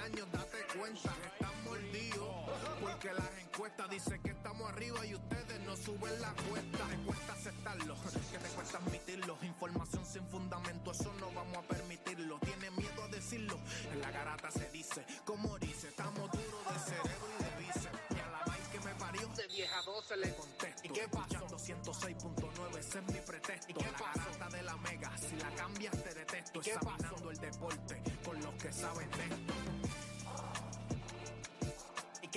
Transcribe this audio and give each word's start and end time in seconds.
años, 0.00 0.26
date 0.32 0.58
cuenta 0.78 1.14
que 1.14 1.26
están 1.28 1.64
mordidos. 1.64 2.30
Porque 2.80 3.12
las 3.12 3.38
encuestas 3.38 3.90
dicen 3.90 4.22
que 4.22 4.30
estamos 4.30 4.70
arriba 4.70 5.04
y 5.06 5.14
ustedes 5.14 5.60
no 5.60 5.76
suben 5.76 6.20
la 6.20 6.32
cuesta. 6.48 6.86
Te 6.88 6.96
cuesta 7.04 7.32
aceptarlo, 7.32 7.94
que 8.30 8.38
te 8.38 8.48
cuesta 8.48 8.78
admitirlo. 8.78 9.38
Información 9.42 10.04
sin 10.04 10.26
fundamento, 10.28 10.92
eso 10.92 11.12
no 11.20 11.30
vamos 11.32 11.58
a 11.58 11.62
permitirlo. 11.62 12.38
Tiene 12.40 12.70
miedo 12.70 13.02
a 13.02 13.08
decirlo, 13.08 13.58
en 13.92 14.00
la 14.00 14.10
garata 14.10 14.50
se 14.50 14.68
dice. 14.70 15.04
Como 15.24 15.58
dice, 15.58 15.88
estamos 15.88 16.30
duros 16.30 16.64
de 16.72 16.80
cerebro 16.90 17.26
y 17.38 17.44
de 17.44 17.66
bíceps. 17.66 17.98
Y 18.10 18.20
a 18.20 18.30
la 18.30 18.44
vaina 18.46 18.70
que 18.72 18.80
me 18.80 18.94
parió, 18.94 19.28
de 19.28 19.46
vieja 19.48 19.82
12 19.82 20.16
le 20.16 20.34
contesto. 20.34 20.82
¿Y 20.84 20.88
qué 20.88 21.08
pasó? 21.08 21.40
106.9, 21.60 22.78
ese 22.78 22.98
es 22.98 23.04
mi 23.04 23.20
pretexto. 23.20 23.70
¿Y 23.70 23.74
qué 23.74 23.84
la 23.84 23.98
garata 23.98 24.56
de 24.56 24.62
la 24.62 24.76
mega, 24.78 25.16
si 25.18 25.36
la 25.36 25.50
cambias 25.54 26.02
te 26.02 26.14
detesto. 26.14 26.58
¿Y 26.58 26.62
qué 26.62 26.70
Examinando 26.70 27.30
el 27.30 27.36
deporte 27.38 28.02
con 28.24 28.40
los 28.40 28.54
que 28.54 28.72
saben 28.72 29.10
de 29.10 29.24
esto. 29.24 29.69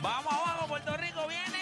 Vamos 0.00 0.32
abajo, 0.32 0.66
Puerto 0.68 0.96
Rico 0.96 1.26
viene. 1.26 1.58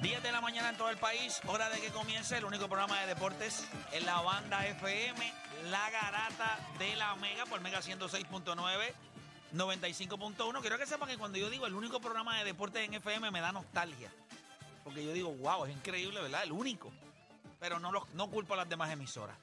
10 0.00 0.22
de 0.22 0.32
la 0.32 0.40
mañana 0.40 0.68
en 0.68 0.76
todo 0.76 0.90
el 0.90 0.98
país, 0.98 1.40
hora 1.46 1.68
de 1.70 1.80
que 1.80 1.88
comience 1.88 2.36
el 2.36 2.44
único 2.44 2.68
programa 2.68 3.00
de 3.00 3.06
deportes 3.06 3.66
en 3.92 4.04
la 4.04 4.20
banda 4.20 4.66
FM, 4.66 5.32
La 5.70 5.88
Garata 5.90 6.58
de 6.78 6.94
la 6.96 7.14
Mega, 7.16 7.46
por 7.46 7.60
Mega 7.62 7.80
106.9, 7.80 8.92
95.1. 9.54 10.60
Quiero 10.60 10.78
que 10.78 10.86
sepan 10.86 11.08
que 11.08 11.16
cuando 11.16 11.38
yo 11.38 11.48
digo 11.48 11.66
el 11.66 11.74
único 11.74 12.00
programa 12.00 12.36
de 12.38 12.44
deportes 12.44 12.86
en 12.86 12.94
FM 12.94 13.30
me 13.30 13.40
da 13.40 13.50
nostalgia. 13.52 14.10
Porque 14.84 15.02
yo 15.02 15.12
digo, 15.14 15.32
wow, 15.36 15.64
es 15.64 15.72
increíble, 15.72 16.20
¿verdad? 16.20 16.42
El 16.44 16.52
único. 16.52 16.92
Pero 17.58 17.80
no, 17.80 17.90
lo- 17.90 18.06
no 18.12 18.28
culpo 18.28 18.52
a 18.52 18.58
las 18.58 18.68
demás 18.68 18.90
emisoras. 18.90 19.36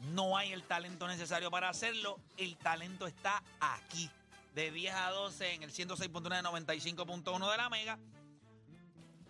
No 0.00 0.36
hay 0.36 0.52
el 0.52 0.62
talento 0.62 1.06
necesario 1.08 1.50
para 1.50 1.68
hacerlo. 1.68 2.18
El 2.36 2.56
talento 2.56 3.06
está 3.06 3.42
aquí. 3.60 4.10
De 4.54 4.70
10 4.70 4.94
a 4.94 5.10
12 5.10 5.54
en 5.54 5.62
el 5.62 5.70
106.9, 5.70 6.42
95.1 6.42 7.50
de 7.50 7.56
la 7.56 7.68
Mega. 7.68 7.98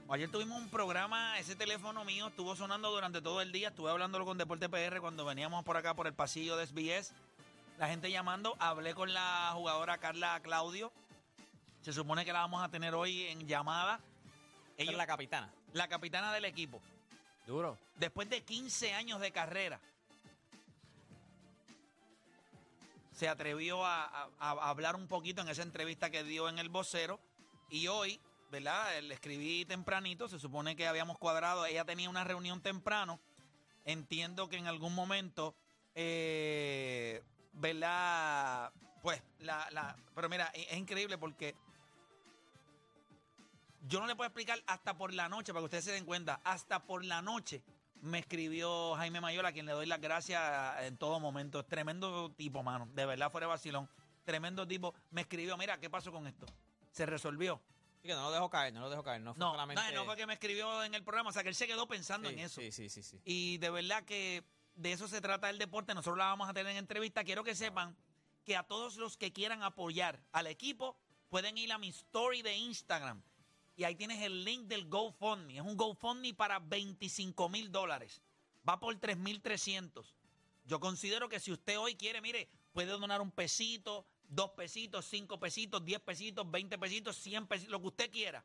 Ayer 0.08 0.30
tuvimos 0.30 0.60
un 0.60 0.68
programa, 0.68 1.36
ese 1.40 1.56
teléfono 1.56 2.04
mío 2.04 2.28
estuvo 2.28 2.54
sonando 2.54 2.92
durante 2.92 3.20
todo 3.20 3.40
el 3.40 3.50
día. 3.50 3.68
Estuve 3.68 3.90
hablándolo 3.90 4.24
con 4.24 4.38
Deporte 4.38 4.68
PR 4.68 5.00
cuando 5.00 5.24
veníamos 5.24 5.64
por 5.64 5.76
acá 5.76 5.94
por 5.94 6.06
el 6.06 6.14
pasillo 6.14 6.56
de 6.56 6.66
SBS. 6.66 7.12
La 7.78 7.88
gente 7.88 8.10
llamando. 8.10 8.56
Hablé 8.60 8.94
con 8.94 9.12
la 9.12 9.50
jugadora 9.54 9.98
Carla 9.98 10.38
Claudio. 10.40 10.92
Se 11.82 11.92
supone 11.92 12.24
que 12.24 12.32
la 12.32 12.40
vamos 12.40 12.62
a 12.62 12.68
tener 12.68 12.94
hoy 12.94 13.24
en 13.26 13.48
llamada. 13.48 14.00
Ella 14.78 14.92
es 14.92 14.96
la 14.96 15.06
capitana. 15.06 15.50
la 15.72 15.88
capitana 15.88 16.32
del 16.32 16.44
equipo. 16.44 16.80
Duro. 17.46 17.76
Después 17.96 18.30
de 18.30 18.42
15 18.42 18.94
años 18.94 19.20
de 19.20 19.32
carrera, 19.32 19.80
se 23.16 23.30
atrevió 23.30 23.84
a, 23.84 24.28
hablar 24.38 24.94
un 24.94 25.08
poquito 25.08 25.40
en 25.40 25.48
esa 25.48 25.62
entrevista 25.62 26.10
que 26.10 26.22
dio 26.22 26.50
en 26.50 26.58
el 26.58 26.68
vocero. 26.68 27.18
Y 27.70 27.88
hoy, 27.88 28.20
¿verdad? 28.50 29.00
Le 29.00 29.14
escribí 29.14 29.64
tempranito, 29.64 30.28
se 30.28 30.38
supone 30.38 30.76
que 30.76 30.86
habíamos 30.86 31.16
cuadrado, 31.18 31.64
ella 31.64 31.86
tenía 31.86 32.10
una 32.10 32.24
reunión 32.24 32.60
temprano. 32.60 33.18
Entiendo 33.86 34.50
que 34.50 34.58
en 34.58 34.66
algún 34.66 34.94
momento, 34.94 35.56
eh, 35.94 37.22
¿verdad? 37.54 38.70
Pues, 39.02 39.22
la, 39.38 39.66
la, 39.70 39.96
pero 40.14 40.28
mira, 40.28 40.50
es, 40.52 40.66
es 40.70 40.76
increíble 40.76 41.16
porque 41.16 41.56
yo 43.88 43.98
no 43.98 44.06
le 44.06 44.14
puedo 44.14 44.28
explicar 44.28 44.62
hasta 44.66 44.94
por 44.98 45.14
la 45.14 45.30
noche, 45.30 45.54
para 45.54 45.62
que 45.62 45.66
ustedes 45.66 45.84
se 45.84 45.92
den 45.92 46.04
cuenta, 46.04 46.38
hasta 46.44 46.84
por 46.84 47.02
la 47.02 47.22
noche 47.22 47.62
me 48.06 48.20
escribió 48.20 48.94
Jaime 48.94 49.20
Mayola, 49.20 49.48
a 49.48 49.52
quien 49.52 49.66
le 49.66 49.72
doy 49.72 49.86
las 49.86 50.00
gracias 50.00 50.82
en 50.82 50.96
todo 50.96 51.20
momento. 51.20 51.60
Es 51.60 51.66
tremendo 51.66 52.30
tipo, 52.30 52.62
mano. 52.62 52.88
De 52.94 53.04
verdad, 53.04 53.30
fuera 53.30 53.46
de 53.46 53.50
vacilón. 53.50 53.88
Tremendo 54.24 54.66
tipo. 54.66 54.94
Me 55.10 55.22
escribió, 55.22 55.56
mira, 55.56 55.78
¿qué 55.78 55.90
pasó 55.90 56.12
con 56.12 56.26
esto? 56.26 56.46
Se 56.90 57.06
resolvió. 57.06 57.60
Así 57.98 58.08
que 58.08 58.14
no 58.14 58.22
lo 58.22 58.32
dejo 58.32 58.48
caer, 58.50 58.72
no 58.72 58.80
lo 58.80 58.90
dejo 58.90 59.02
caer. 59.02 59.20
No 59.20 59.34
fue 59.34 59.40
No, 59.40 59.50
solamente... 59.50 59.82
no, 59.82 60.00
no 60.00 60.04
fue 60.04 60.16
que 60.16 60.26
me 60.26 60.34
escribió 60.34 60.84
en 60.84 60.94
el 60.94 61.02
programa, 61.02 61.30
o 61.30 61.32
sea, 61.32 61.42
que 61.42 61.48
él 61.48 61.54
se 61.54 61.66
quedó 61.66 61.86
pensando 61.86 62.28
sí, 62.28 62.34
en 62.34 62.40
eso. 62.40 62.60
Sí, 62.60 62.72
sí, 62.72 62.88
sí, 62.88 63.02
sí. 63.02 63.20
Y 63.24 63.58
de 63.58 63.70
verdad 63.70 64.04
que 64.04 64.44
de 64.76 64.92
eso 64.92 65.08
se 65.08 65.20
trata 65.20 65.50
el 65.50 65.58
deporte. 65.58 65.94
Nosotros 65.94 66.18
la 66.18 66.26
vamos 66.26 66.48
a 66.48 66.54
tener 66.54 66.72
en 66.72 66.78
entrevista. 66.78 67.24
Quiero 67.24 67.42
que 67.44 67.54
sepan 67.54 67.96
que 68.44 68.56
a 68.56 68.62
todos 68.62 68.96
los 68.96 69.16
que 69.16 69.32
quieran 69.32 69.62
apoyar 69.62 70.20
al 70.32 70.46
equipo 70.46 70.96
pueden 71.28 71.58
ir 71.58 71.72
a 71.72 71.78
mi 71.78 71.88
story 71.88 72.42
de 72.42 72.56
Instagram. 72.56 73.22
Y 73.76 73.84
ahí 73.84 73.94
tienes 73.94 74.22
el 74.22 74.44
link 74.44 74.62
del 74.62 74.88
GoFundMe. 74.88 75.56
Es 75.56 75.62
un 75.62 75.76
GoFundMe 75.76 76.32
para 76.34 76.58
25 76.58 77.48
mil 77.50 77.70
dólares. 77.70 78.22
Va 78.66 78.80
por 78.80 78.98
3.300. 78.98 80.14
Yo 80.64 80.80
considero 80.80 81.28
que 81.28 81.38
si 81.38 81.52
usted 81.52 81.78
hoy 81.78 81.94
quiere, 81.94 82.20
mire, 82.20 82.48
puede 82.72 82.90
donar 82.90 83.20
un 83.20 83.30
pesito, 83.30 84.06
dos 84.28 84.50
pesitos, 84.52 85.04
cinco 85.04 85.38
pesitos, 85.38 85.84
diez 85.84 86.00
pesitos, 86.00 86.50
20 86.50 86.78
pesitos, 86.78 87.16
100 87.16 87.46
pesitos, 87.46 87.70
lo 87.70 87.80
que 87.80 87.86
usted 87.88 88.10
quiera. 88.10 88.44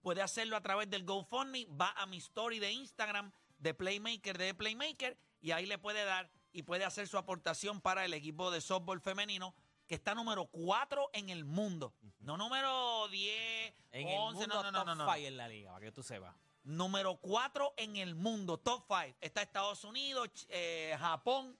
Puede 0.00 0.22
hacerlo 0.22 0.56
a 0.56 0.62
través 0.62 0.90
del 0.90 1.04
GoFundMe. 1.04 1.66
Va 1.80 1.92
a 1.92 2.06
mi 2.06 2.16
story 2.16 2.58
de 2.58 2.72
Instagram 2.72 3.30
de 3.58 3.74
Playmaker 3.74 4.36
de 4.36 4.54
Playmaker 4.54 5.16
y 5.40 5.52
ahí 5.52 5.66
le 5.66 5.78
puede 5.78 6.04
dar 6.04 6.28
y 6.52 6.62
puede 6.62 6.84
hacer 6.84 7.06
su 7.06 7.16
aportación 7.16 7.80
para 7.80 8.04
el 8.04 8.12
equipo 8.12 8.50
de 8.50 8.60
softball 8.60 9.00
femenino 9.00 9.54
que 9.92 9.96
está 9.96 10.14
número 10.14 10.46
4 10.46 11.10
en 11.12 11.28
el 11.28 11.44
mundo. 11.44 11.94
No 12.20 12.38
número 12.38 13.08
10, 13.08 13.74
En 13.90 14.08
11, 14.08 14.14
el 14.14 14.18
mundo 14.18 14.46
no, 14.46 14.70
no, 14.72 14.96
top 14.96 15.06
no, 15.06 15.14
en 15.16 15.36
la 15.36 15.48
liga, 15.48 15.70
para 15.70 15.84
que 15.84 15.92
tú 15.92 16.02
sepas. 16.02 16.34
Número 16.62 17.16
4 17.16 17.74
en 17.76 17.96
el 17.96 18.14
mundo, 18.14 18.56
top 18.56 18.86
5. 18.88 19.18
Está 19.20 19.42
Estados 19.42 19.84
Unidos, 19.84 20.30
eh, 20.48 20.96
Japón, 20.98 21.58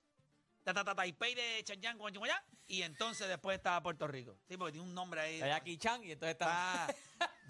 ta, 0.64 0.72
ta, 0.72 0.82
ta, 0.82 0.94
Taipei 0.94 1.34
de 1.34 1.62
guan, 1.94 2.30
y 2.66 2.80
entonces 2.80 3.28
después 3.28 3.58
está 3.58 3.82
Puerto 3.82 4.06
Rico. 4.06 4.38
Sí, 4.48 4.56
porque 4.56 4.72
tiene 4.72 4.88
un 4.88 4.94
nombre 4.94 5.20
ahí. 5.20 5.34
Está 5.34 5.48
Jackie 5.48 5.76
Chan 5.76 6.02
y 6.02 6.12
entonces 6.12 6.32
está... 6.32 6.86
Ah, 6.86 6.94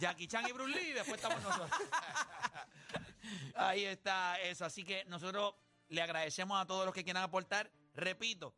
Jackie 0.00 0.26
Chan 0.26 0.48
y 0.48 0.50
Bruce 0.50 0.81
Lee, 0.81 0.88
y 0.88 0.92
después 0.94 1.22
estamos 1.22 1.41
nosotros. 1.44 1.71
Ahí 3.54 3.84
está 3.84 4.41
eso. 4.41 4.65
Así 4.65 4.82
que 4.82 5.04
nosotros 5.04 5.54
le 5.91 6.03
agradecemos 6.03 6.60
a 6.60 6.66
todos 6.66 6.84
los 6.87 6.92
que 6.92 7.04
quieran 7.04 7.22
aportar. 7.22 7.71
Repito, 7.94 8.53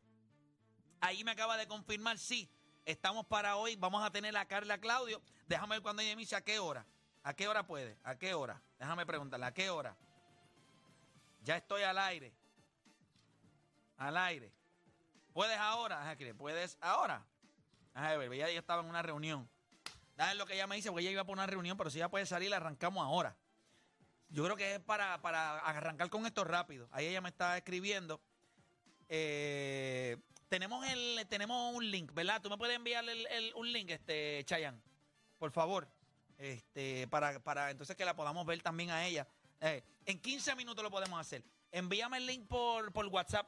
ahí 1.05 1.23
me 1.23 1.31
acaba 1.31 1.55
de 1.57 1.67
confirmar, 1.67 2.17
sí, 2.17 2.49
estamos 2.85 3.25
para 3.25 3.57
hoy. 3.57 3.75
Vamos 3.75 4.03
a 4.03 4.11
tener 4.11 4.35
a 4.35 4.45
Carla 4.45 4.79
Claudio. 4.79 5.21
Déjame 5.47 5.75
ver 5.75 5.81
cuando 5.83 6.01
ella 6.01 6.15
me 6.15 6.21
dice 6.21 6.35
a 6.35 6.43
qué 6.43 6.59
hora. 6.59 6.85
¿A 7.23 7.33
qué 7.33 7.47
hora 7.47 7.65
puede? 7.65 7.97
¿A 8.03 8.15
qué 8.15 8.33
hora? 8.33 8.61
Déjame 8.79 9.05
preguntarle, 9.05 9.45
¿a 9.45 9.53
qué 9.53 9.69
hora? 9.69 9.95
Ya 11.41 11.57
estoy 11.57 11.83
al 11.83 11.97
aire. 11.97 12.33
Al 13.97 14.17
aire. 14.17 14.51
¿Puedes 15.33 15.57
ahora? 15.57 16.15
¿Puedes 16.37 16.77
ahora? 16.81 17.25
Ajá, 17.93 18.17
ver, 18.17 18.31
ella 18.33 18.47
estaba 18.47 18.81
en 18.81 18.89
una 18.89 19.01
reunión. 19.01 19.49
Dale 20.15 20.35
lo 20.35 20.45
que 20.45 20.53
ella 20.53 20.67
me 20.67 20.75
dice, 20.75 20.89
porque 20.89 21.03
ella 21.03 21.11
iba 21.11 21.23
para 21.23 21.33
una 21.33 21.47
reunión, 21.47 21.77
pero 21.77 21.89
si 21.89 21.97
ella 21.97 22.09
puede 22.09 22.25
salir, 22.25 22.49
la 22.49 22.57
arrancamos 22.57 23.03
ahora. 23.03 23.35
Yo 24.29 24.43
creo 24.43 24.55
que 24.55 24.75
es 24.75 24.79
para, 24.79 25.21
para 25.21 25.59
arrancar 25.59 26.09
con 26.09 26.25
esto 26.25 26.43
rápido. 26.43 26.87
Ahí 26.91 27.07
ella 27.07 27.21
me 27.21 27.29
está 27.29 27.57
escribiendo. 27.57 28.21
Eh, 29.07 30.17
tenemos 30.49 30.85
el, 30.87 31.25
tenemos 31.29 31.73
un 31.75 31.89
link, 31.89 32.13
¿verdad? 32.13 32.41
Tú 32.41 32.49
me 32.49 32.57
puedes 32.57 32.75
enviar 32.75 33.07
el- 33.07 33.27
el- 33.27 33.53
un 33.55 33.71
link, 33.71 33.89
este, 33.89 34.43
Chayan, 34.45 34.81
por 35.37 35.51
favor. 35.51 35.87
Este, 36.37 37.07
para, 37.07 37.39
para 37.43 37.71
entonces 37.71 37.95
que 37.95 38.03
la 38.05 38.15
podamos 38.15 38.45
ver 38.45 38.61
también 38.61 38.89
a 38.91 39.05
ella. 39.05 39.27
Eh, 39.61 39.83
en 40.05 40.19
15 40.19 40.55
minutos 40.55 40.83
lo 40.83 40.91
podemos 40.91 41.19
hacer. 41.19 41.43
Envíame 41.71 42.17
el 42.17 42.25
link 42.25 42.47
por, 42.47 42.91
por 42.91 43.05
WhatsApp. 43.07 43.47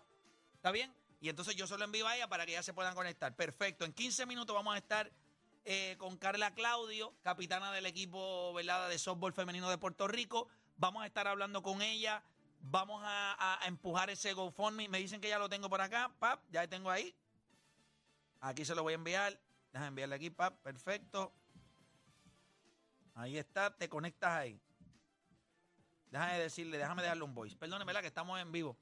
¿Está 0.56 0.72
bien? 0.72 0.94
Y 1.20 1.30
entonces 1.30 1.56
yo 1.56 1.68
se 1.68 1.78
lo 1.78 1.84
envío 1.84 2.08
a 2.08 2.16
ella 2.16 2.28
para 2.28 2.46
que 2.46 2.54
ya 2.54 2.64
se 2.64 2.74
puedan 2.74 2.96
conectar. 2.96 3.36
Perfecto. 3.36 3.84
En 3.86 3.94
15 3.94 4.26
minutos 4.26 4.56
vamos 4.56 4.74
a 4.76 4.78
estar 4.78 5.12
eh, 5.66 5.96
con 5.98 6.18
Carla 6.18 6.54
Claudio, 6.54 7.14
capitana 7.24 7.72
del 7.74 7.86
equipo 7.86 8.54
¿verdad? 8.54 8.88
de 8.90 8.98
softball 8.98 9.34
femenino 9.34 9.70
de 9.70 9.78
Puerto 9.78 10.08
Rico. 10.08 10.48
Vamos 10.78 11.04
a 11.04 11.08
estar 11.08 11.28
hablando 11.28 11.62
con 11.62 11.82
ella. 11.82 12.24
Vamos 12.60 13.02
a, 13.06 13.60
empujar 13.66 14.10
ese 14.10 14.34
GoFundMe. 14.34 14.90
Me 14.90 15.00
dicen 15.00 15.22
que 15.22 15.30
ya 15.30 15.40
lo 15.40 15.50
tengo 15.50 15.70
por 15.70 15.82
acá. 15.82 16.12
Pap, 16.20 16.44
ya 16.52 16.62
lo 16.62 16.70
tengo 16.70 16.90
ahí. 16.90 17.16
Aquí 18.42 18.66
se 18.66 18.76
lo 18.76 18.84
voy 18.84 18.94
a 18.94 18.96
enviar. 18.96 19.40
Déjame 19.72 19.88
enviarle 19.88 20.16
aquí, 20.16 20.30
pap. 20.30 20.56
Perfecto. 20.62 21.34
Ahí 23.16 23.38
está, 23.38 23.76
te 23.76 23.90
conectas 23.90 24.32
ahí. 24.32 24.62
Déjame 26.12 26.40
decirle, 26.40 26.78
déjame 26.78 27.02
dejarle 27.02 27.24
un 27.24 27.34
voice. 27.34 27.56
Perdóneme, 27.56 27.88
¿verdad? 27.88 28.02
Que 28.02 28.08
estamos 28.08 28.40
en 28.40 28.52
vivo. 28.52 28.78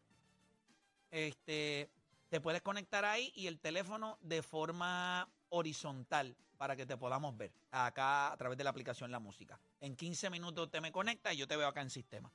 Este, 1.10 1.89
te 2.30 2.42
puedes 2.42 2.62
conectar 2.62 3.06
ahí 3.06 3.31
y 3.36 3.48
el 3.48 3.60
teléfono 3.60 4.18
de 4.21 4.42
forma 4.42 5.30
horizontal 5.50 6.36
para 6.57 6.75
que 6.75 6.86
te 6.86 6.98
podamos 6.98 7.36
ver 7.38 7.51
acá 7.71 8.31
a 8.31 8.38
través 8.38 8.57
de 8.57 8.63
la 8.63 8.69
aplicación 8.69 9.12
La 9.12 9.19
Música. 9.19 9.60
En 9.80 9.95
15 9.95 10.30
minutos 10.30 10.69
te 10.71 10.81
me 10.81 10.92
conectas 10.92 11.33
y 11.33 11.38
yo 11.38 11.48
te 11.48 11.56
veo 11.56 11.68
acá 11.68 11.81
en 11.81 11.89
sistema. 11.89 12.31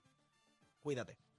Cuídate. 0.80 1.29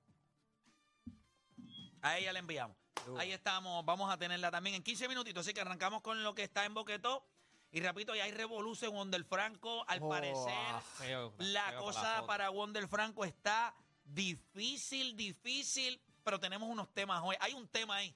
A 2.02 2.18
ella 2.18 2.34
le 2.34 2.40
enviamos. 2.40 2.76
Ahí 3.18 3.32
estamos, 3.32 3.84
vamos 3.86 4.12
a 4.12 4.18
tenerla 4.18 4.52
también 4.52 4.76
en 4.76 4.84
15 4.84 5.08
minutitos, 5.08 5.42
así 5.46 5.54
que 5.54 5.62
arrancamos 5.62 6.02
con 6.02 6.24
lo 6.24 6.36
que 6.36 6.44
está 6.44 6.66
en 6.66 6.74
Boquetó. 6.74 7.26
Y 7.72 7.80
repito, 7.80 8.14
ya 8.14 8.26
hay 8.26 8.32
revolución 8.32 8.94
Wonder 8.94 9.24
Franco. 9.24 9.86
Al 9.88 10.00
Oh, 10.04 10.10
parecer, 10.10 10.54
ah, 10.54 10.82
feo, 10.98 11.34
la 11.38 11.70
feo 11.70 11.80
cosa 11.80 12.26
para 12.28 12.50
Wonder 12.50 12.88
Franco 12.88 13.24
está 13.24 13.74
difícil, 14.04 15.16
difícil, 15.16 16.02
pero 16.24 16.40
tenemos 16.40 16.70
unos 16.70 16.94
temas 16.94 17.22
hoy. 17.24 17.36
Hay 17.40 17.54
un 17.54 17.68
tema 17.68 17.96
ahí 17.98 18.16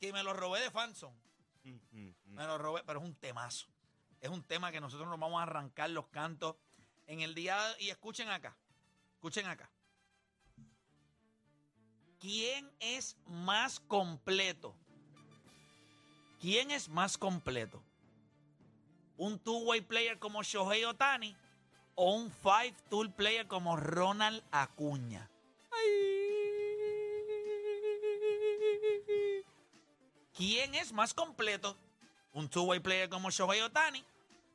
que 0.00 0.12
me 0.12 0.22
lo 0.22 0.32
robé 0.32 0.60
de 0.60 0.70
Fanson. 0.70 1.12
Me 2.24 2.46
lo 2.46 2.56
robé, 2.56 2.82
pero 2.84 3.00
es 3.00 3.04
un 3.04 3.14
temazo. 3.14 3.68
Es 4.20 4.30
un 4.30 4.42
tema 4.42 4.72
que 4.72 4.80
nosotros 4.80 5.08
nos 5.08 5.20
vamos 5.20 5.38
a 5.38 5.42
arrancar 5.42 5.90
los 5.90 6.08
cantos 6.08 6.56
en 7.06 7.20
el 7.20 7.34
día. 7.34 7.58
Y 7.78 7.90
escuchen 7.90 8.28
acá. 8.30 8.56
Escuchen 9.14 9.46
acá. 9.46 9.70
¿Quién 12.20 12.68
es 12.80 13.16
más 13.26 13.78
completo? 13.78 14.74
¿Quién 16.40 16.70
es 16.70 16.88
más 16.88 17.16
completo? 17.16 17.82
¿Un 19.16 19.38
two-way 19.38 19.80
player 19.80 20.18
como 20.18 20.42
Shohei 20.42 20.84
Otani 20.84 21.36
o 21.94 22.14
un 22.14 22.30
five-tool 22.30 23.12
player 23.12 23.46
como 23.46 23.76
Ronald 23.76 24.42
Acuña? 24.50 25.30
¿Quién 30.36 30.74
es 30.74 30.92
más 30.92 31.14
completo? 31.14 31.76
¿Un 32.32 32.48
two-way 32.48 32.80
player 32.80 33.08
como 33.08 33.30
Shohei 33.30 33.60
Otani 33.60 34.04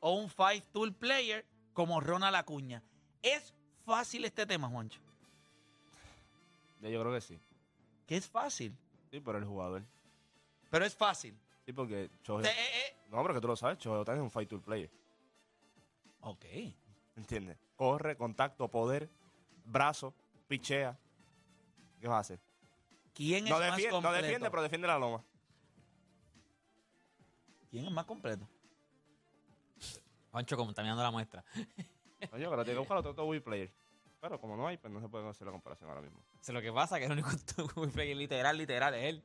o 0.00 0.12
un 0.12 0.30
five-tool 0.30 0.94
player 0.94 1.46
como 1.72 2.00
Ronald 2.00 2.36
Acuña? 2.36 2.82
¿Es 3.22 3.54
fácil 3.84 4.24
este 4.24 4.46
tema, 4.46 4.68
Juancho? 4.68 5.00
Yo 6.80 7.00
creo 7.00 7.12
que 7.12 7.20
sí. 7.22 7.40
Que 8.06 8.16
es 8.16 8.26
fácil, 8.26 8.76
Sí, 9.10 9.20
pero 9.20 9.38
el 9.38 9.44
jugador. 9.44 9.82
pero 10.70 10.84
es 10.84 10.94
fácil. 10.94 11.38
Sí, 11.64 11.72
porque 11.72 12.10
Shohei... 12.22 12.46
eh, 12.46 12.50
eh. 12.50 12.96
No, 13.08 13.22
pero 13.22 13.34
que 13.34 13.40
tú 13.40 13.46
lo 13.48 13.56
sabes, 13.56 13.84
Ohtani 13.86 14.18
es 14.18 14.22
un 14.22 14.30
fight 14.30 14.48
tool 14.48 14.60
player. 14.60 14.90
Ok. 16.20 16.44
¿Entiendes? 17.16 17.56
Corre, 17.76 18.16
contacto, 18.16 18.68
poder, 18.68 19.08
brazo, 19.64 20.12
pichea. 20.48 20.98
¿Qué 22.00 22.08
vas 22.08 22.16
a 22.16 22.20
hacer? 22.20 22.40
¿Quién 23.14 23.44
es 23.44 23.50
No 23.50 23.58
más 23.58 23.66
defiende, 23.70 23.88
no 23.96 24.02
completo? 24.02 24.22
defiende, 24.26 24.50
pero 24.50 24.62
defiende 24.62 24.88
la 24.88 24.98
loma. 24.98 25.24
¿Quién 27.70 27.86
es 27.86 27.90
más 27.92 28.04
completo? 28.04 28.48
Juancho 30.30 30.56
contaminando 30.56 31.02
la 31.02 31.10
muestra. 31.10 31.44
Coño, 32.30 32.50
pero 32.50 32.64
tiene 32.64 32.74
que 32.74 32.78
buscar 32.80 32.98
otro 32.98 33.14
two-way 33.14 33.40
player. 33.40 33.72
Pero 34.24 34.40
como 34.40 34.56
no 34.56 34.66
hay, 34.66 34.78
pues 34.78 34.90
no 34.90 35.02
se 35.02 35.08
puede 35.10 35.28
hacer 35.28 35.44
la 35.46 35.52
comparación 35.52 35.90
ahora 35.90 36.00
mismo. 36.00 36.18
Eso 36.40 36.50
es 36.50 36.54
lo 36.54 36.62
que 36.62 36.72
pasa, 36.72 36.98
que 36.98 37.04
el 37.04 37.12
único 37.12 37.28
player 37.92 38.16
literal, 38.16 38.56
literal, 38.56 38.94
es 38.94 39.04
él. 39.04 39.22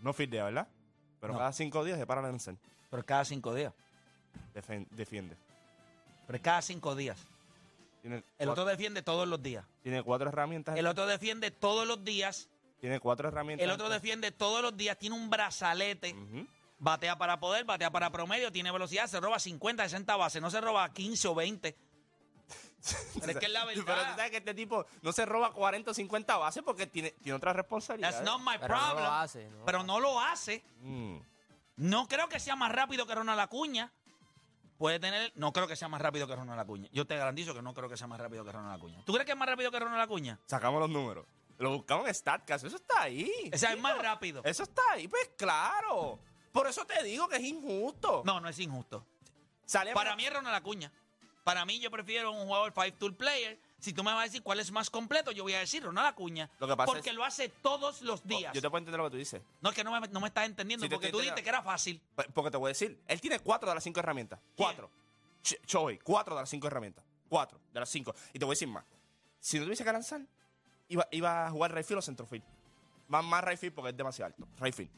No 0.00 0.14
fildea, 0.14 0.44
¿verdad? 0.44 0.68
Pero 1.20 1.34
No. 1.34 1.38
cada 1.38 1.52
cinco 1.52 1.84
días 1.84 1.98
se 1.98 2.06
para 2.06 2.20
a 2.22 2.24
lanzar. 2.24 2.56
Pero 2.90 3.04
cada 3.04 3.26
cinco 3.26 3.54
días. 3.54 3.74
Defen- 4.54 4.88
defiende. 4.88 5.36
Pero 6.26 6.36
es 6.36 6.42
cada 6.42 6.62
cinco 6.62 6.94
días. 6.96 7.18
Tiene, 8.00 8.24
El 8.38 8.48
otro 8.48 8.64
defiende 8.64 9.02
todos 9.02 9.28
los 9.28 9.42
días. 9.42 9.66
tiene 9.82 10.02
cuatro 10.02 10.30
herramientas. 10.30 10.78
El 10.78 10.86
otro 10.86 11.04
defiende 11.06 11.50
todos 11.50 11.86
los 11.86 12.02
días. 12.02 12.48
Tiene 12.80 13.00
cuatro 13.00 13.28
herramientas. 13.28 13.62
El 13.64 13.70
otro 13.70 13.90
defiende 13.90 14.32
todos 14.32 14.62
los 14.62 14.74
días. 14.78 14.96
Tiene 14.98 15.14
un 15.14 15.28
brazalete. 15.28 16.14
Ujú. 16.14 16.46
Batea 16.82 17.16
para 17.16 17.38
poder, 17.38 17.64
batea 17.64 17.92
para 17.92 18.10
promedio. 18.10 18.50
Tiene 18.50 18.72
velocidad. 18.72 19.06
Se 19.06 19.20
roba 19.20 19.38
50, 19.38 19.84
60 19.84 20.16
bases. 20.16 20.42
No 20.42 20.50
se 20.50 20.60
roba 20.60 20.92
15 20.92 21.28
o 21.28 21.34
20. 21.36 21.76
Pero 23.20 23.32
es 23.32 23.38
que 23.38 23.46
es 23.46 23.52
la 23.52 23.64
Pero 23.66 23.80
tú 23.82 23.86
verdad. 23.86 24.16
sabes 24.16 24.32
que 24.32 24.38
este 24.38 24.52
tipo 24.52 24.84
no 25.00 25.12
se 25.12 25.24
roba 25.24 25.52
40 25.52 25.92
o 25.92 25.94
50 25.94 26.36
bases 26.38 26.60
porque 26.64 26.88
tiene, 26.88 27.12
tiene 27.22 27.36
otra 27.36 27.52
responsabilidad. 27.52 28.10
That's 28.10 28.24
not 28.24 28.40
my 28.40 28.58
Pero 28.60 28.74
no 28.76 28.94
lo 28.94 29.12
hace, 29.12 29.48
no. 29.48 29.64
Pero 29.64 29.82
no 29.84 30.00
lo 30.00 30.20
hace. 30.20 30.64
Mm. 30.80 31.18
No 31.76 32.08
creo 32.08 32.28
que 32.28 32.40
sea 32.40 32.56
más 32.56 32.72
rápido 32.72 33.06
que 33.06 33.14
Ronald 33.14 33.38
Acuña. 33.38 33.92
Puede 34.76 34.98
tener. 34.98 35.30
No 35.36 35.52
creo 35.52 35.68
que 35.68 35.76
sea 35.76 35.86
más 35.86 36.02
rápido 36.02 36.26
que 36.26 36.34
Ronald 36.34 36.58
Acuña. 36.58 36.88
Yo 36.90 37.06
te 37.06 37.16
garantizo 37.16 37.54
que 37.54 37.62
no 37.62 37.74
creo 37.74 37.88
que 37.88 37.96
sea 37.96 38.08
más 38.08 38.18
rápido 38.18 38.44
que 38.44 38.50
Ronald 38.50 38.74
Acuña. 38.74 39.04
¿Tú 39.04 39.12
crees 39.12 39.24
que 39.26 39.32
es 39.32 39.38
más 39.38 39.48
rápido 39.48 39.70
que 39.70 39.78
Ronald 39.78 40.02
Acuña? 40.02 40.40
Sacamos 40.46 40.80
los 40.80 40.90
números. 40.90 41.26
Lo 41.58 41.70
buscamos 41.70 42.08
en 42.08 42.14
StatCast. 42.14 42.64
Eso 42.64 42.74
está 42.74 43.02
ahí. 43.02 43.30
O 43.54 43.56
sea, 43.56 43.72
es 43.72 43.80
más 43.80 43.96
rápido. 44.02 44.42
Eso 44.44 44.64
está 44.64 44.82
ahí. 44.90 45.06
Pues 45.06 45.30
claro. 45.36 46.18
Por 46.52 46.66
eso 46.66 46.84
te 46.86 47.02
digo 47.02 47.28
que 47.28 47.36
es 47.36 47.42
injusto. 47.44 48.22
No, 48.24 48.40
no 48.40 48.48
es 48.48 48.58
injusto. 48.58 49.06
Sale 49.64 49.92
Para 49.94 50.14
mí 50.16 50.24
es 50.26 50.32
Ronald 50.32 50.54
Acuña. 50.56 50.92
Para 51.44 51.64
mí 51.64 51.80
yo 51.80 51.90
prefiero 51.90 52.30
un 52.30 52.46
jugador 52.46 52.72
five 52.72 52.92
tool 52.92 53.14
player. 53.14 53.58
Si 53.80 53.92
tú 53.92 54.04
me 54.04 54.12
vas 54.12 54.20
a 54.20 54.24
decir 54.24 54.42
cuál 54.44 54.60
es 54.60 54.70
más 54.70 54.90
completo, 54.90 55.32
yo 55.32 55.42
voy 55.42 55.54
a 55.54 55.58
decir 55.58 55.82
Ronald 55.82 56.06
Acuña. 56.06 56.48
Lo 56.60 56.68
que 56.68 56.76
pasa 56.76 56.92
porque 56.92 57.10
es- 57.10 57.16
lo 57.16 57.24
hace 57.24 57.48
todos 57.48 58.02
los 58.02 58.24
días. 58.24 58.52
Yo 58.54 58.60
te 58.62 58.70
puedo 58.70 58.78
entender 58.78 58.98
lo 59.00 59.06
que 59.06 59.10
tú 59.12 59.16
dices. 59.16 59.42
No 59.60 59.70
es 59.70 59.74
que 59.74 59.82
no 59.82 59.98
me, 59.98 60.06
no 60.08 60.20
me 60.20 60.28
estás 60.28 60.44
entendiendo, 60.46 60.84
Sí, 60.86 60.90
porque 60.90 61.08
tú 61.10 61.18
dijiste 61.18 61.42
que 61.42 61.48
era 61.48 61.62
fácil. 61.62 62.00
P- 62.14 62.28
Porque 62.32 62.50
te 62.52 62.58
voy 62.58 62.68
a 62.68 62.70
decir. 62.70 63.00
Él 63.08 63.20
tiene 63.20 63.40
cuatro 63.40 63.68
de 63.68 63.74
las 63.74 63.82
cinco 63.82 63.98
herramientas. 63.98 64.38
Cuatro. 64.56 64.88
Ch- 65.42 65.58
Choey, 65.66 65.98
cuatro 65.98 66.36
de 66.36 66.42
las 66.42 66.48
cinco 66.50 66.68
herramientas. 66.68 67.04
Cuatro 67.28 67.58
de 67.72 67.80
las 67.80 67.88
cinco. 67.88 68.14
Y 68.32 68.38
te 68.38 68.44
voy 68.44 68.52
a 68.52 68.54
decir 68.54 68.68
más. 68.68 68.84
Si 69.40 69.58
no 69.58 69.64
tuviese 69.64 69.82
que 69.82 69.92
lanzar, 69.92 70.20
iba, 70.88 71.08
iba 71.10 71.46
a 71.46 71.50
jugar 71.50 71.74
right 71.74 71.84
field 71.84 71.98
o 71.98 72.02
centrofield. 72.02 72.44
Más, 73.08 73.24
más 73.24 73.42
right 73.42 73.58
field 73.58 73.74
porque 73.74 73.90
es 73.90 73.96
demasiado 73.96 74.26
alto. 74.32 74.46
Right 74.60 74.74
field. 74.74 74.90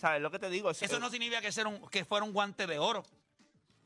¿Sabes 0.00 0.22
lo 0.22 0.30
que 0.30 0.38
te 0.38 0.48
digo? 0.48 0.70
Es- 0.70 0.80
Eso 0.82 0.98
no 0.98 1.10
significa 1.10 1.40
que, 1.42 1.52
ser 1.52 1.66
un, 1.66 1.86
que 1.88 2.04
fuera 2.04 2.24
un 2.24 2.32
guante 2.32 2.66
de 2.66 2.78
oro. 2.78 3.02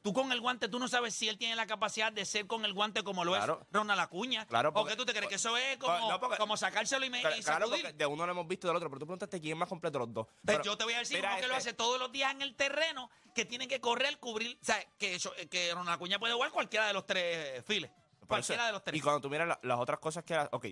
Tú 0.03 0.13
con 0.13 0.31
el 0.33 0.41
guante, 0.43 0.69
tú 0.69 0.79
no 0.79 0.87
sabes 0.87 1.15
si 1.15 1.31
él 1.31 1.39
tiene 1.39 1.57
la 1.57 1.67
capacidad 1.67 2.13
de 2.13 2.27
ser 2.27 2.47
con 2.47 2.65
el 2.67 2.75
guante 2.75 3.03
como 3.03 3.25
lo 3.25 3.33
Claro. 3.33 3.61
es 3.63 3.67
Ronald 3.73 3.99
Acuña. 4.01 4.47
Claro, 4.47 4.69
¿O 4.69 4.73
porque- 4.75 4.93
qué 4.93 4.97
tú 4.99 5.07
te 5.07 5.13
crees? 5.15 5.29
Que 5.29 5.37
eso 5.37 5.57
es 5.57 5.79
como, 5.79 6.11
No, 6.11 6.21
porque- 6.21 6.37
como 6.37 6.59
sacárselo 6.59 7.07
y, 7.07 7.11
me, 7.11 7.23
Claro, 7.23 7.37
y 7.37 7.43
claro, 7.43 7.65
sacudir. 7.67 7.83
porque 7.87 7.97
de 7.97 8.07
uno 8.07 8.27
lo 8.27 8.33
hemos 8.33 8.47
visto 8.47 8.67
del 8.69 8.77
otro, 8.77 8.91
pero 8.91 9.01
tú 9.01 9.07
preguntaste 9.07 9.41
quién 9.41 9.55
es 9.55 9.59
más 9.59 9.69
completo 9.69 9.99
de 9.99 10.05
los 10.05 10.13
dos. 10.15 10.27
Pues 10.27 10.39
Pero 10.45 10.63
yo 10.63 10.77
te 10.77 10.85
voy 10.85 10.93
a 10.93 10.99
decir 10.99 11.17
mira 11.17 11.31
uno 11.31 11.41
que 11.41 11.49
lo 11.49 11.55
este. 11.57 11.71
hace 11.71 11.77
todos 11.77 11.99
los 11.99 12.13
días 12.13 12.31
en 12.33 12.43
el 12.43 12.55
terreno, 12.55 13.11
que 13.35 13.47
tiene 13.47 13.67
que 13.67 13.81
correr, 13.81 14.19
cubrir, 14.19 14.59
o 14.61 14.65
sea, 14.65 14.79
que, 14.99 15.15
eso- 15.15 15.33
que 15.51 15.73
Ronald 15.73 15.97
Acuña 15.97 16.19
puede 16.19 16.35
jugar 16.35 16.51
cualquiera 16.53 16.87
de 16.87 16.93
los 16.93 17.07
tres 17.07 17.65
files. 17.65 17.91
Por 17.91 17.99
eso- 18.05 18.27
Cualquiera 18.29 18.67
de 18.67 18.73
los 18.73 18.85
tres. 18.85 18.99
Y 18.99 19.01
cuando 19.01 19.23
tú 19.23 19.31
miras 19.31 19.49
la- 19.49 19.59
las 19.63 19.79
otras 19.79 19.99
cosas 20.01 20.23
que... 20.23 20.37
Ok, 20.53 20.67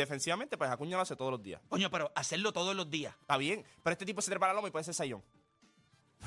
defensivamente, 0.00 0.58
pues 0.58 0.70
Acuña 0.70 0.96
lo 0.96 1.02
hace 1.02 1.16
todos 1.16 1.30
los 1.30 1.42
días. 1.42 1.60
Coño, 1.68 1.90
pero 1.90 2.12
hacerlo 2.14 2.52
todos 2.52 2.74
los 2.74 2.90
días. 2.90 3.14
Está 3.20 3.36
bien, 3.36 3.64
pero 3.82 3.92
este 3.92 4.04
tipo 4.04 4.20
se 4.22 4.30
trepa 4.30 4.48
la 4.48 4.54
loma 4.54 4.68
y 4.68 4.70
puede 4.70 4.84
ser 4.84 4.94
sayón. 4.94 5.22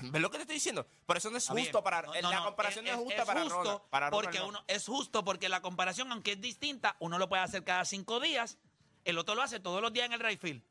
¿Ves 0.02 0.22
lo 0.22 0.32
que 0.32 0.38
te 0.38 0.44
estoy 0.44 0.56
diciendo? 0.56 0.88
Por 1.06 1.18
eso 1.18 1.30
no 1.30 1.38
es 1.38 1.48
justo 1.48 1.62
bien. 1.62 1.84
para... 1.84 2.02
No, 2.02 2.14
la 2.14 2.22
no, 2.22 2.32
no, 2.32 2.46
comparación 2.46 2.86
no 2.86 2.92
es, 2.92 2.98
justa 2.98 3.22
es 3.22 3.26
para 3.26 3.42
justo 3.42 3.58
Ronald. 3.58 3.82
Para 3.90 4.10
Ronald 4.10 4.26
porque 4.26 4.40
no. 4.40 4.48
uno 4.48 4.64
es 4.68 4.86
justo 4.86 5.24
porque 5.24 5.50
la 5.50 5.62
comparación, 5.62 6.12
aunque 6.12 6.34
es 6.34 6.42
distinta, 6.42 6.96
uno 7.00 7.20
lo 7.20 7.30
puede 7.30 7.44
hacer 7.44 7.64
cada 7.64 7.86
cinco 7.86 8.20
días, 8.20 8.58
el 9.06 9.18
otro 9.18 9.36
lo 9.36 9.44
hace 9.44 9.60
todos 9.60 9.82
los 9.82 9.94
días 9.94 10.08
en 10.08 10.14
el 10.14 10.20
right 10.20 10.40
field. 10.40 10.64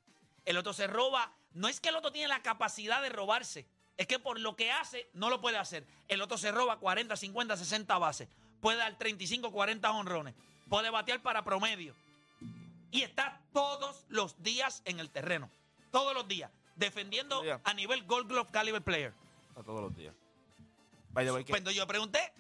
El 0.45 0.57
otro 0.57 0.73
se 0.73 0.87
roba. 0.87 1.33
No 1.53 1.69
es 1.69 1.81
que 1.81 1.91
el 1.91 1.97
otro 1.97 2.11
tiene 2.11 2.29
la 2.29 2.43
capacidad 2.43 3.03
de 3.03 3.11
robarse, 3.11 3.67
es 3.97 4.07
que 4.07 4.19
por 4.19 4.41
lo 4.41 4.57
que 4.57 4.73
hace 4.73 5.09
no 5.13 5.29
lo 5.29 5.41
puede 5.41 5.59
hacer. 5.59 5.87
El 6.09 6.23
otro 6.23 6.39
se 6.39 6.51
roba 6.51 6.79
40, 6.79 7.15
50, 7.15 7.57
60 7.57 7.99
bases, 7.99 8.29
puede 8.61 8.79
dar 8.79 8.97
35, 8.97 9.53
40 9.53 9.91
honrones, 9.93 10.35
puede 10.69 10.89
batear 10.91 11.21
para 11.23 11.45
promedio 11.45 11.95
y 12.93 13.03
está 13.03 13.41
todos 13.53 14.05
los 14.09 14.41
días 14.43 14.83
en 14.85 15.01
el 15.01 15.11
terreno, 15.11 15.51
todos 15.91 16.15
los 16.15 16.29
días, 16.29 16.51
defendiendo 16.77 17.37
Todos 17.37 17.47
los 17.49 17.57
días. 17.59 17.61
a 17.71 17.75
nivel 17.75 18.05
Gold 18.05 18.29
Glove 18.29 18.51
Caliber 18.53 18.83
Player. 18.83 19.13
A 19.57 19.63
todos 19.65 19.81
los 19.83 19.97
días. 19.97 20.15
By 21.11 21.25
the 21.27 21.33
way, 21.33 21.45
que- 21.45 21.53
Cuando 21.53 21.71
yo 21.71 21.87
pregunté, 21.87 22.33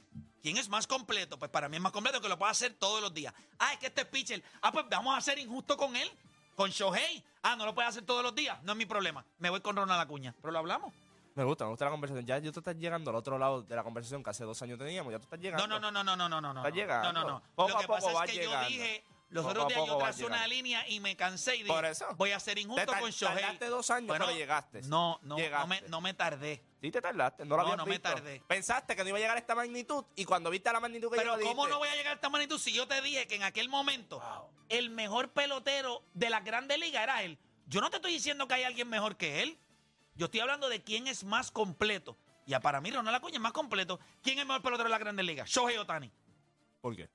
¿quién 0.43 0.57
es 0.57 0.69
más 0.69 0.87
completo? 0.87 1.39
Pues 1.39 1.51
para 1.51 1.69
mí 1.69 1.77
es 1.77 1.83
más 1.83 1.93
completo 1.93 2.21
que 2.21 2.29
lo 2.29 2.39
puede 2.39 2.53
hacer 2.53 2.75
todos 2.75 3.01
los 3.03 3.13
días. 3.13 3.35
Ah, 3.59 3.73
es 3.73 3.79
que 3.81 3.87
este 3.87 4.03
es 4.03 4.07
pitcher. 4.07 4.43
Ah, 4.63 4.71
pues 4.73 4.87
vamos 4.89 5.17
a 5.17 5.21
ser 5.21 5.39
injusto 5.39 5.77
con 5.77 5.95
él. 5.97 6.11
Con 6.55 6.71
Shohei. 6.71 7.25
Ah, 7.43 7.57
no 7.57 7.65
lo 7.67 7.75
puede 7.75 7.89
hacer 7.89 8.05
todos 8.05 8.23
los 8.23 8.35
días. 8.35 8.63
No 8.63 8.73
es 8.73 8.79
mi 8.79 8.87
problema. 8.87 9.25
Me 9.39 9.51
voy 9.51 9.61
con 9.61 9.75
Ronald 9.75 10.01
Acuña. 10.01 10.35
Pero 10.41 10.53
lo 10.53 10.59
hablamos. 10.59 10.93
me 11.35 11.45
gusta, 11.45 11.65
me 11.65 11.71
gusta 11.71 11.87
la 11.87 11.91
conversación. 11.91 12.27
Ya 12.27 12.41
tú 12.53 12.61
estás 12.61 12.77
llegando 12.77 13.11
al 13.11 13.17
otro 13.17 13.39
lado 13.39 13.63
de 13.63 13.75
la 13.75 13.83
conversación 13.83 14.23
que 14.23 14.29
hace 14.31 14.45
dos 14.45 14.61
años 14.63 14.79
teníamos. 14.79 15.11
Ya 15.13 15.19
tú 15.19 15.25
estás 15.25 15.41
llegando. 15.41 15.67
No, 15.67 15.81
no, 15.81 15.91
no, 15.91 16.05
no, 16.05 16.15
no, 16.17 16.29
no, 16.29 16.41
no, 16.43 16.53
no. 16.53 16.69
Llegando. 16.69 17.11
No, 17.13 17.23
no, 17.23 17.29
no. 17.29 17.43
Poco 17.55 17.71
lo 17.71 17.77
a 17.77 17.81
que 17.81 17.87
poco 17.87 18.01
pasa 18.13 18.25
es 18.27 18.31
que 18.33 18.37
llegando. 18.39 18.63
yo 18.63 18.69
dije, 18.69 19.05
los 19.33 19.45
otros 19.47 19.67
días 19.69 19.81
yo 19.87 19.97
tracé 19.99 20.25
una 20.27 20.47
línea 20.47 20.87
y 20.89 21.01
me 21.01 21.17
cansé 21.17 21.55
y 21.57 21.59
dije, 21.63 21.69
Por 21.69 21.85
eso. 21.85 22.07
voy 22.17 22.31
a 22.33 22.39
ser 22.41 22.59
injusto 22.59 22.93
Te 22.93 23.01
con 23.01 23.11
Shohei. 23.11 23.35
tardaste 23.37 23.67
dos 23.67 23.91
años, 23.91 24.17
pero 24.17 24.31
llegaste. 24.33 24.83
No, 24.83 25.19
no, 25.23 25.29
no 25.35 25.39
Llegaste. 25.39 25.69
me, 25.69 25.81
no 25.89 26.01
me 26.01 26.15
tardé. 26.15 26.63
Sí 26.81 26.91
te 26.91 27.01
tardaste, 27.01 27.45
no 27.45 27.57
lo 27.57 27.57
No, 27.57 27.63
habías 27.63 27.79
no 27.79 27.87
me 27.87 27.99
tardé. 27.99 28.43
Pensaste 28.47 28.95
que 28.95 29.03
no 29.03 29.09
iba 29.09 29.19
a 29.19 29.21
llegar 29.21 29.37
a 29.37 29.41
esta 29.41 29.55
magnitud 29.55 30.05
y 30.17 30.25
cuando 30.25 30.51
viste 30.51 30.73
la 30.73 30.81
magnitud 30.81 31.11
que 31.11 31.17
Pero 31.17 31.33
¿cómo 31.33 31.43
dijiste- 31.43 31.69
no 31.71 31.79
voy 31.79 31.89
a 31.89 31.95
llegar 31.97 32.13
a 32.13 32.15
esta 32.17 32.29
magnitud 32.29 32.59
si 32.59 32.73
yo 32.73 32.87
te 32.87 33.01
dije 33.03 33.27
que 33.27 33.37
en 33.37 33.43
aquel 33.43 33.69
momento 33.69 34.23
el 34.69 34.91
mejor 34.91 35.31
pelotero 35.31 36.03
de 36.15 36.29
la 36.31 36.41
Grandes 36.41 36.79
Ligas 36.79 37.03
era 37.03 37.23
él? 37.23 37.39
Yo 37.67 37.81
no 37.81 37.89
te 37.91 37.97
estoy 37.97 38.13
diciendo 38.13 38.47
que 38.49 38.55
hay 38.55 38.65
alguien 38.65 38.89
mejor 38.89 39.17
que 39.17 39.43
él. 39.43 39.59
Yo 40.15 40.27
estoy 40.27 40.41
hablando 40.41 40.69
de 40.69 40.83
quién 40.83 41.07
es 41.07 41.25
más 41.25 41.51
completo. 41.51 42.19
Y 42.45 42.55
para 42.59 42.81
mí, 42.81 42.91
Ronald 42.91 43.17
Acuña 43.17 43.37
es 43.37 43.41
más 43.41 43.53
completo. 43.53 43.99
¿Quién 44.23 44.37
es 44.37 44.43
el 44.43 44.49
mejor 44.49 44.63
pelotero 44.63 44.85
de 44.89 44.91
la 44.91 44.99
Grandes 44.99 45.25
Ligas? 45.25 45.49
Shohei 45.49 45.79
Otani. 45.79 46.11
¿Por 46.81 46.97
qué? 46.97 47.09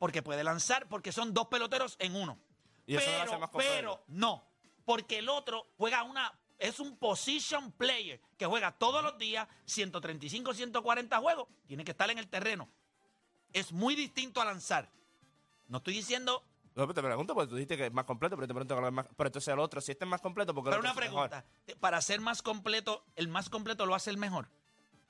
Porque 0.00 0.22
puede 0.22 0.42
lanzar, 0.42 0.88
porque 0.88 1.12
son 1.12 1.34
dos 1.34 1.48
peloteros 1.48 1.96
en 1.98 2.16
uno. 2.16 2.38
Y 2.86 2.96
eso 2.96 3.04
pero, 3.06 3.22
hace 3.22 3.38
más 3.38 3.50
pero 3.52 4.02
no, 4.08 4.42
porque 4.86 5.18
el 5.18 5.28
otro 5.28 5.66
juega 5.76 6.02
una, 6.02 6.32
es 6.58 6.80
un 6.80 6.96
position 6.96 7.70
player 7.72 8.18
que 8.38 8.46
juega 8.46 8.72
todos 8.72 9.04
los 9.04 9.18
días, 9.18 9.46
135, 9.66 10.54
140 10.54 11.18
juegos, 11.18 11.48
tiene 11.66 11.84
que 11.84 11.90
estar 11.90 12.10
en 12.10 12.16
el 12.16 12.28
terreno. 12.28 12.70
Es 13.52 13.72
muy 13.72 13.94
distinto 13.94 14.40
a 14.40 14.46
lanzar. 14.46 14.90
No 15.68 15.76
estoy 15.78 15.92
diciendo, 15.92 16.42
No, 16.74 16.86
pero 16.86 16.94
te 16.94 17.02
pregunto 17.02 17.34
porque 17.34 17.50
tú 17.50 17.56
dijiste 17.56 17.76
que 17.76 17.86
es 17.86 17.92
más 17.92 18.06
completo, 18.06 18.36
pero 18.36 18.48
te 18.48 18.54
pregunto 18.54 18.74
cuál 18.74 18.86
es 18.86 18.92
más. 18.92 19.06
Pero 19.14 19.28
entonces 19.28 19.52
el 19.52 19.58
otro, 19.60 19.82
si 19.82 19.92
este 19.92 20.06
es 20.06 20.08
más 20.10 20.22
completo, 20.22 20.54
porque 20.54 20.70
el 20.70 20.76
pero 20.76 20.80
otro 20.80 20.92
una 20.92 21.06
mejor? 21.06 21.28
pregunta, 21.28 21.78
para 21.78 22.00
ser 22.00 22.22
más 22.22 22.40
completo, 22.40 23.04
el 23.16 23.28
más 23.28 23.50
completo 23.50 23.84
lo 23.84 23.94
hace 23.94 24.08
el 24.08 24.16
mejor. 24.16 24.48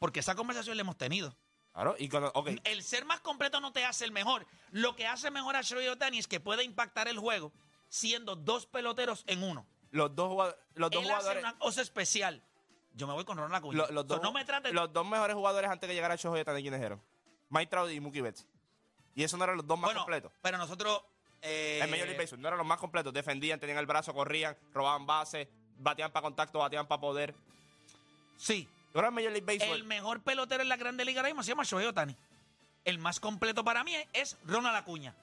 Porque 0.00 0.18
esa 0.18 0.34
conversación 0.34 0.76
la 0.76 0.80
hemos 0.80 0.96
tenido. 0.98 1.36
Claro, 1.72 1.94
y 1.98 2.08
cuando. 2.08 2.32
El 2.64 2.82
ser 2.82 3.04
más 3.04 3.20
completo 3.20 3.60
no 3.60 3.72
te 3.72 3.84
hace 3.84 4.04
el 4.04 4.12
mejor. 4.12 4.46
Lo 4.72 4.96
que 4.96 5.06
hace 5.06 5.30
mejor 5.30 5.56
a 5.56 5.62
Shohei 5.62 5.88
Otani 5.88 6.18
es 6.18 6.26
que 6.26 6.40
puede 6.40 6.64
impactar 6.64 7.08
el 7.08 7.18
juego 7.18 7.52
siendo 7.88 8.36
dos 8.36 8.66
peloteros 8.66 9.24
en 9.26 9.42
uno. 9.42 9.66
los 9.92 10.14
dos, 10.14 10.54
los 10.74 10.90
dos 10.90 11.02
Él 11.02 11.10
hace 11.10 11.16
jugadores. 11.18 11.42
una 11.44 11.58
cosa 11.58 11.82
especial. 11.82 12.42
Yo 12.94 13.06
me 13.06 13.12
voy 13.14 13.24
con 13.24 13.36
Ronald 13.38 13.54
Acuña. 13.54 13.78
Lo- 13.78 13.90
los, 13.92 14.06
dos, 14.06 14.20
no 14.22 14.32
me 14.32 14.44
trates. 14.44 14.72
los 14.72 14.92
dos 14.92 15.06
mejores 15.06 15.34
jugadores 15.36 15.70
antes 15.70 15.88
de 15.88 15.94
llegar 15.94 16.10
a 16.10 16.16
Shohei 16.16 16.42
Otani, 16.42 16.60
¿quiénes 16.62 16.80
eran? 16.82 17.00
Mike 17.50 17.66
Trout 17.70 17.90
y 17.90 18.00
Mookie 18.00 18.20
Betts. 18.20 18.46
Y 19.14 19.22
esos 19.24 19.38
no 19.38 19.44
eran 19.44 19.56
los 19.56 19.66
dos 19.66 19.78
más 19.78 19.88
bueno, 19.88 20.00
completos. 20.00 20.32
pero 20.42 20.58
nosotros. 20.58 21.02
eh, 21.42 21.80
En 21.82 21.90
Major 21.90 22.06
League 22.06 22.18
Baseball 22.20 22.40
no 22.40 22.48
eran 22.48 22.58
los 22.58 22.66
más 22.66 22.78
completos. 22.78 23.12
Defendían, 23.12 23.58
tenían 23.60 23.78
el 23.78 23.86
brazo, 23.86 24.12
corrían, 24.12 24.56
robaban 24.74 25.06
bases, 25.06 25.48
batían 25.78 26.10
para 26.12 26.22
contacto, 26.24 26.58
batían 26.58 26.86
para 26.86 27.00
poder. 27.00 27.34
Sí. 28.36 28.68
Ahora 28.94 29.08
en 29.08 29.14
Major 29.14 29.30
League 29.32 29.46
Baseball. 29.46 29.76
El 29.78 29.84
mejor 29.84 30.20
pelotero 30.22 30.62
en 30.62 30.68
la 30.68 30.76
Grande 30.76 31.04
Liga 31.04 31.20
ahora 31.20 31.28
mismo 31.30 31.42
se 31.42 31.50
llama 31.50 31.64
Shohei 31.64 31.86
Otani. 31.86 32.16
El 32.84 32.98
más 32.98 33.20
completo 33.20 33.62
para 33.64 33.84
mí 33.84 33.94
es 34.12 34.36
Ronald 34.44 34.76
Acuña. 34.76 35.14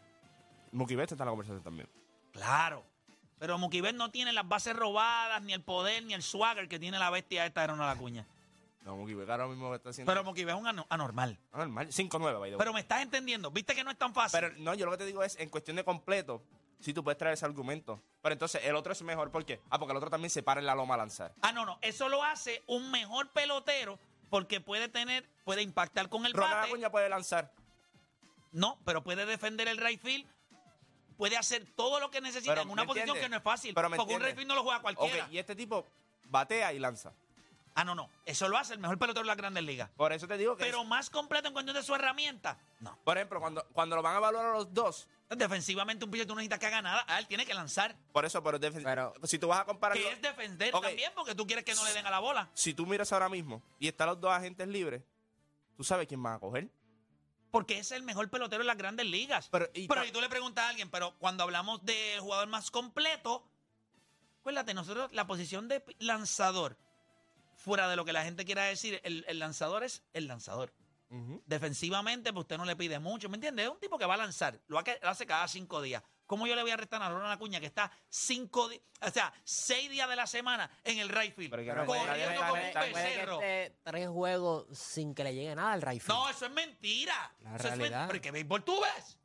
Mookie 0.72 0.96
Betts 0.96 1.14
está 1.14 1.24
en 1.24 1.28
la 1.28 1.32
conversación 1.32 1.64
también. 1.64 1.90
Claro. 2.32 2.84
Pero 3.40 3.58
Mookie 3.58 3.82
Betts 3.82 3.98
no 3.98 4.10
tiene 4.12 4.32
las 4.34 4.48
bases 4.48 4.76
robadas, 4.76 5.42
ni 5.44 5.54
el 5.54 5.62
poder, 5.62 6.04
ni 6.04 6.14
el 6.14 6.24
swagger 6.24 6.68
que 6.68 6.80
tiene 6.80 6.98
la 7.00 7.10
bestia 7.10 7.46
esta 7.46 7.62
de 7.62 7.68
Ronald 7.68 7.96
Acuña. 7.98 8.26
No, 8.84 8.96
Mookie 8.96 9.16
Betts 9.16 9.30
ahora 9.30 9.48
mismo 9.48 9.74
está 9.76 9.90
haciendo. 9.90 10.10
Pero 10.12 10.24
Mookie 10.24 10.46
Betts 10.46 10.56
es 10.58 10.62
un 10.62 10.68
ano- 10.68 10.86
anormal. 10.90 11.38
Normal. 11.54 11.88
5-9, 11.92 12.20
by 12.20 12.34
the 12.34 12.40
way. 12.40 12.58
Pero 12.58 12.74
me 12.74 12.80
estás 12.80 13.02
entendiendo. 13.02 13.52
¿Viste 13.52 13.76
que 13.76 13.84
no 13.84 13.92
es 13.92 13.98
tan 13.98 14.14
fácil? 14.14 14.40
Pero 14.40 14.54
no, 14.60 14.74
yo 14.76 14.86
lo 14.86 14.92
que 14.94 14.98
te 15.00 15.06
digo 15.06 15.24
es, 15.24 15.38
en 15.40 15.50
cuestión 15.50 15.76
de 15.78 15.84
completo, 15.84 16.42
si 16.80 16.94
tú 16.94 17.04
puedes 17.04 17.18
traer 17.18 17.34
ese 17.34 17.46
argumento. 17.46 18.02
Pero 18.22 18.34
entonces 18.34 18.64
el 18.64 18.76
otro 18.76 18.94
es 18.94 19.02
mejor, 19.02 19.32
¿por 19.32 19.46
qué? 19.46 19.60
Ah, 19.70 19.80
porque 19.80 19.92
el 19.92 19.98
otro 19.98 20.10
también 20.10 20.30
se 20.30 20.44
para 20.44 20.60
en 20.60 20.66
la 20.66 20.76
loma 20.76 20.96
a 20.96 20.98
lanzar. 20.98 21.34
Ah, 21.42 21.52
no, 21.52 21.66
no. 21.66 21.80
Eso 21.82 22.10
lo 22.10 22.24
hace 22.24 22.64
un 22.68 22.92
mejor 22.92 23.30
pelotero 23.30 24.00
porque 24.30 24.62
puede 24.62 24.90
tener, 24.90 25.28
puede 25.44 25.62
impactar 25.62 26.10
con 26.10 26.26
el 26.26 26.34
Ronald 26.34 26.56
bate. 26.56 26.68
Acuña 26.70 26.92
puede 26.92 27.10
lanzar. 27.10 27.52
No, 28.52 28.80
pero 28.86 29.04
puede 29.04 29.26
defender 29.26 29.68
el 29.68 29.78
right 29.78 30.02
field. 30.02 30.28
Puede 31.18 31.36
hacer 31.36 31.66
todo 31.76 32.00
lo 32.00 32.12
que 32.12 32.22
necesita 32.22 32.52
Pero, 32.52 32.62
en 32.62 32.70
una 32.70 32.84
¿me 32.84 32.88
posición 32.88 33.18
que 33.18 33.30
no 33.30 33.38
es 33.38 33.44
fácil. 33.44 33.74
Pero, 33.74 33.90
¿me 33.90 33.98
porque 33.98 34.16
un 34.16 34.22
right 34.22 34.36
field 34.36 34.48
no 34.48 34.56
lo 34.56 34.64
juega 34.64 34.82
cualquiera. 34.82 35.28
Y 35.32 35.40
este 35.40 35.56
tipo 35.56 35.86
batea 36.26 36.74
y 36.74 36.80
lanza. 36.80 37.14
Ah, 37.80 37.84
no, 37.84 37.94
no. 37.94 38.10
Eso 38.26 38.48
lo 38.50 38.58
hace 38.58 38.74
el 38.74 38.80
mejor 38.80 38.98
pelotero 38.98 39.22
de 39.24 39.28
las 39.28 39.38
grandes 39.38 39.64
ligas. 39.64 39.92
Por 39.96 40.12
eso 40.12 40.28
te 40.28 40.36
digo 40.36 40.58
que. 40.58 40.64
Pero 40.66 40.82
es- 40.82 40.88
más 40.88 41.12
completo 41.12 41.48
en 41.48 41.54
cuestión 41.54 41.76
de 41.76 41.84
su 41.84 41.94
herramienta. 41.94 42.58
No. 42.80 42.98
por 43.04 43.18
ejemplo, 43.18 43.40
cuando, 43.40 43.64
cuando 43.72 43.96
lo 43.96 44.02
van 44.02 44.16
a 44.16 44.18
evaluar 44.18 44.46
a 44.48 44.52
los 44.54 44.74
dos, 44.74 45.08
Defensivamente 45.30 46.06
un 46.06 46.10
pitcher 46.12 46.26
tú 46.26 46.34
no 46.34 46.38
necesitas 46.40 46.58
que 46.60 46.66
haga 46.68 46.82
nada. 46.82 47.04
Ah, 47.08 47.20
él 47.20 47.28
tiene 47.28 47.46
que 47.46 47.54
lanzar. 47.54 47.96
por 48.14 48.24
eso, 48.26 48.42
pero, 48.42 48.60
defen- 48.60 48.82
Pero- 48.84 49.14
si 49.26 49.38
tú 49.38 49.48
vas 49.50 49.60
a 49.60 49.66
comparar. 49.66 49.98
Que 49.98 50.10
es 50.12 50.22
defender 50.22 50.74
Ok. 50.74 50.84
también 50.86 51.12
porque 51.14 51.36
tú 51.36 51.46
quieres 51.46 51.64
que 51.66 51.76
no 51.76 51.84
le 51.86 51.94
den 51.94 52.08
a 52.08 52.10
la 52.10 52.20
bola. 52.20 52.50
Si 52.54 52.74
tú 52.74 52.86
miras 52.88 53.12
ahora 53.14 53.30
mismo 53.30 53.62
y 53.78 53.88
están 53.90 54.08
los 54.08 54.20
dos 54.22 54.32
agentes 54.32 54.68
libres, 54.70 55.04
tú 55.76 55.84
sabes 55.84 56.08
quién 56.08 56.24
van 56.24 56.34
a 56.36 56.40
coger. 56.40 56.70
Porque 57.52 57.78
es 57.80 57.92
el 57.92 58.04
mejor 58.04 58.30
pelotero 58.30 58.64
de 58.64 58.68
las 58.68 58.78
grandes 58.78 59.06
ligas. 59.06 59.50
Pero, 59.52 59.70
y 59.74 59.88
Pero 59.88 60.04
y 60.06 60.12
tú 60.12 60.20
le 60.22 60.30
preguntas 60.30 60.66
a 60.66 60.70
alguien, 60.70 60.90
pero 60.90 61.14
cuando 61.20 61.44
hablamos 61.44 61.84
de 61.86 62.18
jugador 62.22 62.48
más 62.48 62.72
completo, 62.72 63.46
acuérdate, 64.40 64.74
nosotros 64.74 65.12
la 65.14 65.28
posición 65.28 65.68
de 65.68 65.84
lanzador, 66.00 66.78
fuera 67.58 67.90
de 67.90 67.96
lo 67.98 68.06
que 68.06 68.14
la 68.14 68.24
gente 68.24 68.46
quiera 68.46 68.64
decir, 68.64 69.02
el, 69.04 69.26
el 69.28 69.40
lanzador 69.40 69.84
es 69.84 70.04
el 70.14 70.28
lanzador. 70.28 70.74
Defensivamente, 71.46 72.34
pues 72.34 72.44
usted 72.44 72.58
no 72.58 72.66
le 72.66 72.76
pide 72.76 73.00
mucho, 73.00 73.30
¿me 73.30 73.38
entiendes? 73.38 73.66
Es 73.66 73.72
un 73.72 73.80
tipo 73.80 73.98
que 73.98 74.06
va 74.06 74.16
a 74.16 74.18
lanzar, 74.18 74.60
lo 74.68 74.78
hace, 74.78 75.26
cada 75.26 75.48
cinco 75.48 75.82
días. 75.82 76.04
¿Cómo 76.26 76.46
yo 76.46 76.56
le 76.56 76.62
voy 76.62 76.72
a 76.72 76.76
restar 76.76 77.02
a 77.02 77.10
Ronald 77.10 77.32
Acuña 77.32 77.62
que 77.62 77.66
está 77.66 77.90
cinco 78.10 78.68
días, 78.68 78.82
o 79.02 79.10
sea, 79.10 79.32
seis 79.46 79.90
días 79.90 80.10
de 80.10 80.18
la 80.18 80.28
semana 80.28 80.70
en 80.84 81.00
el 81.00 81.08
right 81.08 81.34
field, 81.34 81.52
Pero 81.52 81.86
corriendo 81.86 82.42
como 82.42 82.54
un 82.56 82.94
becerro? 82.94 83.42
esté 83.42 83.80
tres 83.84 84.10
juegos 84.10 84.78
sin 84.78 85.16
que 85.16 85.24
le 85.24 85.34
llegue 85.34 85.56
nada 85.56 85.72
al 85.72 85.82
rifle. 85.82 86.14
No, 86.14 86.30
eso 86.30 86.46
es 86.48 86.52
mentira. 86.52 87.34
La 87.40 87.56
Eso 87.56 87.70
es 87.70 87.78
realidad. 87.78 88.08
Pero 88.10 88.22
¿qué 88.22 88.32
béisbol 88.32 88.66
tú 88.66 88.82
ves? 88.82 89.18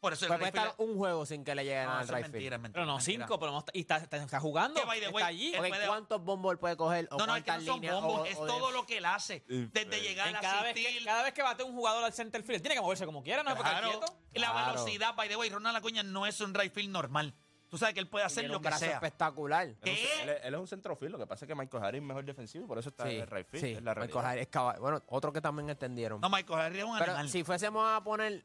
Por 0.00 0.12
eso 0.12 0.26
el 0.26 0.28
puede 0.32 0.46
estar 0.46 0.74
un 0.78 0.96
juego 0.96 1.26
sin 1.26 1.42
que 1.44 1.54
le 1.56 1.64
llegue 1.64 1.80
No, 1.82 1.86
nada 1.86 1.98
al 1.98 2.04
eso 2.04 2.12
es 2.12 2.18
rifle. 2.22 2.32
mentira, 2.32 2.56
es 2.56 2.62
mentira. 2.62 2.72
Pero 2.82 2.86
no, 2.86 2.96
mentira. 2.98 3.24
cinco, 3.26 3.38
pero 3.40 3.50
no 3.52 3.58
está, 3.58 3.72
y 3.74 3.80
está, 3.80 3.96
está- 3.96 4.16
está 4.18 4.38
jugando. 4.40 4.80
Que, 4.80 4.86
by 4.86 5.00
the 5.00 5.08
way, 5.08 5.14
está 5.16 5.26
allí. 5.26 5.48
él 5.54 5.60
Ok, 5.60 5.68
puede- 5.68 5.86
¿Cuántos 5.88 6.22
bombos 6.24 6.52
él 6.52 6.58
puede 6.58 6.76
coger? 6.76 7.08
¿O 7.10 7.18
No, 7.18 7.26
no, 7.26 7.34
es 7.36 7.42
que 7.42 7.46
cuántas 7.46 7.66
no 7.66 7.72
son 7.72 7.80
líneas? 7.80 7.94
bombos, 8.00 8.20
o- 8.20 8.24
es 8.26 8.36
o 8.36 8.44
de- 8.44 8.48
todo 8.52 8.70
lo 8.70 8.86
que 8.86 8.98
él 8.98 9.04
hace. 9.06 9.44
Desde 9.48 10.00
llegar 10.00 10.28
En 10.28 10.36
a 10.36 10.40
cada, 10.40 10.62
vez 10.62 10.74
que, 10.74 10.80
asistir. 10.86 11.04
cada 11.06 11.22
vez 11.24 11.32
que 11.34 11.42
bate 11.42 11.62
un 11.64 11.72
jugador 11.74 12.04
al 12.04 12.12
center 12.12 12.42
field, 12.44 12.62
tiene 12.62 12.76
que 12.76 12.80
moverse 12.80 13.06
como 13.06 13.22
quiera, 13.24 13.42
no 13.42 13.50
es 13.50 13.56
porque 13.56 13.70
Claro. 13.70 13.90
quieto. 13.90 14.06
Y 14.34 14.38
la 14.38 14.52
Claro. 14.52 14.72
velocidad, 14.74 15.14
by 15.16 15.28
the 15.28 15.36
way, 15.36 15.50
Ronald 15.50 15.76
Acuña 15.76 16.02
no 16.04 16.26
es 16.26 16.40
un 16.40 16.54
right 16.54 16.72
field 16.72 16.90
normal. 16.90 17.34
Tú 17.68 17.76
sabes 17.76 17.92
que 17.92 18.00
él 18.00 18.08
puede 18.08 18.24
hacer 18.24 18.42
tiene 18.42 18.52
lo 18.52 18.58
un 18.58 18.62
que 18.62 18.68
brazo 18.68 18.84
sea. 18.86 18.94
espectacular. 18.94 19.66
Él, 19.66 19.76
es 19.82 19.98
él 20.22 20.28
es- 20.30 20.40
él 20.44 20.54
es 20.54 20.60
un 20.60 20.66
centrofil, 20.68 21.10
lo 21.12 21.18
que 21.18 21.26
pasa 21.26 21.44
es 21.44 21.48
que 21.48 21.54
Michael 21.54 21.84
Harris 21.84 22.00
es 22.00 22.06
mejor 22.06 22.24
defensivo 22.24 22.64
y 22.64 22.68
por 22.68 22.78
eso 22.78 22.88
está 22.88 23.04
Sí, 23.04 23.16
en 23.16 23.20
el 23.22 23.26
right 23.26 23.46
field. 23.46 23.64
sí. 23.64 23.72
es 23.72 23.82
la 23.82 23.90
Michael 23.94 24.08
realidad. 24.12 24.30
Harris 24.30 24.42
es 24.42 24.48
caballo. 24.48 24.80
Bueno, 24.80 25.02
otro 25.08 25.32
que 25.32 25.40
también 25.42 25.68
entendieron. 25.68 26.20
No, 26.20 26.30
Michael 26.30 26.60
Harry 26.60 26.78
es 26.78 26.84
un 26.84 26.96
Pero 26.98 27.12
animal. 27.12 27.28
si 27.28 27.44
fuésemos 27.44 27.84
a 27.86 28.02
poner, 28.02 28.42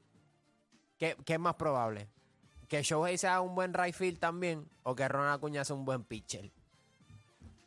¿qué, 1.04 1.18
qué 1.26 1.34
es 1.34 1.40
más 1.40 1.56
probable? 1.56 2.08
¿Que 2.70 2.82
Shohei 2.82 3.18
sea 3.18 3.42
un 3.42 3.56
buen 3.56 3.74
right 3.74 3.94
field 3.94 4.20
también 4.20 4.70
o 4.84 4.96
que 4.96 5.06
Ronald 5.08 5.36
Acuña 5.36 5.66
sea 5.66 5.76
un 5.76 5.84
buen 5.84 6.04
pitcher? 6.06 6.50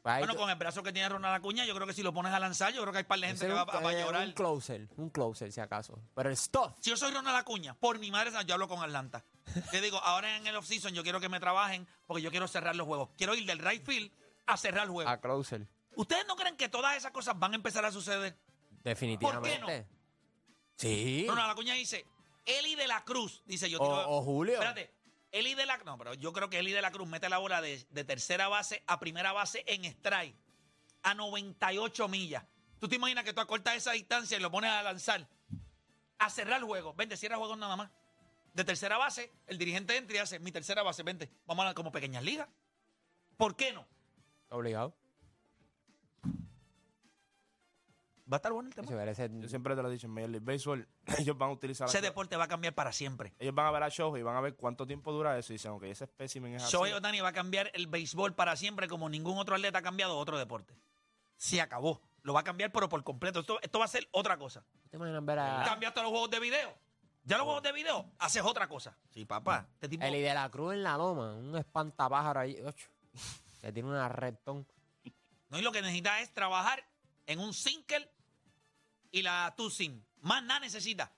Pues 0.02 0.18
bueno, 0.18 0.32
tú- 0.32 0.38
con 0.38 0.48
el 0.48 0.56
brazo 0.56 0.82
que 0.82 0.92
tiene 0.92 1.08
Ronald 1.08 1.34
Acuña, 1.34 1.66
yo 1.66 1.74
creo 1.74 1.86
que 1.86 1.92
si 1.92 2.02
lo 2.02 2.14
pones 2.14 2.32
a 2.32 2.40
lanzar, 2.40 2.72
yo 2.72 2.80
creo 2.80 2.92
que 2.92 2.98
hay 2.98 3.04
par 3.04 3.18
de 3.18 3.26
gente 3.26 3.46
que 3.46 3.52
va, 3.52 3.62
a 3.62 3.92
eh, 3.92 4.02
llorar. 4.02 4.26
Un 4.26 4.32
closer, 4.32 4.88
un 4.96 5.10
closer 5.10 5.52
si 5.52 5.60
acaso. 5.60 5.98
Pero 6.14 6.30
el 6.30 6.36
stuff. 6.36 6.72
Si 6.80 6.90
yo 6.90 6.96
soy 6.96 7.12
Ronald 7.12 7.36
Acuña, 7.36 7.74
por 7.74 7.98
mi 7.98 8.10
madre, 8.10 8.30
yo 8.46 8.54
hablo 8.54 8.68
con 8.68 8.82
Atlanta. 8.82 9.22
Le 9.72 9.80
digo, 9.80 9.98
ahora 9.98 10.36
en 10.36 10.46
el 10.46 10.56
offseason 10.56 10.94
yo 10.94 11.02
quiero 11.02 11.20
que 11.20 11.28
me 11.28 11.40
trabajen 11.40 11.86
porque 12.06 12.22
yo 12.22 12.30
quiero 12.30 12.48
cerrar 12.48 12.74
los 12.74 12.86
juegos. 12.86 13.10
Quiero 13.18 13.34
ir 13.34 13.44
del 13.46 13.58
right 13.58 13.84
field 13.84 14.10
a 14.46 14.56
cerrar 14.56 14.84
el 14.84 14.90
juego. 14.90 15.10
A 15.10 15.20
closer. 15.20 15.66
¿Ustedes 15.96 16.24
no 16.26 16.36
creen 16.36 16.56
que 16.56 16.68
todas 16.68 16.96
esas 16.96 17.10
cosas 17.10 17.38
van 17.38 17.52
a 17.52 17.56
empezar 17.56 17.84
a 17.84 17.92
suceder? 17.92 18.36
Definitivamente. 18.82 19.86
Sí. 20.76 21.26
Ronald 21.28 21.50
Acuña 21.50 21.74
dice, 21.74 22.06
Eli 22.46 22.74
de 22.76 22.86
la 22.86 23.04
Cruz, 23.04 23.42
dice 23.46 23.68
yo. 23.68 23.78
O, 23.80 23.84
tiro- 23.84 24.08
o 24.10 24.22
Julio. 24.22 24.54
Espérate, 24.54 24.90
Eli 25.32 25.54
de 25.54 25.66
la 25.66 25.76
No, 25.78 25.98
pero 25.98 26.14
yo 26.14 26.32
creo 26.32 26.48
que 26.48 26.58
Eli 26.60 26.72
de 26.72 26.80
la 26.80 26.90
Cruz 26.92 27.06
mete 27.08 27.28
la 27.28 27.38
bola 27.38 27.60
de, 27.60 27.84
de 27.90 28.04
tercera 28.04 28.48
base 28.48 28.82
a 28.86 28.98
primera 28.98 29.32
base 29.32 29.64
en 29.66 29.84
strike 29.84 30.34
a 31.02 31.14
98 31.14 32.08
millas. 32.08 32.44
¿Tú 32.78 32.88
te 32.88 32.96
imaginas 32.96 33.24
que 33.24 33.32
tú 33.32 33.40
acortas 33.40 33.74
esa 33.76 33.92
distancia 33.92 34.36
y 34.36 34.40
lo 34.40 34.50
pones 34.50 34.70
a 34.70 34.82
lanzar? 34.82 35.28
A 36.18 36.30
cerrar 36.30 36.60
el 36.60 36.64
juego. 36.66 36.94
Vente, 36.94 37.16
cierra 37.16 37.34
el 37.36 37.40
juego 37.40 37.56
nada 37.56 37.76
más. 37.76 37.90
De 38.54 38.64
tercera 38.64 38.96
base, 38.96 39.30
el 39.46 39.58
dirigente 39.58 39.96
entra 39.96 40.16
y 40.16 40.18
hace 40.20 40.38
mi 40.38 40.50
tercera 40.52 40.82
base, 40.82 41.02
vente. 41.02 41.30
Vamos 41.46 41.66
a 41.66 41.74
como 41.74 41.92
pequeñas 41.92 42.22
ligas. 42.24 42.48
¿Por 43.36 43.54
qué 43.56 43.72
no? 43.72 43.86
Obligado. 44.48 44.94
Va 48.30 48.36
a 48.36 48.38
estar 48.38 48.52
bueno 48.52 48.68
el 48.68 48.74
tema. 48.74 48.88
Yo 49.40 49.48
siempre 49.48 49.76
te 49.76 49.82
lo 49.82 49.88
he 49.88 49.92
dicho 49.92 50.08
en 50.08 50.12
Major 50.12 50.30
League 50.30 50.44
Baseball, 50.44 50.88
ellos 51.18 51.38
van 51.38 51.50
a 51.50 51.52
utilizar. 51.52 51.88
Ese 51.88 52.00
deporte 52.00 52.36
va 52.36 52.44
a 52.44 52.48
cambiar 52.48 52.74
para 52.74 52.92
siempre. 52.92 53.34
Ellos 53.38 53.54
van 53.54 53.66
a 53.66 53.70
ver 53.70 53.84
a 53.84 53.88
Shohei 53.88 54.20
y 54.20 54.24
van 54.24 54.36
a 54.36 54.40
ver 54.40 54.56
cuánto 54.56 54.84
tiempo 54.84 55.12
dura 55.12 55.38
eso 55.38 55.52
y 55.52 55.54
dicen, 55.54 55.70
ok, 55.72 55.84
ese 55.84 56.04
espécimen 56.04 56.54
es 56.54 56.64
así. 56.64 56.72
Shohei 56.72 56.92
Otani 56.92 57.20
va 57.20 57.28
a 57.28 57.32
cambiar 57.32 57.70
el 57.72 57.86
béisbol 57.86 58.34
para 58.34 58.56
siempre 58.56 58.88
como 58.88 59.08
ningún 59.08 59.38
otro 59.38 59.54
atleta 59.54 59.78
ha 59.78 59.82
cambiado 59.82 60.18
otro 60.18 60.38
deporte. 60.38 60.74
Se 61.36 61.60
acabó. 61.60 62.00
Lo 62.22 62.34
va 62.34 62.40
a 62.40 62.44
cambiar, 62.44 62.72
pero 62.72 62.88
por 62.88 63.04
completo. 63.04 63.40
Esto, 63.40 63.60
esto 63.62 63.78
va 63.78 63.84
a 63.84 63.88
ser 63.88 64.08
otra 64.10 64.36
cosa. 64.36 64.64
¿Te 64.90 64.96
imaginas 64.96 65.24
ver 65.24 65.38
a 65.38 65.62
Cambiaste 65.64 66.02
los 66.02 66.10
juegos 66.10 66.30
de 66.30 66.40
video. 66.40 66.74
Ya 67.22 67.36
los 67.38 67.44
juegos 67.44 67.62
de 67.62 67.72
video, 67.72 68.08
haces 68.18 68.42
otra 68.42 68.68
cosa. 68.68 68.96
Sí, 69.10 69.24
papá. 69.24 69.68
Este 69.74 69.88
tipo, 69.88 70.04
Eli 70.04 70.20
de 70.20 70.32
la 70.32 70.48
Cruz 70.48 70.74
en 70.74 70.84
la 70.84 70.96
loma? 70.96 71.34
Un 71.34 71.56
espantapájaro 71.56 72.38
ahí. 72.40 72.56
ocho, 72.64 72.88
Que 73.60 73.72
tiene 73.72 73.88
una 73.88 74.08
retón. 74.08 74.66
no, 75.48 75.58
y 75.58 75.62
lo 75.62 75.72
que 75.72 75.82
necesita 75.82 76.20
es 76.20 76.32
trabajar 76.32 76.84
en 77.26 77.40
un 77.40 77.52
single 77.52 78.08
y 79.18 79.22
la 79.22 79.54
sim. 79.70 80.02
Más 80.20 80.42
nada 80.42 80.60
necesita. 80.60 81.10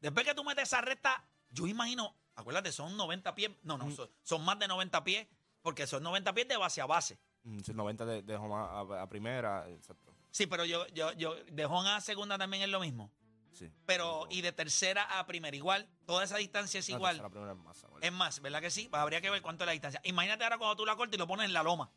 Después 0.00 0.26
que 0.26 0.34
tú 0.34 0.42
metes 0.42 0.64
esa 0.64 0.80
recta, 0.80 1.24
yo 1.50 1.66
imagino, 1.66 2.14
acuérdate, 2.34 2.72
son 2.72 2.96
90 2.96 3.34
pies. 3.34 3.50
No, 3.62 3.78
no, 3.78 3.90
son, 3.90 4.10
son 4.22 4.44
más 4.44 4.58
de 4.58 4.66
90 4.66 5.04
pies, 5.04 5.28
porque 5.62 5.86
son 5.86 6.02
90 6.02 6.32
pies 6.34 6.48
de 6.48 6.56
base 6.56 6.80
a 6.80 6.86
base. 6.86 7.18
Mm, 7.44 7.60
sí, 7.60 7.72
90 7.72 8.04
de, 8.06 8.22
de 8.22 8.36
home 8.36 8.54
a, 8.54 8.80
a- 8.80 9.02
a 9.02 9.08
primera, 9.08 9.68
exacto. 9.70 10.12
Sí, 10.32 10.46
pero 10.46 10.64
yo, 10.64 10.86
yo, 10.88 11.12
yo, 11.12 11.34
de 11.44 11.64
home 11.66 11.88
a 11.90 12.00
segunda 12.00 12.36
también 12.38 12.62
es 12.64 12.68
lo 12.68 12.80
mismo. 12.80 13.12
Sí. 13.52 13.70
Pero, 13.86 14.26
y 14.30 14.40
de 14.42 14.52
tercera 14.52 15.18
a 15.18 15.26
primera, 15.26 15.56
igual, 15.56 15.88
toda 16.06 16.24
esa 16.24 16.36
distancia 16.38 16.80
es 16.80 16.88
No, 16.88 16.96
igual. 16.96 17.16
tercera, 17.16 17.30
primera 17.30 17.52
es 17.52 17.58
más. 17.58 17.86
Es 18.00 18.12
más, 18.12 18.40
¿verdad 18.40 18.60
que 18.60 18.70
sí? 18.70 18.88
Pues 18.88 19.00
habría 19.00 19.20
que 19.20 19.30
ver 19.30 19.42
cuánto 19.42 19.64
es 19.64 19.66
la 19.66 19.72
distancia. 19.72 20.00
Imagínate 20.04 20.44
ahora 20.44 20.58
cuando 20.58 20.76
tú 20.76 20.86
la 20.86 20.96
cortas 20.96 21.14
y 21.14 21.18
lo 21.18 21.26
pones 21.28 21.46
en 21.46 21.52
la 21.52 21.62
loma. 21.62 21.90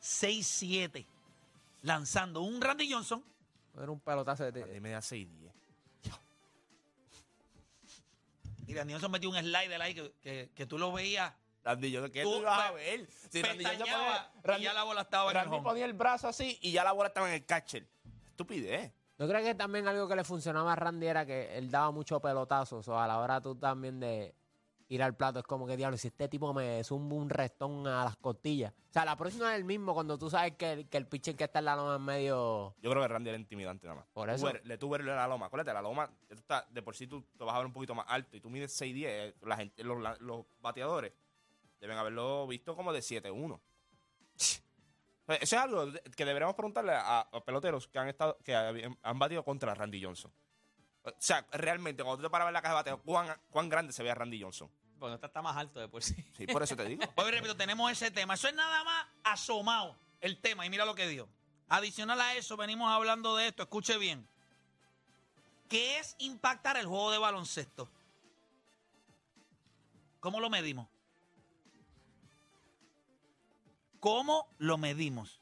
6-7. 0.00 1.06
Lanzando 1.82 2.40
un 2.42 2.60
Randy 2.60 2.90
Johnson. 2.90 3.22
Era 3.76 3.90
un 3.90 4.00
pelotazo 4.00 4.50
de... 4.50 4.60
Randy 4.64 4.80
media 4.80 4.98
6'10". 5.00 5.50
Y 8.66 8.74
Randy 8.74 8.92
Johnson 8.92 9.10
metió 9.10 9.28
un 9.30 9.36
slider 9.36 9.80
ahí 9.82 9.94
que, 9.94 10.12
que, 10.22 10.50
que 10.54 10.66
tú 10.66 10.78
lo 10.78 10.92
veías. 10.92 11.32
Randy 11.64 11.92
Johnson, 11.94 12.10
¿qué 12.12 12.22
Tú 12.22 12.32
tú 12.32 12.40
ibas 12.40 12.58
a 12.60 12.72
ver? 12.72 13.06
Si 13.30 13.42
Randy 13.42 13.64
Johnson 13.64 13.86
ponía- 14.42 14.58
y 14.58 14.62
ya 14.62 14.72
la 14.72 14.82
bola 14.84 15.02
estaba 15.02 15.30
en 15.30 15.36
el 15.52 15.62
ponía 15.62 15.84
el 15.84 15.92
brazo 15.92 16.28
así 16.28 16.58
y 16.60 16.72
ya 16.72 16.82
la 16.84 16.92
bola 16.92 17.08
estaba 17.08 17.28
en 17.28 17.34
el 17.34 17.44
catcher. 17.46 17.86
Estupidez. 18.30 18.92
Yo 19.18 19.28
creo 19.28 19.42
que 19.44 19.54
también 19.54 19.86
algo 19.86 20.08
que 20.08 20.16
le 20.16 20.24
funcionaba 20.24 20.72
a 20.72 20.76
Randy 20.76 21.06
era 21.06 21.24
que 21.26 21.56
él 21.56 21.70
daba 21.70 21.90
muchos 21.92 22.20
pelotazos. 22.20 22.86
O 22.88 22.98
a 22.98 23.06
la 23.06 23.18
hora 23.18 23.40
tú 23.40 23.54
también 23.54 24.00
de 24.00 24.34
ir 24.94 25.02
al 25.02 25.16
plato 25.16 25.38
es 25.38 25.44
como 25.44 25.66
que, 25.66 25.76
diablo, 25.76 25.96
si 25.96 26.08
este 26.08 26.28
tipo 26.28 26.52
me 26.52 26.82
zumba 26.84 27.14
un 27.16 27.30
restón 27.30 27.86
a 27.86 28.04
las 28.04 28.16
costillas. 28.16 28.72
O 28.90 28.92
sea, 28.92 29.04
la 29.04 29.16
próxima 29.16 29.52
es 29.52 29.58
el 29.58 29.64
mismo 29.64 29.94
cuando 29.94 30.18
tú 30.18 30.28
sabes 30.28 30.54
que, 30.56 30.72
el- 30.72 30.88
que 30.88 30.98
el 30.98 31.06
pitcher 31.06 31.34
que 31.34 31.44
está 31.44 31.60
en 31.60 31.64
la 31.64 31.76
loma 31.76 31.96
en 31.96 32.02
medio... 32.02 32.74
Yo 32.82 32.90
creo 32.90 33.02
que 33.02 33.08
Randy 33.08 33.30
era 33.30 33.38
intimidante 33.38 33.86
nada 33.86 34.00
más. 34.00 34.06
Por 34.12 34.28
eso. 34.30 34.52
le 34.64 34.78
tuve 34.78 34.98
la 35.02 35.26
loma. 35.26 35.46
Acuérdate, 35.46 35.72
la 35.72 35.80
loma, 35.82 36.10
de 36.70 36.82
por 36.82 36.94
sí 36.94 37.06
tú 37.06 37.22
te 37.38 37.44
vas 37.44 37.54
a 37.54 37.58
ver 37.58 37.66
un 37.66 37.72
poquito 37.72 37.94
más 37.94 38.06
alto 38.08 38.36
y 38.36 38.40
tú 38.40 38.50
mides 38.50 38.78
6'10. 38.80 39.04
eh, 39.08 39.34
La 39.42 39.56
gente, 39.56 39.82
los, 39.82 40.00
la- 40.00 40.16
los 40.20 40.44
bateadores 40.60 41.12
deben 41.80 41.96
haberlo 41.96 42.46
visto 42.46 42.76
como 42.76 42.92
de 42.92 43.00
7'1. 43.00 43.58
Pues 45.24 45.38
Eso 45.40 45.54
es 45.56 45.62
algo 45.62 45.86
que 46.16 46.24
deberíamos 46.24 46.56
preguntarle 46.56 46.92
a, 46.94 47.20
a 47.20 47.44
peloteros 47.44 47.86
que 47.86 47.96
han 47.98 48.08
estado 48.08 48.36
que 48.44 48.54
han 49.02 49.18
batido 49.20 49.44
contra 49.44 49.72
Randy 49.72 50.02
Johnson. 50.02 50.32
O 51.04 51.12
sea, 51.18 51.46
realmente, 51.52 52.02
cuando 52.02 52.18
tú 52.18 52.22
te 52.24 52.30
parabas 52.30 52.50
en 52.50 52.54
la 52.54 52.60
caja 52.62 52.74
de 52.74 52.80
bateo, 52.80 53.02
¿cuán, 53.04 53.28
cuán 53.48 53.68
grande 53.68 53.92
se 53.92 54.02
veía 54.02 54.16
Randy 54.16 54.42
Johnson? 54.42 54.68
Bueno, 55.02 55.16
está, 55.16 55.26
está 55.26 55.42
más 55.42 55.56
alto 55.56 55.80
de 55.80 55.88
por 55.88 56.00
sí. 56.00 56.14
Sí, 56.36 56.46
por 56.46 56.62
eso 56.62 56.76
te 56.76 56.84
digo. 56.84 57.02
Hoy 57.16 57.32
repito, 57.32 57.56
tenemos 57.56 57.90
ese 57.90 58.12
tema. 58.12 58.34
Eso 58.34 58.46
es 58.46 58.54
nada 58.54 58.84
más 58.84 59.04
asomado 59.24 59.96
el 60.20 60.40
tema. 60.40 60.64
Y 60.64 60.70
mira 60.70 60.84
lo 60.84 60.94
que 60.94 61.08
dio. 61.08 61.28
Adicional 61.68 62.20
a 62.20 62.36
eso, 62.36 62.56
venimos 62.56 62.88
hablando 62.88 63.34
de 63.34 63.48
esto. 63.48 63.64
Escuche 63.64 63.98
bien. 63.98 64.24
¿Qué 65.68 65.98
es 65.98 66.14
impactar 66.18 66.76
el 66.76 66.86
juego 66.86 67.10
de 67.10 67.18
baloncesto? 67.18 67.88
¿Cómo 70.20 70.38
lo 70.38 70.48
medimos? 70.48 70.86
¿Cómo 73.98 74.46
lo 74.58 74.78
medimos? 74.78 75.40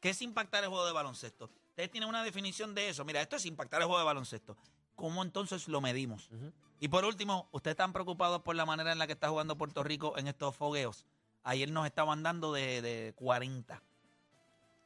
¿Qué 0.00 0.08
es 0.08 0.22
impactar 0.22 0.64
el 0.64 0.70
juego 0.70 0.86
de 0.86 0.92
baloncesto? 0.92 1.50
Ustedes 1.68 1.90
tienen 1.90 2.08
una 2.08 2.24
definición 2.24 2.74
de 2.74 2.88
eso. 2.88 3.04
Mira, 3.04 3.20
esto 3.20 3.36
es 3.36 3.44
impactar 3.44 3.82
el 3.82 3.88
juego 3.88 3.98
de 3.98 4.06
baloncesto. 4.06 4.56
¿Cómo 4.96 5.22
entonces 5.22 5.68
lo 5.68 5.82
medimos? 5.82 6.30
Y 6.82 6.88
por 6.88 7.04
último, 7.04 7.48
¿ustedes 7.52 7.74
están 7.74 7.92
preocupados 7.92 8.42
por 8.42 8.56
la 8.56 8.66
manera 8.66 8.90
en 8.90 8.98
la 8.98 9.06
que 9.06 9.12
está 9.12 9.28
jugando 9.28 9.56
Puerto 9.56 9.84
Rico 9.84 10.18
en 10.18 10.26
estos 10.26 10.56
fogueos? 10.56 11.06
Ayer 11.44 11.70
nos 11.70 11.86
estaban 11.86 12.24
dando 12.24 12.52
de, 12.52 12.82
de 12.82 13.12
40. 13.14 13.80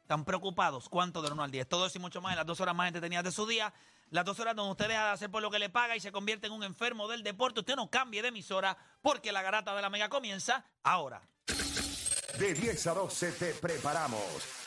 ¿Están 0.03 0.23
preocupados? 0.23 0.89
¿Cuánto 0.89 1.23
de 1.23 1.31
1 1.31 1.41
al 1.41 1.49
10? 1.49 1.67
Todo 1.67 1.89
y 1.91 1.97
mucho 1.97 2.21
más 2.21 2.33
en 2.33 2.37
las 2.37 2.45
dos 2.45 2.61
horas 2.61 2.75
más 2.75 2.85
entretenidas 2.85 3.23
de 3.23 3.31
su 3.31 3.47
día. 3.47 3.73
Las 4.11 4.25
dos 4.25 4.39
horas 4.39 4.55
donde 4.55 4.73
usted 4.73 4.89
deja 4.89 5.05
de 5.05 5.11
hacer 5.13 5.31
por 5.31 5.41
lo 5.41 5.49
que 5.49 5.57
le 5.57 5.71
paga 5.71 5.95
y 5.95 5.99
se 5.99 6.11
convierte 6.11 6.45
en 6.45 6.53
un 6.53 6.61
enfermo 6.61 7.07
del 7.07 7.23
deporte. 7.23 7.61
Usted 7.61 7.75
no 7.75 7.89
cambie 7.89 8.21
de 8.21 8.27
emisora 8.27 8.77
porque 9.01 9.31
la 9.31 9.41
garata 9.41 9.75
de 9.75 9.81
la 9.81 9.89
mega 9.89 10.07
comienza 10.07 10.63
ahora. 10.83 11.27
De 12.37 12.53
10 12.53 12.87
a 12.87 12.93
12 12.93 13.31
te 13.31 13.53
preparamos. 13.55 14.66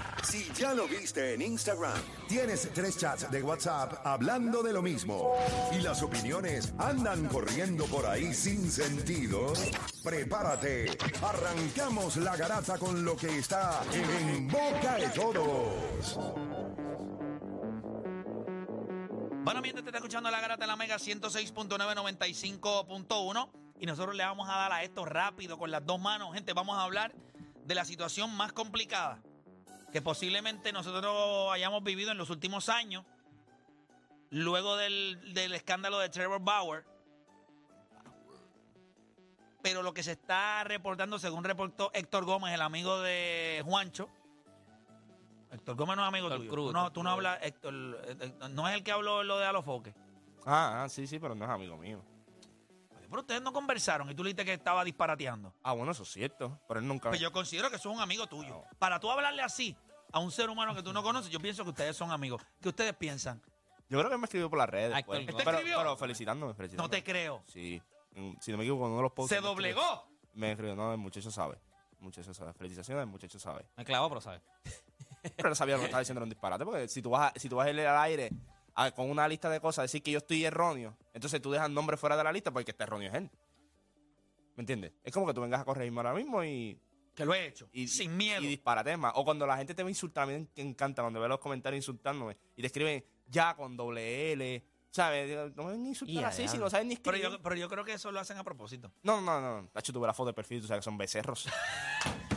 Si 0.23 0.51
ya 0.53 0.73
lo 0.75 0.87
viste 0.87 1.33
en 1.33 1.41
Instagram, 1.41 1.99
tienes 2.27 2.69
tres 2.73 2.95
chats 2.97 3.31
de 3.31 3.41
WhatsApp 3.41 4.05
hablando 4.05 4.61
de 4.61 4.71
lo 4.71 4.83
mismo 4.83 5.33
y 5.71 5.79
las 5.81 6.03
opiniones 6.03 6.75
andan 6.77 7.27
corriendo 7.27 7.85
por 7.85 8.05
ahí 8.05 8.31
sin 8.31 8.69
sentido, 8.71 9.51
prepárate. 10.03 10.95
Arrancamos 11.23 12.17
la 12.17 12.37
garata 12.37 12.77
con 12.77 13.03
lo 13.03 13.17
que 13.17 13.39
está 13.39 13.81
en 13.93 14.47
boca 14.47 14.97
de 14.97 15.09
todos. 15.09 16.19
Bueno, 19.43 19.59
mientras 19.61 19.83
te 19.83 19.89
está 19.89 19.97
escuchando 19.97 20.29
la 20.29 20.39
garata 20.39 20.61
de 20.61 20.67
la 20.67 20.75
Mega 20.75 20.97
106.995.1 20.97 23.49
y 23.79 23.87
nosotros 23.87 24.15
le 24.15 24.23
vamos 24.23 24.47
a 24.47 24.53
dar 24.53 24.71
a 24.71 24.83
esto 24.83 25.03
rápido 25.03 25.57
con 25.57 25.71
las 25.71 25.83
dos 25.83 25.99
manos. 25.99 26.31
Gente, 26.35 26.53
vamos 26.53 26.77
a 26.77 26.83
hablar 26.83 27.11
de 27.65 27.73
la 27.73 27.85
situación 27.85 28.35
más 28.35 28.53
complicada 28.53 29.19
que 29.91 30.01
posiblemente 30.01 30.71
nosotros 30.71 31.51
hayamos 31.51 31.83
vivido 31.83 32.11
en 32.11 32.17
los 32.17 32.29
últimos 32.29 32.69
años, 32.69 33.05
luego 34.29 34.77
del, 34.77 35.33
del 35.33 35.53
escándalo 35.53 35.99
de 35.99 36.09
Trevor 36.09 36.41
Bauer. 36.41 36.85
Pero 39.61 39.83
lo 39.83 39.93
que 39.93 40.01
se 40.01 40.13
está 40.13 40.63
reportando, 40.63 41.19
según 41.19 41.43
reportó 41.43 41.91
Héctor 41.93 42.25
Gómez, 42.25 42.53
el 42.53 42.61
amigo 42.61 42.99
de 43.01 43.61
Juancho, 43.65 44.09
Héctor 45.51 45.75
Gómez 45.75 45.97
no 45.97 46.03
es 46.03 46.07
amigo 46.07 46.27
Héctor 46.27 46.39
tuyo. 46.39 46.51
Cruz, 46.51 46.67
tú 46.67 46.73
no, 46.73 46.91
tú 46.93 47.03
no 47.03 47.09
hablas, 47.11 47.39
Héctor, 47.41 47.73
eh, 48.05 48.15
eh, 48.21 48.33
no 48.49 48.67
es 48.67 48.75
el 48.75 48.83
que 48.83 48.91
habló 48.91 49.23
lo 49.23 49.37
de 49.37 49.45
Alofoque. 49.45 49.93
Ah, 50.45 50.83
ah, 50.83 50.89
sí, 50.89 51.05
sí, 51.05 51.19
pero 51.19 51.35
no 51.35 51.45
es 51.45 51.51
amigo 51.51 51.77
mío. 51.77 52.01
Pero 53.11 53.21
ustedes 53.21 53.41
no 53.43 53.53
conversaron 53.53 54.09
y 54.09 54.15
tú 54.15 54.23
le 54.23 54.29
dijiste 54.29 54.45
que 54.45 54.53
estaba 54.53 54.83
disparateando. 54.83 55.53
Ah, 55.61 55.73
bueno, 55.73 55.91
eso 55.91 56.01
es 56.03 56.09
cierto. 56.11 56.59
Pero 56.67 56.79
él 56.79 56.87
nunca. 56.87 57.09
Pues 57.09 57.19
yo 57.21 57.31
considero 57.31 57.69
que 57.69 57.75
eso 57.75 57.89
es 57.91 57.95
un 57.95 58.01
amigo 58.01 58.25
tuyo. 58.25 58.63
Para 58.79 58.99
tú 58.99 59.11
hablarle 59.11 59.43
así 59.43 59.77
a 60.11 60.19
un 60.19 60.31
ser 60.31 60.49
humano 60.49 60.73
que 60.73 60.81
tú 60.81 60.91
no 60.93 61.03
conoces, 61.03 61.29
yo 61.31 61.39
pienso 61.39 61.63
que 61.63 61.69
ustedes 61.69 61.95
son 61.95 62.09
amigos. 62.11 62.41
¿Qué 62.61 62.69
ustedes 62.69 62.93
piensan? 62.95 63.39
Yo 63.89 63.99
creo 63.99 64.09
que 64.09 64.17
me 64.17 64.23
escribió 64.23 64.49
por 64.49 64.57
las 64.57 64.69
redes. 64.69 64.93
Ay, 64.95 65.03
pues. 65.03 65.25
¿Te 65.25 65.33
pero, 65.33 65.51
escribió? 65.51 65.77
pero 65.77 65.97
felicitándome, 65.97 66.53
felicitándome. 66.53 66.87
No 66.87 66.89
te 66.89 67.03
creo. 67.03 67.43
Sí. 67.47 67.81
Mm, 68.15 68.33
Si 68.39 68.51
no 68.51 68.57
me 68.57 68.63
equivoco, 68.63 68.85
uno 68.85 68.95
de 68.97 69.01
los 69.03 69.11
posts. 69.11 69.35
Se 69.35 69.41
me 69.41 69.47
escribió- 69.49 69.75
doblegó. 69.75 70.07
Me 70.33 70.51
escribió, 70.51 70.75
no, 70.75 70.91
el 70.93 70.97
muchacho 70.97 71.29
sabe. 71.29 71.59
El 71.99 72.05
muchacho 72.05 72.33
sabe. 72.33 72.53
Felicitaciones, 72.53 73.01
el 73.03 73.09
muchacho 73.09 73.37
sabe. 73.37 73.65
Me 73.75 73.83
clavó, 73.85 74.07
pero 74.09 74.21
¿sabes? 74.21 74.41
Pero 75.35 75.49
él 75.49 75.55
sabía 75.55 75.75
lo 75.75 75.81
que 75.81 75.85
estaba 75.85 75.99
diciendo 75.99 76.19
era 76.19 76.23
un 76.23 76.29
disparate. 76.29 76.63
Porque 76.65 76.87
si 76.87 77.01
tú 77.01 77.09
vas 77.11 77.31
a, 77.35 77.39
si 77.39 77.47
tú 77.49 77.57
vas 77.57 77.67
a 77.67 77.69
ir 77.69 77.79
al 77.85 77.97
aire 77.99 78.31
a- 78.75 78.91
con 78.91 79.09
una 79.09 79.27
lista 79.27 79.49
de 79.49 79.59
cosas, 79.59 79.83
decir 79.83 80.01
que 80.03 80.11
yo 80.11 80.17
estoy 80.19 80.43
erróneo, 80.45 80.97
entonces 81.13 81.41
tú 81.41 81.51
dejas 81.51 81.67
el 81.67 81.73
nombre 81.73 81.97
fuera 81.97 82.15
de 82.17 82.23
la 82.23 82.31
lista 82.31 82.51
porque 82.51 82.71
está 82.71 82.83
erróneo 82.85 83.09
es 83.09 83.15
él. 83.15 83.29
¿Me 84.55 84.61
entiendes? 84.61 84.93
Es 85.03 85.13
como 85.13 85.25
que 85.27 85.33
tú 85.33 85.41
vengas 85.41 85.61
a 85.61 85.65
corregirme 85.65 85.99
ahora 85.99 86.13
mismo 86.13 86.43
y 86.43 86.79
Que 87.15 87.25
lo 87.25 87.33
he 87.33 87.47
hecho. 87.47 87.69
y, 87.71 87.87
sin 87.87 88.15
miedo. 88.17 88.41
Y 88.41 88.47
disparate 88.47 88.95
más. 88.97 89.13
O 89.15 89.23
cuando 89.23 89.47
la 89.47 89.57
gente 89.57 89.73
te 89.73 89.81
va 89.83 89.87
a 89.87 89.91
insultar, 89.91 90.23
a 90.23 90.31
mí 90.31 90.47
me 90.55 90.63
encanta 90.63 91.01
cuando 91.01 91.19
veo 91.19 91.29
los 91.29 91.39
comentarios 91.39 91.77
insultándome 91.83 92.37
y 92.55 92.61
te 92.61 92.67
escriben 92.67 93.03
ya 93.27 93.55
con 93.55 93.75
doble 93.77 94.33
L. 94.33 94.63
¿Sabes? 94.91 95.55
No 95.55 95.63
me 95.63 95.71
van 95.71 95.85
a 95.85 95.87
insultar 95.87 96.25
así 96.25 96.43
ya. 96.43 96.47
si 96.49 96.57
no 96.57 96.69
saben 96.69 96.89
ni 96.89 96.97
pero, 96.97 97.15
escribir. 97.15 97.37
yo, 97.37 97.41
pero 97.41 97.55
yo 97.55 97.69
creo 97.69 97.85
que 97.85 97.93
eso 97.93 98.11
lo 98.11 98.19
hacen 98.19 98.37
a 98.37 98.43
propósito. 98.43 98.91
No, 99.03 99.21
no, 99.21 99.39
no. 99.39 99.69
Tacho, 99.69 99.93
tuve 99.93 100.05
la 100.05 100.13
foto 100.13 100.27
de 100.27 100.33
perfil, 100.33 100.59
tú 100.59 100.67
sabes 100.67 100.81
que 100.81 100.85
son 100.85 100.97
becerros. 100.97 101.47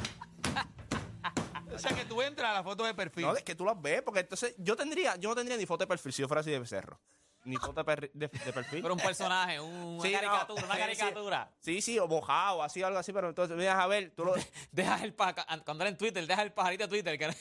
O 1.75 1.79
sea, 1.79 1.95
que 1.95 2.05
tú 2.05 2.21
entras 2.23 2.51
a 2.51 2.55
la 2.55 2.63
foto 2.63 2.85
de 2.85 2.95
perfil. 2.95 3.25
no, 3.27 3.37
es 3.37 3.43
que 3.43 3.55
tú 3.55 3.65
las 3.65 3.81
ves, 3.81 4.03
porque 4.03 4.21
entonces 4.21 4.55
yo 4.59 4.77
tendría, 4.77 5.17
yo 5.17 5.29
no 5.31 5.35
tendría 5.35 5.57
ni 5.57 5.67
foto 5.67 5.83
de 5.85 5.89
perfil 5.89 6.13
si 6.13 6.23
yo 6.23 6.29
fuera 6.29 6.41
así 6.41 6.51
de 6.51 6.59
becerro. 6.59 6.99
Ni 7.47 7.57
foto 7.57 7.75
de, 7.75 7.85
per- 7.85 8.11
de- 8.15 8.29
de 8.29 8.53
perfil. 8.55 8.81
Pero 8.81 8.95
un 8.95 9.01
personaje, 9.01 9.61
un- 9.61 9.71
una 9.75 10.03
Sí, 10.03 10.13
no, 10.13 10.19
caricatura, 10.21 10.65
una 10.65 10.75
sí, 10.75 10.81
sí. 10.81 10.87
caricatura. 10.99 11.53
Sí, 11.59 11.83
sí, 11.83 11.99
o 11.99 12.09
mojado, 12.09 12.63
así, 12.63 12.83
algo 12.83 12.99
así, 12.99 13.13
pero 13.13 13.29
entonces 13.29 13.55
me 13.55 13.65
das 13.65 13.77
a 13.79 13.87
ver, 13.87 14.13
tú 14.17 14.25
lo, 14.25 14.35
sí, 14.39 14.47
Dejas 14.73 15.03
el 15.03 15.15
cuando 15.15 15.83
era 15.85 15.89
en 15.91 15.99
Twitter, 15.99 16.27
deja 16.27 16.41
el 16.43 16.53
pajarito 16.53 16.85
de 16.85 16.89
Twitter. 16.89 17.19
Que... 17.19 17.37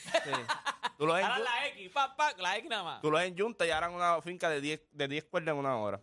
tú 0.98 1.06
lo 1.08 1.14
ves 1.14 1.24
en 1.24 1.32
Ahora 1.32 1.40
Yun- 1.40 1.44
la 1.46 1.68
X, 1.68 1.90
pa, 1.94 2.16
pa, 2.18 2.34
la 2.38 2.58
X 2.58 2.70
nada 2.70 2.84
más. 2.84 3.02
tú 3.02 3.10
lo 3.12 3.18
ves 3.18 3.28
en 3.30 3.38
Junta 3.38 3.66
y 3.66 3.70
harán 3.72 3.94
una 3.94 4.22
finca 4.22 4.50
de 4.50 4.60
10 4.60 4.82
de 4.92 5.08
10 5.08 5.24
cuerdas 5.26 5.54
en 5.54 5.60
una 5.60 5.78
hora. 5.78 6.02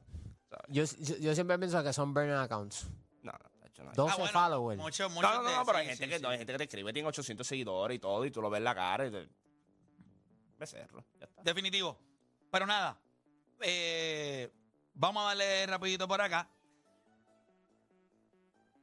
Yo, 0.68 0.84
yo, 0.98 1.16
yo 1.18 1.34
siempre 1.34 1.58
pienso 1.58 1.82
que 1.84 1.92
son 1.92 2.14
burner 2.14 2.36
accounts. 2.38 2.86
No, 3.84 3.86
no, 3.86 3.90
tacho, 3.92 4.02
no. 4.02 4.04
12 4.04 4.12
Ah, 4.12 4.16
bueno, 4.18 4.32
followers. 4.32 4.80
mucho- 4.82 5.08
No, 5.08 5.22
no, 5.22 5.42
no, 5.42 5.48
de- 5.50 5.56
no, 5.56 5.64
pero 5.66 5.78
sí, 5.78 5.80
hay 5.82 5.86
gente, 5.88 6.04
sí, 6.04 6.10
que, 6.10 6.16
sí. 6.16 6.22
no, 6.22 6.28
hay 6.30 6.38
gente 6.38 6.52
que 6.52 6.58
te 6.58 6.64
escribe, 6.64 6.92
tiene 6.92 7.08
800 7.08 7.46
seguidores 7.46 7.96
y 7.96 7.98
todo, 7.98 8.24
y 8.24 8.30
tú 8.30 8.40
lo 8.42 8.50
ves 8.50 8.58
en 8.58 8.64
la 8.64 8.74
cara 8.74 9.06
y 9.06 9.10
te... 9.10 9.28
Becerro, 10.58 11.04
ya 11.18 11.24
está. 11.26 11.42
Definitivo. 11.42 11.98
Pero 12.50 12.66
nada, 12.66 12.98
eh, 13.60 14.50
vamos 14.94 15.22
a 15.22 15.26
darle 15.28 15.66
rapidito 15.66 16.06
por 16.06 16.20
acá. 16.20 16.48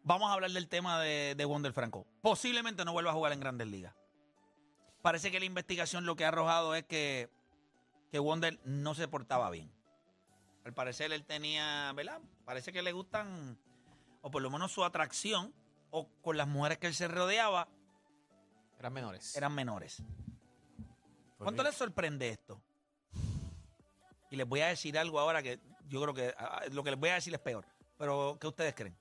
Vamos 0.03 0.29
a 0.29 0.33
hablar 0.33 0.51
del 0.51 0.69
tema 0.69 1.01
de, 1.01 1.36
de 1.36 1.45
Wonder 1.45 1.73
Franco. 1.73 2.07
Posiblemente 2.21 2.86
no 2.86 2.93
vuelva 2.93 3.12
a 3.12 3.13
jugar 3.13 3.33
en 3.33 3.41
Grandes 3.41 3.67
Ligas. 3.67 3.93
Parece 5.01 5.31
que 5.31 5.39
la 5.39 5.45
investigación 5.45 6.05
lo 6.05 6.15
que 6.15 6.23
ha 6.25 6.29
arrojado 6.29 6.75
es 6.75 6.83
que, 6.86 7.29
que 8.12 8.19
Wonder 8.19 8.57
no 8.63 8.95
se 8.95 9.07
portaba 9.07 9.49
bien. 9.49 9.69
Al 10.63 10.73
parecer 10.73 11.12
él 11.12 11.25
tenía, 11.25 11.91
¿verdad? 11.93 12.21
Parece 12.45 12.71
que 12.71 12.81
le 12.81 12.91
gustan, 12.93 13.57
o 14.21 14.32
por 14.32 14.41
lo 14.41 14.49
menos 14.49 14.71
su 14.71 14.84
atracción, 14.84 15.53
o 15.91 16.08
con 16.21 16.38
las 16.38 16.47
mujeres 16.47 16.77
que 16.77 16.88
él 16.88 16.93
se 16.93 17.08
rodeaba, 17.08 17.67
Eran 18.80 18.93
menores. 18.93 19.36
eran 19.36 19.53
menores. 19.53 20.03
¿Cuánto 21.38 21.63
les 21.63 21.75
sorprende 21.75 22.30
esto? 22.30 22.62
Y 24.30 24.36
les 24.36 24.47
voy 24.47 24.62
a 24.62 24.67
decir 24.67 24.97
algo 24.97 25.19
ahora 25.19 25.41
que 25.41 25.60
yo 25.88 26.01
creo 26.01 26.13
que 26.13 26.34
ah, 26.38 26.63
lo 26.71 26.84
que 26.84 26.91
les 26.91 26.99
voy 26.99 27.10
a 27.10 27.15
decir 27.15 27.34
es 27.34 27.39
peor. 27.39 27.65
Pero, 27.97 28.38
¿qué 28.39 28.47
ustedes 28.47 28.75
creen? 28.75 28.95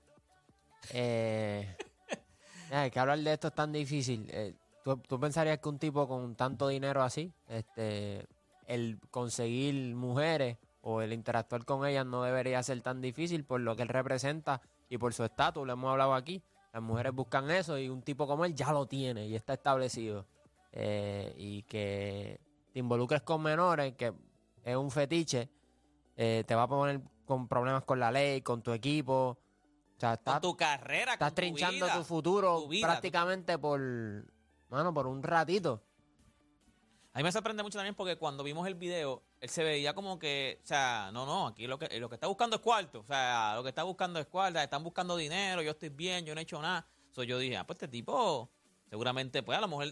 Eh, 0.92 1.76
que 2.92 2.98
hablar 3.00 3.18
de 3.18 3.32
esto 3.32 3.48
es 3.48 3.54
tan 3.54 3.72
difícil. 3.72 4.26
Eh, 4.30 4.54
¿tú, 4.84 4.96
tú 4.98 5.18
pensarías 5.18 5.58
que 5.58 5.68
un 5.68 5.78
tipo 5.78 6.06
con 6.06 6.36
tanto 6.36 6.68
dinero 6.68 7.02
así, 7.02 7.32
este, 7.48 8.26
el 8.66 8.98
conseguir 9.10 9.94
mujeres 9.94 10.58
o 10.82 11.02
el 11.02 11.12
interactuar 11.12 11.64
con 11.64 11.84
ellas 11.86 12.06
no 12.06 12.22
debería 12.22 12.62
ser 12.62 12.80
tan 12.82 13.00
difícil 13.00 13.44
por 13.44 13.60
lo 13.60 13.74
que 13.74 13.82
él 13.82 13.88
representa 13.88 14.60
y 14.88 14.98
por 14.98 15.12
su 15.14 15.24
estatus, 15.24 15.66
lo 15.66 15.72
hemos 15.72 15.90
hablado 15.90 16.14
aquí. 16.14 16.42
Las 16.72 16.82
mujeres 16.82 17.12
buscan 17.12 17.50
eso 17.50 17.78
y 17.78 17.88
un 17.88 18.02
tipo 18.02 18.26
como 18.26 18.44
él 18.44 18.54
ya 18.54 18.72
lo 18.72 18.86
tiene 18.86 19.26
y 19.26 19.34
está 19.34 19.54
establecido. 19.54 20.26
Eh, 20.72 21.34
y 21.38 21.62
que 21.62 22.40
te 22.72 22.78
involucres 22.80 23.22
con 23.22 23.42
menores, 23.42 23.94
que 23.94 24.12
es 24.62 24.76
un 24.76 24.90
fetiche, 24.90 25.48
eh, 26.16 26.44
te 26.46 26.54
va 26.54 26.64
a 26.64 26.68
poner 26.68 27.00
con 27.24 27.48
problemas 27.48 27.84
con 27.84 27.98
la 27.98 28.10
ley, 28.10 28.42
con 28.42 28.62
tu 28.62 28.72
equipo. 28.72 29.38
O 29.96 29.98
sea, 29.98 30.14
está, 30.14 30.32
Con 30.32 30.42
tu 30.42 30.56
carrera, 30.56 31.14
estás 31.14 31.30
con 31.30 31.34
tu 31.34 31.40
trinchando 31.40 31.86
vida, 31.86 31.96
tu 31.96 32.04
futuro 32.04 32.60
tu 32.60 32.68
vida, 32.68 32.86
prácticamente 32.86 33.58
por, 33.58 33.80
mano, 34.68 34.92
por 34.92 35.06
un 35.06 35.22
ratito. 35.22 35.82
A 37.14 37.18
mí 37.18 37.22
me 37.24 37.32
sorprende 37.32 37.62
mucho 37.62 37.78
también 37.78 37.94
porque 37.94 38.18
cuando 38.18 38.44
vimos 38.44 38.66
el 38.66 38.74
video, 38.74 39.22
él 39.46 39.50
se 39.50 39.62
veía 39.62 39.94
como 39.94 40.18
que, 40.18 40.60
o 40.62 40.66
sea, 40.66 41.10
no, 41.12 41.24
no, 41.24 41.46
aquí 41.46 41.66
lo 41.66 41.78
que, 41.78 41.98
lo 42.00 42.08
que 42.08 42.16
está 42.16 42.26
buscando 42.26 42.56
es 42.56 42.62
cuarto. 42.62 43.00
O 43.00 43.04
sea, 43.06 43.54
lo 43.54 43.62
que 43.62 43.68
está 43.70 43.84
buscando 43.84 44.18
es 44.18 44.26
cuarto, 44.26 44.58
están 44.58 44.82
buscando 44.82 45.16
dinero, 45.16 45.62
yo 45.62 45.70
estoy 45.70 45.88
bien, 45.88 46.24
yo 46.26 46.34
no 46.34 46.40
he 46.40 46.42
hecho 46.42 46.60
nada. 46.60 46.86
So, 47.12 47.22
yo 47.22 47.38
dije, 47.38 47.56
ah, 47.56 47.66
pues 47.66 47.76
este 47.76 47.88
tipo, 47.88 48.50
seguramente, 48.90 49.42
pues 49.42 49.56
a 49.56 49.60
lo 49.60 49.68
mejor, 49.68 49.86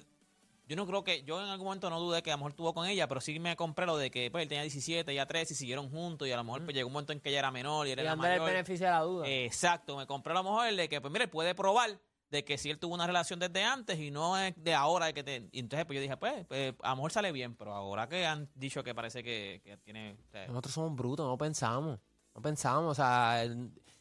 yo 0.66 0.76
no 0.76 0.86
creo 0.86 1.04
que, 1.04 1.22
yo 1.22 1.40
en 1.42 1.48
algún 1.48 1.66
momento 1.66 1.88
no 1.88 2.00
dudé 2.00 2.22
que 2.22 2.30
a 2.30 2.34
lo 2.34 2.38
mejor 2.38 2.50
estuvo 2.52 2.74
con 2.74 2.86
ella, 2.86 3.06
pero 3.08 3.20
sí 3.20 3.38
me 3.38 3.54
compré 3.56 3.86
lo 3.86 3.96
de 3.96 4.10
que, 4.10 4.30
pues 4.30 4.42
él 4.42 4.48
tenía 4.48 4.62
17, 4.62 5.10
ella 5.12 5.26
13 5.26 5.54
y 5.54 5.56
siguieron 5.56 5.88
juntos 5.90 6.26
y 6.28 6.32
a 6.32 6.36
lo 6.36 6.44
mejor 6.44 6.64
pues 6.64 6.74
llegó 6.74 6.88
un 6.88 6.92
momento 6.94 7.12
en 7.12 7.20
que 7.20 7.28
ella 7.30 7.38
era 7.38 7.50
menor 7.50 7.86
y 7.86 7.92
él 7.92 7.98
Y 7.98 8.02
era 8.02 8.10
dándole 8.10 8.34
el 8.34 8.40
mayor. 8.40 8.54
beneficio 8.54 8.86
de 8.86 8.92
la 8.92 9.00
duda. 9.00 9.28
Exacto, 9.28 9.96
me 9.96 10.06
compré 10.06 10.32
a 10.32 10.34
lo 10.34 10.42
mejor 10.42 10.66
el 10.66 10.76
de 10.76 10.88
que, 10.88 11.00
pues 11.00 11.12
mira, 11.12 11.24
él 11.24 11.30
puede 11.30 11.54
probar 11.54 11.98
de 12.34 12.44
que 12.44 12.58
si 12.58 12.68
él 12.68 12.78
tuvo 12.78 12.94
una 12.94 13.06
relación 13.06 13.38
desde 13.38 13.62
antes 13.64 13.98
y 13.98 14.10
no 14.10 14.36
es 14.36 14.54
de 14.56 14.74
ahora 14.74 15.06
de 15.06 15.14
que 15.14 15.22
te... 15.22 15.48
y 15.52 15.60
entonces 15.60 15.86
pues 15.86 15.96
yo 15.96 16.02
dije, 16.02 16.16
pues, 16.16 16.44
pues, 16.46 16.74
a 16.82 16.90
lo 16.90 16.96
mejor 16.96 17.12
sale 17.12 17.30
bien, 17.32 17.54
pero 17.54 17.72
ahora 17.74 18.08
que 18.08 18.26
han 18.26 18.48
dicho 18.54 18.82
que 18.84 18.94
parece 18.94 19.22
que, 19.22 19.60
que 19.64 19.76
tiene... 19.78 20.16
o 20.28 20.30
sea, 20.30 20.46
Nosotros 20.48 20.74
somos 20.74 20.94
brutos, 20.96 21.26
no 21.26 21.38
pensamos. 21.38 21.98
No 22.34 22.42
pensamos, 22.42 22.90
o 22.90 22.94
sea, 22.94 23.42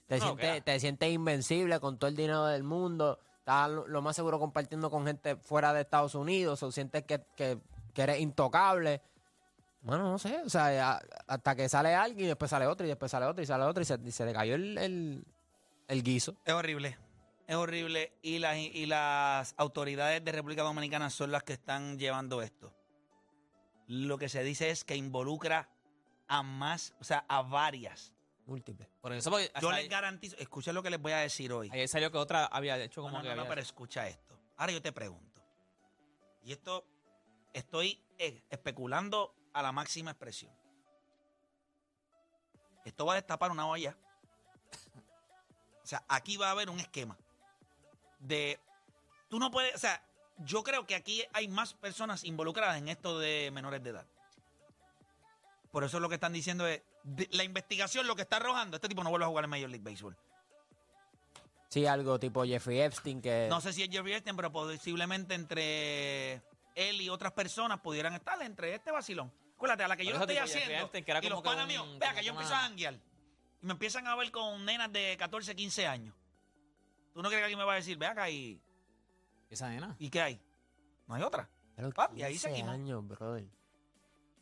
te, 0.08 0.18
No, 0.18 0.26
sientes, 0.26 0.64
te 0.66 0.80
sientes 0.80 1.12
invencible 1.12 1.80
con 1.80 2.00
todo 2.00 2.08
el 2.10 2.16
dinero 2.16 2.46
del 2.46 2.64
mundo. 2.64 3.20
Estás 3.38 3.70
lo, 3.70 3.88
lo 3.88 4.02
más 4.02 4.16
seguro 4.16 4.40
compartiendo 4.40 4.90
con 4.90 5.06
gente 5.06 5.36
fuera 5.36 5.72
de 5.74 5.82
Estados 5.82 6.16
Unidos 6.16 6.64
o 6.64 6.72
sientes 6.72 7.04
que, 7.04 7.22
que, 7.36 7.60
que 7.94 8.02
eres 8.02 8.20
intocable. 8.20 9.02
Bueno, 9.82 10.10
no 10.12 10.18
sé, 10.18 10.42
o 10.46 10.50
sea, 10.50 10.74
ya- 10.74 11.02
hasta 11.28 11.56
que 11.56 11.70
sale 11.70 11.94
alguien 11.94 12.26
y 12.26 12.28
después 12.30 12.50
sale 12.50 12.66
otro 12.66 12.86
y 12.86 12.90
después 12.90 13.12
sale 13.12 13.26
otro 13.28 13.44
y 13.44 13.46
sale 13.46 13.66
otro 13.66 13.84
y 13.84 13.86
se, 13.86 14.00
y 14.04 14.12
se 14.12 14.26
le 14.26 14.34
cayó 14.34 14.56
el, 14.56 14.78
el, 14.78 15.26
el 15.90 16.04
guiso. 16.04 16.36
Es 16.46 16.54
horrible. 16.54 16.98
Es 17.54 17.58
horrible. 17.60 18.18
Y 18.24 18.40
las, 18.40 18.58
y 18.58 18.86
las 18.88 19.54
autoridades 19.58 20.26
de 20.26 20.32
República 20.32 20.64
Dominicana 20.64 21.12
son 21.12 21.32
las 21.32 21.44
que 21.44 21.54
están 21.54 22.00
llevando 22.00 22.42
esto. 22.42 22.74
Lo 23.86 24.18
que 24.18 24.28
se 24.28 24.44
dice 24.44 24.72
es 24.72 24.84
que 24.84 24.96
involucra 24.96 25.70
a 26.28 26.42
más, 26.42 26.96
o 27.00 27.04
sea, 27.04 27.26
a 27.28 27.44
varias. 27.44 28.16
Múltiple. 28.48 28.90
por 29.00 29.14
eso, 29.14 29.30
porque 29.30 29.52
Yo 29.62 29.70
hasta 29.70 29.80
les 29.82 29.88
garantizo, 29.90 30.36
escucha 30.38 30.74
lo 30.74 30.82
que 30.84 30.90
les 30.90 31.00
voy 31.00 31.12
a 31.12 31.18
decir 31.18 31.54
hoy. 31.54 31.70
ayer 31.72 31.88
salió 31.88 32.12
que 32.12 32.18
otra 32.18 32.46
había 32.48 32.78
hecho 32.84 33.02
No, 33.02 33.08
como 33.08 33.18
no, 33.18 33.24
que 33.24 33.30
no, 33.30 33.36
no, 33.36 33.42
había- 33.44 33.50
pero 33.52 33.62
escucha 33.62 34.08
esto. 34.08 34.38
Ahora 34.58 34.74
yo 34.74 34.82
te 34.82 34.92
pregunto. 34.92 35.42
Y 36.44 36.52
esto 36.54 36.84
estoy 37.54 38.02
eh, 38.18 38.44
especulando 38.50 39.34
a 39.54 39.62
la 39.62 39.72
máxima 39.72 40.10
expresión. 40.12 40.52
Esto 42.84 43.06
va 43.06 43.14
a 43.14 43.16
destapar 43.18 43.52
una 43.52 43.68
olla. 43.68 43.96
O 45.84 45.86
sea, 45.86 46.04
aquí 46.10 46.36
va 46.36 46.48
a 46.48 46.52
haber 46.52 46.70
un 46.70 46.80
esquema 46.80 47.18
de 48.24 48.60
tú 49.30 49.40
no 49.40 49.52
puedes, 49.52 49.76
o 49.76 49.78
sea, 49.78 50.02
yo 50.40 50.64
creo 50.64 50.86
que 50.86 50.96
aquí 50.96 51.24
hay 51.34 51.48
más 51.48 51.74
personas 51.74 52.24
involucradas 52.24 52.78
en 52.78 52.88
esto 52.90 53.20
de 53.20 53.52
menores 53.52 53.84
de 53.84 53.92
edad. 53.92 54.06
Por 55.72 55.84
eso 55.84 56.00
lo 56.00 56.08
que 56.10 56.16
están 56.16 56.34
diciendo 56.34 56.68
es 56.68 56.82
de- 57.04 57.28
la 57.32 57.44
investigación 57.44 58.08
lo 58.08 58.16
que 58.16 58.22
está 58.24 58.38
arrojando, 58.38 58.78
este 58.78 58.90
tipo 58.90 59.04
no 59.04 59.10
vuelve 59.10 59.26
a 59.26 59.30
jugar 59.30 59.44
en 59.46 59.50
Major 59.50 59.70
League 59.70 59.84
Baseball. 59.84 60.16
Sí, 61.70 61.88
algo 61.88 62.20
tipo 62.20 62.46
Jeffrey 62.46 62.82
Epstein 62.82 63.20
que... 63.22 63.48
No 63.50 63.60
sé 63.60 63.74
si 63.74 63.82
es 63.82 63.90
Jerry 63.90 64.14
Epstein, 64.14 64.36
pero 64.36 64.52
posiblemente 64.52 65.34
entre 65.34 66.34
él 66.76 67.02
y 67.02 67.10
otras 67.10 67.32
personas 67.32 67.80
pudieran 67.80 68.14
estar 68.14 68.40
entre 68.44 68.76
este 68.76 68.92
vacilón. 68.92 69.34
Acuérdate, 69.56 69.84
a 69.84 69.88
la 69.88 69.98
que 69.98 70.06
yo 70.06 70.12
lo 70.12 70.20
estoy 70.20 70.36
Jeffrey 70.36 70.62
haciendo. 70.62 70.84
Epstein, 70.84 71.04
que 71.06 71.12
era 71.12 71.20
y 71.24 71.30
los 71.30 71.42
como 71.42 71.44
panas 71.56 71.68
míos, 71.68 71.88
vea 71.98 72.14
que 72.14 72.24
yo 72.24 72.32
empiezo 72.32 72.54
a 72.54 72.58
janguear. 72.60 72.94
Y 72.94 73.66
me 73.66 73.72
empiezan 73.74 74.06
a 74.08 74.16
ver 74.16 74.30
con 74.30 74.64
nenas 74.66 74.92
de 74.94 75.16
14, 75.18 75.56
15 75.56 75.88
años. 75.88 76.14
¿Tú 77.14 77.22
no 77.22 77.30
crees 77.30 77.42
que 77.42 77.46
alguien 77.46 77.60
me 77.60 77.66
va 77.66 77.74
a 77.74 77.76
decir, 77.78 77.98
ve 77.98 78.06
acá 78.08 78.30
y, 78.30 78.60
Esa 79.50 79.70
nena. 79.70 79.96
y 80.00 80.10
qué 80.10 80.22
hay? 80.22 80.42
No 81.08 81.16
hay 81.16 81.22
otra. 81.24 81.50
Pero 81.76 81.92
papi, 81.92 82.24
ahí 82.24 82.34
15 82.34 82.50
seguimos. 82.50 82.74
años, 82.74 83.08
brother. 83.08 83.46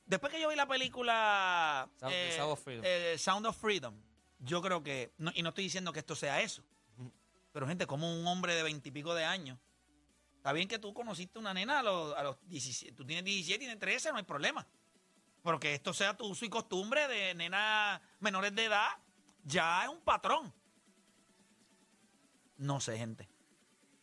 Después 0.05 0.31
que 0.33 0.41
yo 0.41 0.49
vi 0.49 0.55
la 0.55 0.67
película 0.67 1.89
Sound- 1.99 2.11
eh, 2.13 2.33
Sound 2.37 2.51
of 2.51 2.63
Freedom. 2.63 2.83
eh, 2.85 3.15
Sound 3.17 3.45
of 3.45 3.57
Freedom, 3.57 3.95
yo 4.39 4.61
creo 4.61 4.83
que, 4.83 5.13
no- 5.17 5.31
y 5.33 5.41
no 5.43 5.49
estoy 5.49 5.65
diciendo 5.65 5.93
que 5.93 5.99
esto 5.99 6.15
sea 6.15 6.41
eso, 6.41 6.63
pero 7.53 7.67
gente, 7.67 7.85
como 7.87 8.11
un 8.13 8.25
hombre 8.27 8.53
de 8.55 8.63
veintipico 8.63 9.13
de 9.13 9.23
años, 9.25 9.57
está 10.37 10.51
bien 10.53 10.67
que 10.67 10.79
tú 10.79 10.93
conociste 10.93 11.39
una 11.39 11.53
nena 11.53 11.79
a 11.79 11.83
los, 11.83 12.15
a 12.15 12.23
los 12.23 12.37
17, 12.47 12.93
tú 12.95 13.05
tienes 13.05 13.23
17, 13.25 13.59
tienes 13.59 13.79
13, 13.79 14.11
no 14.11 14.17
hay 14.17 14.23
problema. 14.23 14.65
Pero 15.43 15.59
que 15.59 15.73
esto 15.73 15.93
sea 15.93 16.15
tu 16.15 16.25
uso 16.27 16.45
y 16.45 16.49
costumbre 16.49 17.07
de 17.07 17.33
nenas 17.33 17.99
menores 18.19 18.53
de 18.53 18.65
edad, 18.65 18.89
ya 19.43 19.83
es 19.83 19.89
un 19.89 19.99
patrón. 20.01 20.53
No 22.61 22.79
sé, 22.79 22.95
gente. 22.95 23.27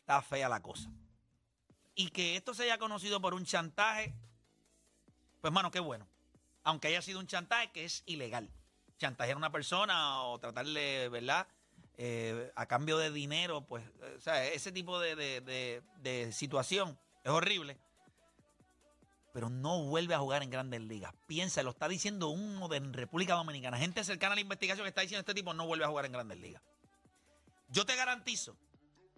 Está 0.00 0.20
fea 0.20 0.48
la 0.48 0.60
cosa. 0.60 0.90
Y 1.94 2.08
que 2.10 2.34
esto 2.36 2.54
se 2.54 2.64
haya 2.64 2.76
conocido 2.78 3.20
por 3.20 3.32
un 3.32 3.44
chantaje, 3.44 4.14
pues, 5.40 5.52
mano, 5.52 5.70
qué 5.70 5.78
bueno. 5.78 6.08
Aunque 6.64 6.88
haya 6.88 7.00
sido 7.00 7.20
un 7.20 7.28
chantaje 7.28 7.70
que 7.70 7.84
es 7.84 8.02
ilegal. 8.06 8.50
Chantajear 8.98 9.36
a 9.36 9.38
una 9.38 9.52
persona 9.52 10.22
o 10.24 10.40
tratarle, 10.40 11.08
¿verdad? 11.08 11.46
Eh, 11.98 12.50
a 12.56 12.66
cambio 12.66 12.98
de 12.98 13.12
dinero, 13.12 13.64
pues, 13.64 13.84
eh, 14.02 14.14
o 14.18 14.20
sea, 14.20 14.44
ese 14.46 14.72
tipo 14.72 14.98
de, 14.98 15.14
de- 15.14 15.40
de- 15.40 15.82
de 16.00 16.32
situación 16.32 16.98
es 17.22 17.30
horrible. 17.30 17.78
Pero 19.32 19.50
no 19.50 19.84
vuelve 19.84 20.14
a 20.14 20.18
jugar 20.18 20.42
en 20.42 20.50
grandes 20.50 20.80
ligas. 20.80 21.14
Piensa, 21.28 21.62
lo 21.62 21.70
está 21.70 21.86
diciendo 21.86 22.28
uno 22.28 22.66
de 22.66 22.80
República 22.80 23.34
Dominicana. 23.34 23.78
Gente 23.78 24.02
cercana 24.02 24.32
a 24.32 24.34
la 24.34 24.40
investigación 24.40 24.84
que 24.84 24.88
está 24.88 25.02
diciendo 25.02 25.20
este 25.20 25.34
tipo 25.34 25.54
no 25.54 25.64
vuelve 25.64 25.84
a 25.84 25.88
jugar 25.88 26.06
en 26.06 26.12
grandes 26.12 26.38
ligas. 26.40 26.60
Yo 27.68 27.84
te 27.86 27.94
garantizo 27.96 28.56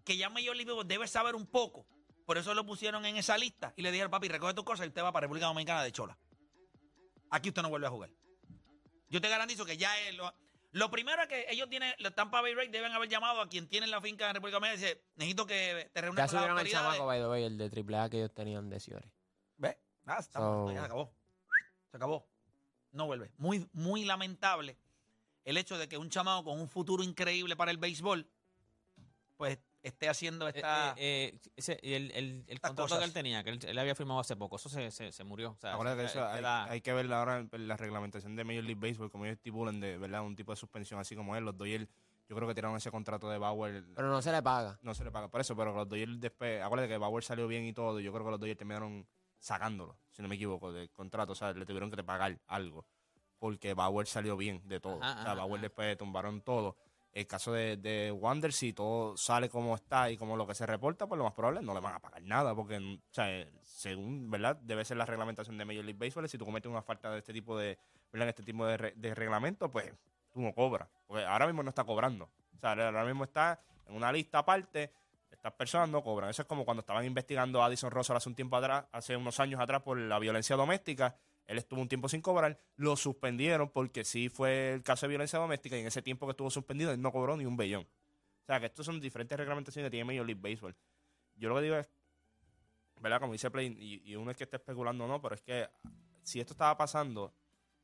que 0.04 0.16
ya 0.16 0.28
League 0.28 0.50
Baseball 0.64 0.86
debe 0.86 1.06
saber 1.08 1.34
un 1.34 1.46
poco. 1.46 1.86
Por 2.26 2.38
eso 2.38 2.54
lo 2.54 2.64
pusieron 2.64 3.04
en 3.06 3.16
esa 3.16 3.36
lista 3.38 3.72
y 3.76 3.82
le 3.82 3.90
dijeron, 3.90 4.10
papi, 4.10 4.28
recoge 4.28 4.54
tus 4.54 4.64
cosas 4.64 4.86
y 4.86 4.88
usted 4.88 5.02
va 5.02 5.12
para 5.12 5.24
República 5.24 5.46
Dominicana 5.46 5.82
de 5.82 5.92
Chola. 5.92 6.16
Aquí 7.30 7.48
usted 7.48 7.62
no 7.62 7.68
vuelve 7.70 7.86
a 7.86 7.90
jugar. 7.90 8.10
Yo 9.08 9.20
te 9.20 9.28
garantizo 9.28 9.64
que 9.64 9.76
ya 9.76 9.98
es 10.00 10.14
lo, 10.14 10.32
lo 10.72 10.90
primero 10.90 11.22
es 11.22 11.28
que 11.28 11.46
ellos 11.48 11.68
tienen, 11.68 11.92
los 11.98 12.14
Tampa 12.14 12.40
Bay 12.40 12.54
Rays 12.54 12.70
deben 12.70 12.92
haber 12.92 13.08
llamado 13.08 13.40
a 13.40 13.48
quien 13.48 13.68
tiene 13.68 13.86
la 13.88 14.00
finca 14.00 14.28
en 14.28 14.34
República 14.34 14.56
Dominicana 14.58 14.80
y 14.80 14.86
dice, 14.94 15.02
necesito 15.16 15.46
que 15.46 15.90
te 15.92 16.00
reúnas 16.00 16.16
Ya 16.16 16.26
con 16.26 16.34
las 16.34 16.42
subieron 16.42 16.50
el 16.58 16.58
autoridades. 16.60 16.86
chamaco, 16.86 17.06
by 17.06 17.20
the 17.20 17.26
way, 17.28 17.44
el 17.44 17.58
de 17.58 17.64
AAA 17.98 18.10
que 18.10 18.16
ellos 18.18 18.34
tenían 18.34 18.68
de 18.70 18.78
Ciore. 18.80 19.10
¿Ves? 19.56 19.76
Nada, 20.04 20.20
está 20.20 20.38
So- 20.38 20.44
muerto, 20.52 20.72
ya 20.72 20.80
se 20.80 20.86
acabó. 20.86 21.12
Se 21.90 21.96
acabó. 21.96 22.28
No 22.92 23.06
vuelve. 23.06 23.32
Muy, 23.38 23.68
muy 23.72 24.04
lamentable 24.04 24.76
el 25.44 25.56
hecho 25.56 25.78
de 25.78 25.88
que 25.88 25.96
un 25.98 26.10
chamaco 26.10 26.44
con 26.44 26.60
un 26.60 26.68
futuro 26.68 27.02
increíble 27.02 27.56
para 27.56 27.70
el 27.72 27.78
béisbol, 27.78 28.28
pues 29.40 29.58
esté 29.82 30.06
haciendo 30.10 30.46
Eh, 30.48 30.52
esta. 30.54 30.90
eh, 30.98 31.32
eh, 31.34 31.40
ese- 31.56 31.80
y 31.82 31.94
el, 31.94 32.10
el, 32.10 32.44
el 32.46 32.60
contrato 32.60 32.82
cosas. 32.82 32.98
que 32.98 33.04
él 33.06 33.12
tenía, 33.14 33.42
que 33.42 33.48
él, 33.48 33.58
él 33.66 33.78
había 33.78 33.94
firmado 33.94 34.20
hace 34.20 34.36
poco, 34.36 34.56
eso 34.56 34.68
se, 34.68 34.90
se, 34.90 35.12
se 35.12 35.24
murió. 35.24 35.52
O 35.52 35.56
sea, 35.58 35.72
Acuérdate 35.72 36.00
que 36.02 36.06
eso 36.08 36.18
eso 36.18 36.18
era- 36.28 36.32
hay, 36.34 36.38
era- 36.40 36.64
hay 36.72 36.80
que 36.82 36.92
ver 36.92 37.10
ahora 37.10 37.46
la 37.52 37.76
reglamentación 37.78 38.36
de 38.36 38.44
Major 38.44 38.64
League 38.64 38.78
Baseball, 38.78 39.10
como 39.10 39.24
ellos 39.24 39.36
estipulan 39.38 39.80
de 39.80 39.96
verdad 39.96 40.20
un 40.20 40.36
tipo 40.36 40.52
de 40.52 40.56
suspensión 40.56 41.00
así 41.00 41.16
como 41.16 41.34
él. 41.36 41.44
Los 41.46 41.56
Dodgers, 41.56 41.88
yo 42.28 42.36
creo 42.36 42.46
que 42.46 42.54
tiraron 42.54 42.76
ese 42.76 42.90
contrato 42.90 43.30
de 43.30 43.38
Bauer. 43.38 43.82
Pero 43.96 44.10
no 44.10 44.20
se 44.20 44.30
le 44.30 44.42
paga. 44.42 44.78
no 44.82 44.92
se 44.94 45.04
le 45.04 45.10
paga 45.10 45.28
por 45.28 45.40
eso, 45.40 45.56
pero 45.56 45.74
los 45.74 45.88
Dodgers 45.88 46.20
después, 46.20 46.60
acuérdate 46.62 46.90
que 46.90 46.98
Bauer 46.98 47.24
salió 47.24 47.48
bien 47.48 47.64
y 47.64 47.72
todo, 47.72 47.98
yo 47.98 48.12
creo 48.12 48.26
que 48.26 48.30
los 48.32 48.40
Dodgers 48.40 48.58
terminaron 48.58 49.06
sacándolo, 49.38 49.96
si 50.10 50.20
no 50.20 50.28
me 50.28 50.34
equivoco, 50.34 50.70
del 50.70 50.90
contrato, 50.90 51.32
o 51.32 51.34
sea, 51.34 51.54
le 51.54 51.64
tuvieron 51.64 51.90
que 51.90 52.04
pagar 52.04 52.38
algo, 52.46 52.84
porque 53.38 53.72
Bauer 53.72 54.06
salió 54.06 54.36
bien 54.36 54.60
de 54.68 54.80
todo, 54.80 55.02
Ajá, 55.02 55.12
o 55.12 55.22
sea, 55.22 55.32
ajá, 55.32 55.34
Bauer 55.36 55.54
ajá. 55.54 55.62
después 55.62 55.96
tumbaron 55.96 56.42
todo. 56.42 56.76
El 57.12 57.26
caso 57.26 57.52
de, 57.52 57.76
de 57.76 58.12
Wander, 58.12 58.52
si 58.52 58.72
todo 58.72 59.16
sale 59.16 59.48
como 59.48 59.74
está 59.74 60.10
y 60.10 60.16
como 60.16 60.36
lo 60.36 60.46
que 60.46 60.54
se 60.54 60.64
reporta, 60.64 61.06
pues 61.08 61.18
lo 61.18 61.24
más 61.24 61.32
probable 61.32 61.60
es 61.60 61.66
no 61.66 61.74
le 61.74 61.80
van 61.80 61.94
a 61.94 61.98
pagar 61.98 62.22
nada, 62.22 62.54
porque, 62.54 62.76
o 62.76 63.14
sea, 63.14 63.30
eh, 63.30 63.50
según, 63.62 64.30
¿verdad? 64.30 64.56
Debe 64.56 64.84
ser 64.84 64.96
la 64.96 65.06
reglamentación 65.06 65.58
de 65.58 65.64
Major 65.64 65.84
League 65.84 65.98
Baseball, 65.98 66.28
si 66.28 66.38
tú 66.38 66.44
cometes 66.44 66.70
una 66.70 66.82
falta 66.82 67.10
de 67.10 67.18
este 67.18 67.32
tipo 67.32 67.58
de, 67.58 67.78
¿verdad? 68.12 68.28
Este 68.28 68.44
tipo 68.44 68.64
de 68.64 68.76
reglamento, 69.14 69.68
pues 69.70 69.92
tú 70.32 70.40
no 70.40 70.52
cobras, 70.52 70.88
porque 71.06 71.24
ahora 71.24 71.46
mismo 71.46 71.62
no 71.62 71.70
está 71.70 71.82
cobrando, 71.82 72.28
o 72.56 72.60
sea, 72.60 72.72
ahora 72.72 73.04
mismo 73.04 73.24
está 73.24 73.60
en 73.88 73.96
una 73.96 74.12
lista 74.12 74.38
aparte, 74.38 74.92
estas 75.30 75.52
personas 75.52 75.88
no 75.88 76.02
cobran. 76.02 76.30
Eso 76.30 76.42
es 76.42 76.48
como 76.48 76.64
cuando 76.64 76.80
estaban 76.80 77.04
investigando 77.04 77.62
a 77.62 77.66
Addison 77.66 77.90
Russell 77.90 78.16
hace 78.16 78.28
un 78.28 78.34
tiempo 78.34 78.56
atrás, 78.56 78.84
hace 78.92 79.16
unos 79.16 79.40
años 79.40 79.60
atrás 79.60 79.82
por 79.82 79.98
la 79.98 80.18
violencia 80.18 80.54
doméstica, 80.56 81.16
Él 81.46 81.58
estuvo 81.58 81.80
un 81.80 81.88
tiempo 81.88 82.08
sin 82.08 82.22
cobrar, 82.22 82.58
lo 82.76 82.96
suspendieron 82.96 83.70
porque 83.70 84.04
sí 84.04 84.28
fue 84.28 84.74
el 84.74 84.82
caso 84.82 85.06
de 85.06 85.10
violencia 85.10 85.38
doméstica 85.38 85.76
y 85.76 85.80
en 85.80 85.86
ese 85.86 86.02
tiempo 86.02 86.26
que 86.26 86.30
estuvo 86.32 86.50
suspendido 86.50 86.92
él 86.92 87.00
no 87.00 87.10
cobró 87.10 87.36
ni 87.36 87.44
un 87.44 87.56
bellón. 87.56 87.82
O 87.82 88.46
sea, 88.46 88.60
que 88.60 88.66
estos 88.66 88.86
son 88.86 89.00
diferentes 89.00 89.36
reglamentaciones 89.36 89.86
que 89.86 89.90
tiene 89.90 90.04
Major 90.04 90.26
League 90.26 90.40
Baseball. 90.40 90.76
Yo 91.36 91.48
lo 91.48 91.56
que 91.56 91.62
digo 91.62 91.76
es, 91.76 91.88
¿verdad? 93.00 93.20
Como 93.20 93.32
dice 93.32 93.50
Play, 93.50 93.76
y, 93.78 94.10
y 94.10 94.16
uno 94.16 94.30
es 94.30 94.36
que 94.36 94.44
está 94.44 94.58
especulando 94.58 95.04
o 95.04 95.08
no, 95.08 95.20
pero 95.20 95.34
es 95.34 95.40
que 95.40 95.68
si 96.22 96.40
esto 96.40 96.52
estaba 96.52 96.76
pasando, 96.76 97.32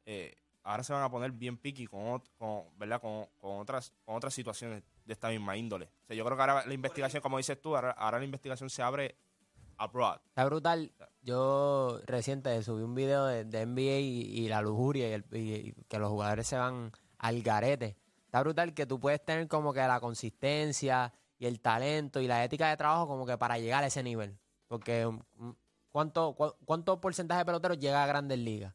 eh, 0.04 0.36
ahora 0.62 0.82
se 0.82 0.92
van 0.92 1.02
a 1.02 1.10
poner 1.10 1.32
bien 1.32 1.56
picky 1.56 1.86
con, 1.86 2.22
con, 2.36 2.64
¿verdad? 2.78 3.00
Con, 3.00 3.26
con 3.38 3.58
otras, 3.58 3.92
con 4.04 4.16
otras 4.16 4.34
situaciones 4.34 4.82
de 5.04 5.12
esta 5.12 5.28
misma 5.28 5.56
índole. 5.56 5.86
O 5.86 6.06
sea, 6.06 6.16
yo 6.16 6.24
creo 6.24 6.36
que 6.36 6.42
ahora 6.42 6.66
la 6.66 6.74
investigación, 6.74 7.22
como 7.22 7.38
dices 7.38 7.60
tú, 7.60 7.76
ahora, 7.76 7.92
ahora 7.92 8.18
la 8.18 8.24
investigación 8.24 8.68
se 8.68 8.82
abre 8.82 9.16
abroad. 9.78 10.18
Está 10.28 10.44
brutal. 10.44 10.92
Yo 11.22 12.00
reciente 12.06 12.62
subí 12.62 12.82
un 12.82 12.94
video 12.94 13.26
de, 13.26 13.44
de 13.44 13.66
NBA 13.66 13.98
y, 13.98 14.20
y 14.44 14.48
la 14.48 14.62
lujuria 14.62 15.08
y, 15.08 15.12
el- 15.12 15.24
y- 15.32 15.54
y 15.54 15.72
que 15.88 15.98
los 15.98 16.10
jugadores 16.10 16.46
se 16.46 16.56
van 16.56 16.92
al 17.18 17.42
garete. 17.42 17.96
Está 18.26 18.40
brutal 18.40 18.74
que 18.74 18.86
tú 18.86 19.00
puedes 19.00 19.24
tener 19.24 19.48
como 19.48 19.72
que 19.72 19.80
la 19.80 20.00
consistencia 20.00 21.12
y 21.38 21.46
el 21.46 21.60
talento 21.60 22.20
y 22.20 22.26
la 22.26 22.44
ética 22.44 22.68
de 22.68 22.76
trabajo 22.76 23.06
como 23.06 23.26
que 23.26 23.36
para 23.38 23.58
llegar 23.58 23.82
a 23.84 23.88
ese 23.88 24.02
nivel. 24.02 24.36
Porque 24.68 25.06
um, 25.06 25.20
um, 25.38 25.54
¿cuánto, 25.90 26.34
cu- 26.34 26.54
cuánto 26.64 27.00
porcentaje 27.00 27.38
de 27.40 27.44
peloteros 27.44 27.78
llega 27.78 28.02
a 28.02 28.06
grandes 28.06 28.38
ligas? 28.38 28.74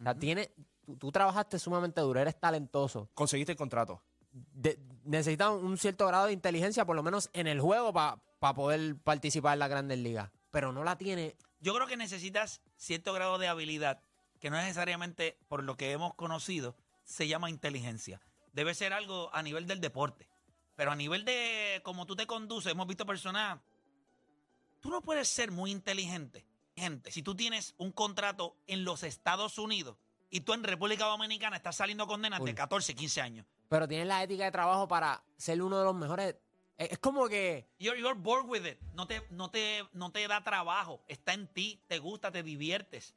O 0.00 0.02
sea, 0.02 0.14
tiene, 0.14 0.50
tú, 0.84 0.96
tú 0.96 1.10
trabajaste 1.12 1.58
sumamente 1.58 2.00
duro, 2.00 2.20
eres 2.20 2.38
talentoso. 2.38 3.08
Conseguiste 3.14 3.52
el 3.52 3.58
contrato. 3.58 4.00
De- 4.32 4.78
necesitas 5.04 5.50
un 5.50 5.76
cierto 5.78 6.06
grado 6.06 6.26
de 6.26 6.32
inteligencia, 6.32 6.84
por 6.84 6.94
lo 6.96 7.02
menos 7.02 7.30
en 7.32 7.46
el 7.46 7.60
juego, 7.60 7.92
para 7.92 8.18
poder 8.54 8.96
participar 9.02 9.54
en 9.54 9.58
las 9.60 9.70
grandes 9.70 9.98
ligas. 9.98 10.30
Pero 10.50 10.72
no 10.72 10.84
la 10.84 10.96
tiene 10.96 11.36
Yo 11.60 11.74
creo 11.74 11.86
que 11.86 11.96
necesitas 11.96 12.60
cierto 12.76 13.12
grado 13.12 13.38
de 13.38 13.48
habilidad, 13.48 14.02
que 14.40 14.50
no 14.50 14.56
necesariamente, 14.56 15.38
por 15.48 15.64
lo 15.64 15.76
que 15.76 15.92
hemos 15.92 16.14
conocido, 16.14 16.76
se 17.04 17.26
llama 17.28 17.50
inteligencia. 17.50 18.20
Debe 18.52 18.74
ser 18.74 18.92
algo 18.92 19.30
a 19.34 19.42
nivel 19.42 19.66
del 19.66 19.80
deporte. 19.80 20.28
Pero 20.76 20.92
a 20.92 20.96
nivel 20.96 21.24
de 21.24 21.80
cómo 21.82 22.06
tú 22.06 22.14
te 22.14 22.26
conduces, 22.26 22.70
hemos 22.72 22.86
visto 22.86 23.04
personas. 23.04 23.58
Tú 24.80 24.90
no 24.90 25.02
puedes 25.02 25.28
ser 25.28 25.50
muy 25.50 25.72
inteligente. 25.72 26.44
Gente, 26.76 27.10
si 27.10 27.22
tú 27.22 27.34
tienes 27.34 27.74
un 27.78 27.90
contrato 27.90 28.56
en 28.68 28.84
los 28.84 29.02
Estados 29.02 29.58
Unidos 29.58 29.96
y 30.30 30.42
tú 30.42 30.52
en 30.52 30.62
República 30.62 31.06
Dominicana 31.06 31.56
estás 31.56 31.76
saliendo 31.76 32.06
condenas 32.06 32.38
de 32.38 32.50
Uy. 32.50 32.54
14, 32.54 32.94
15 32.94 33.20
años. 33.20 33.46
pero 33.68 33.88
tienes 33.88 34.06
la 34.06 34.22
ética 34.22 34.44
de 34.44 34.52
trabajo 34.52 34.86
para 34.86 35.24
ser 35.36 35.60
uno 35.60 35.78
de 35.78 35.84
los 35.84 35.94
mejores. 35.96 36.36
Es, 36.78 36.92
es 36.92 36.98
como 36.98 37.28
que 37.28 37.68
You're, 37.78 38.00
you're 38.00 38.18
bored 38.18 38.46
with 38.46 38.64
it. 38.64 38.78
No 38.94 39.06
te, 39.06 39.22
no, 39.30 39.50
te, 39.50 39.84
no 39.92 40.10
te 40.10 40.26
da 40.26 40.42
trabajo. 40.42 41.02
Está 41.08 41.34
en 41.34 41.46
ti. 41.48 41.80
Te 41.88 41.98
gusta, 41.98 42.30
te 42.32 42.42
diviertes. 42.42 43.14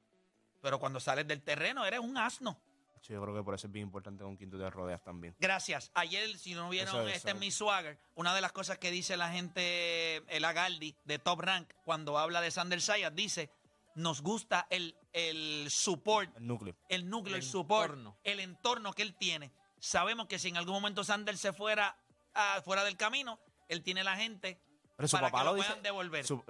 Pero 0.62 0.80
cuando 0.80 1.00
sales 1.00 1.28
del 1.28 1.42
terreno, 1.42 1.86
eres 1.86 2.00
un 2.02 2.18
asno. 2.18 2.60
Yo 3.04 3.20
creo 3.22 3.36
que 3.36 3.44
por 3.44 3.56
eso 3.56 3.66
es 3.68 3.74
bien 3.74 3.88
importante 3.88 4.24
con 4.24 4.38
quien 4.38 4.52
tú 4.52 4.60
te 4.60 4.70
rodeas 4.70 5.04
también. 5.04 5.36
Gracias. 5.40 5.92
Ayer, 5.96 6.38
si 6.38 6.54
no 6.54 6.70
vieron 6.70 6.96
Eso 6.96 7.08
es, 7.08 7.18
este 7.18 7.32
es 7.32 7.38
mi 7.38 7.50
swagger, 7.50 8.00
una 8.16 8.34
de 8.36 8.42
las 8.42 8.52
cosas 8.52 8.78
que 8.78 8.92
dice 8.92 9.18
la 9.18 9.32
gente, 9.32 10.18
el 10.34 10.46
Agaldi 10.46 10.96
de 11.04 11.18
Top 11.18 11.42
Rank, 11.42 11.68
cuando 11.84 12.20
habla 12.20 12.42
de 12.42 12.52
Sander 12.52 12.80
Sayas, 12.80 13.14
dice, 13.16 13.50
nos 13.96 14.22
gusta 14.22 14.68
el, 14.70 14.96
el 15.14 15.66
support, 15.72 16.38
El 16.38 16.46
núcleo. 16.48 16.76
el 16.90 17.10
núcleo, 17.10 17.36
el, 17.36 17.42
El 17.42 17.48
support, 17.48 17.90
entorno. 17.94 18.18
el 18.24 18.40
entorno 18.40 18.94
que 18.94 19.02
él 19.02 19.16
tiene. 19.16 19.52
Sabemos 19.80 20.28
que 20.28 20.38
si 20.38 20.50
en 20.50 20.58
algún 20.58 20.76
momento 20.76 21.04
Sander 21.04 21.38
se 21.38 21.54
fuera 21.54 21.98
ah, 22.36 22.62
fuera 22.64 22.84
del 22.84 22.98
camino, 22.98 23.40
él 23.74 23.84
tiene 23.84 24.04
la 24.04 24.16
gente 24.18 24.60
Pero 24.96 25.08
su 25.08 25.18
para 25.18 25.28
papá 25.28 25.40
que 25.40 25.46
lo 25.46 25.52
lo 25.52 25.56
dice. 25.58 25.68
puedan 25.68 25.84
devolver. 25.84 26.26
su- 26.26 26.44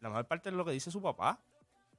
la 0.00 0.08
mejor 0.08 0.26
parte 0.26 0.48
es 0.48 0.54
lo 0.54 0.64
que 0.64 0.72
dice 0.72 0.90
su 0.90 1.02
papá. 1.02 1.40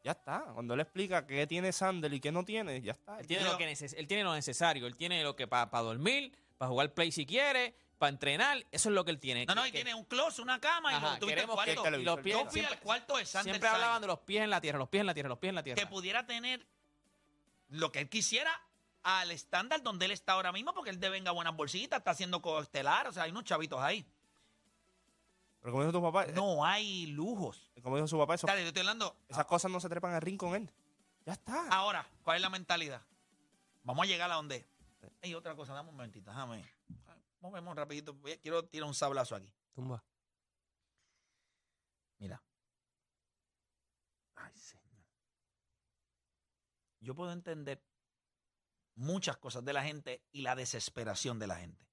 Ya 0.04 0.12
está. 0.14 0.46
Cuando 0.54 0.74
él 0.76 0.80
explica 0.80 1.28
qué 1.28 1.46
tiene 1.46 1.72
Sander 1.74 2.14
y 2.14 2.22
qué 2.22 2.32
no 2.32 2.46
tiene, 2.46 2.82
ya 2.82 2.94
está. 2.94 3.20
Él 3.20 3.28
tiene, 3.28 3.44
lo, 3.44 3.58
que 3.58 3.66
neces- 3.70 3.96
él 3.98 4.08
tiene 4.08 4.24
lo 4.24 4.34
necesario. 4.34 4.88
Él 4.88 4.96
tiene 4.96 5.22
lo 5.24 5.36
que 5.36 5.46
para 5.48 5.68
dormir, 5.82 6.32
para 6.58 6.70
jugar 6.70 6.94
play 6.94 7.12
si 7.12 7.26
quiere, 7.26 7.76
para 7.98 8.10
entrenar. 8.12 8.66
Eso 8.72 8.88
es 8.90 8.96
lo 8.96 9.04
que 9.04 9.12
él 9.12 9.20
tiene. 9.20 9.46
no, 9.46 9.56
no, 9.56 9.68
y 9.68 9.72
tiene 9.74 9.94
un 9.94 10.06
close, 10.06 10.42
una 10.42 10.60
cama, 10.62 10.94
y 10.94 10.96
Ajá, 10.96 11.02
lo 11.16 11.20
tuviste 11.20 11.26
el 11.26 11.30
queremos 11.48 11.66
que- 11.66 11.74
cuarto. 11.76 11.84
que 11.98 12.02
y 12.02 12.04
los 12.06 12.20
pies- 12.22 12.38
Yo 12.38 12.44
fui 12.46 12.52
siempre- 12.54 12.76
al 12.76 12.80
cuarto 12.82 13.18
de 13.18 13.26
Sander 13.26 13.54
Siempre 13.56 13.68
Sayas. 13.70 13.76
hablaban 13.84 14.02
de 14.02 14.08
los 14.08 14.20
pies 14.20 14.42
en 14.44 14.50
la 14.50 14.62
tierra, 14.62 14.78
los 14.80 14.88
pies 14.88 15.02
en 15.02 15.08
la 15.08 15.14
tierra, 15.14 15.30
los 15.30 15.38
pies 15.40 15.50
en 15.50 15.56
la 15.56 15.64
tierra. 15.64 15.82
que 15.82 15.88
pudiera 15.88 16.26
tener 16.26 16.66
lo 17.68 17.92
que 17.92 18.00
él 18.00 18.10
quisiera 18.10 18.52
al 19.04 19.32
estándar 19.32 19.84
donde 19.84 20.06
él 20.06 20.12
está 20.12 20.32
ahora 20.34 20.52
mismo, 20.54 20.74
porque 20.74 20.90
él 20.92 21.00
devenga 21.02 21.32
buenas 21.32 21.56
bolsitas, 21.56 22.00
está 22.00 22.12
haciendo 22.12 22.42
coestelar, 22.42 23.08
o 23.08 23.12
sea, 23.12 23.24
hay 23.24 23.32
unos 23.32 23.44
chavitos 23.44 23.82
ahí. 23.82 24.06
Pero 25.62 25.72
como 25.74 25.84
dijo 25.84 25.92
tu 25.92 26.02
papá, 26.02 26.26
eh, 26.26 26.32
No 26.34 26.64
hay 26.66 27.08
lujos. 27.08 27.70
como 27.84 27.96
dijo 27.98 28.08
su 28.08 28.18
papá, 28.18 28.36
eso- 28.36 28.48
Dale, 28.48 28.62
yo 28.62 28.68
estoy 28.68 28.82
hablando. 28.82 29.16
esas 29.28 29.46
cosas 29.46 29.70
no 29.72 29.80
se 29.80 29.90
trepan 29.90 30.14
al 30.14 30.22
ring 30.22 30.38
con 30.38 30.56
él. 30.56 30.72
Ya 31.26 31.34
está. 31.34 31.68
Ahora, 31.70 32.08
¿cuál 32.24 32.38
es 32.38 32.42
la 32.42 32.50
mentalidad? 32.50 33.02
Vamos 33.84 34.04
a 34.04 34.08
llegar 34.08 34.32
a 34.32 34.36
donde. 34.36 34.66
Hay 35.22 35.34
otra 35.36 35.56
cosa, 35.56 35.74
dame 35.74 35.90
un 35.90 35.96
momentito, 35.96 36.30
déjame. 36.30 36.66
Movemos 37.42 37.76
rapidito. 37.76 38.18
Quiero 38.42 38.66
tirar 38.66 38.88
un 38.88 38.94
sablazo 38.96 39.36
aquí. 39.36 39.54
tumba. 39.74 40.04
Mira. 42.18 42.42
Ay, 44.36 44.58
señor. 44.58 45.06
Yo 47.00 47.16
puedo 47.16 47.32
entender 47.32 47.82
muchas 48.96 49.38
cosas 49.38 49.64
de 49.64 49.72
la 49.72 49.84
gente 49.84 50.22
y 50.34 50.42
la 50.42 50.56
desesperación 50.56 51.40
de 51.40 51.48
la 51.48 51.56
gente. 51.58 51.88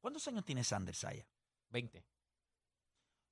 ¿Cuántos 0.00 0.26
años 0.26 0.44
tiene 0.44 0.64
Sander 0.64 0.94
Saya? 0.96 1.26
20. 1.70 2.04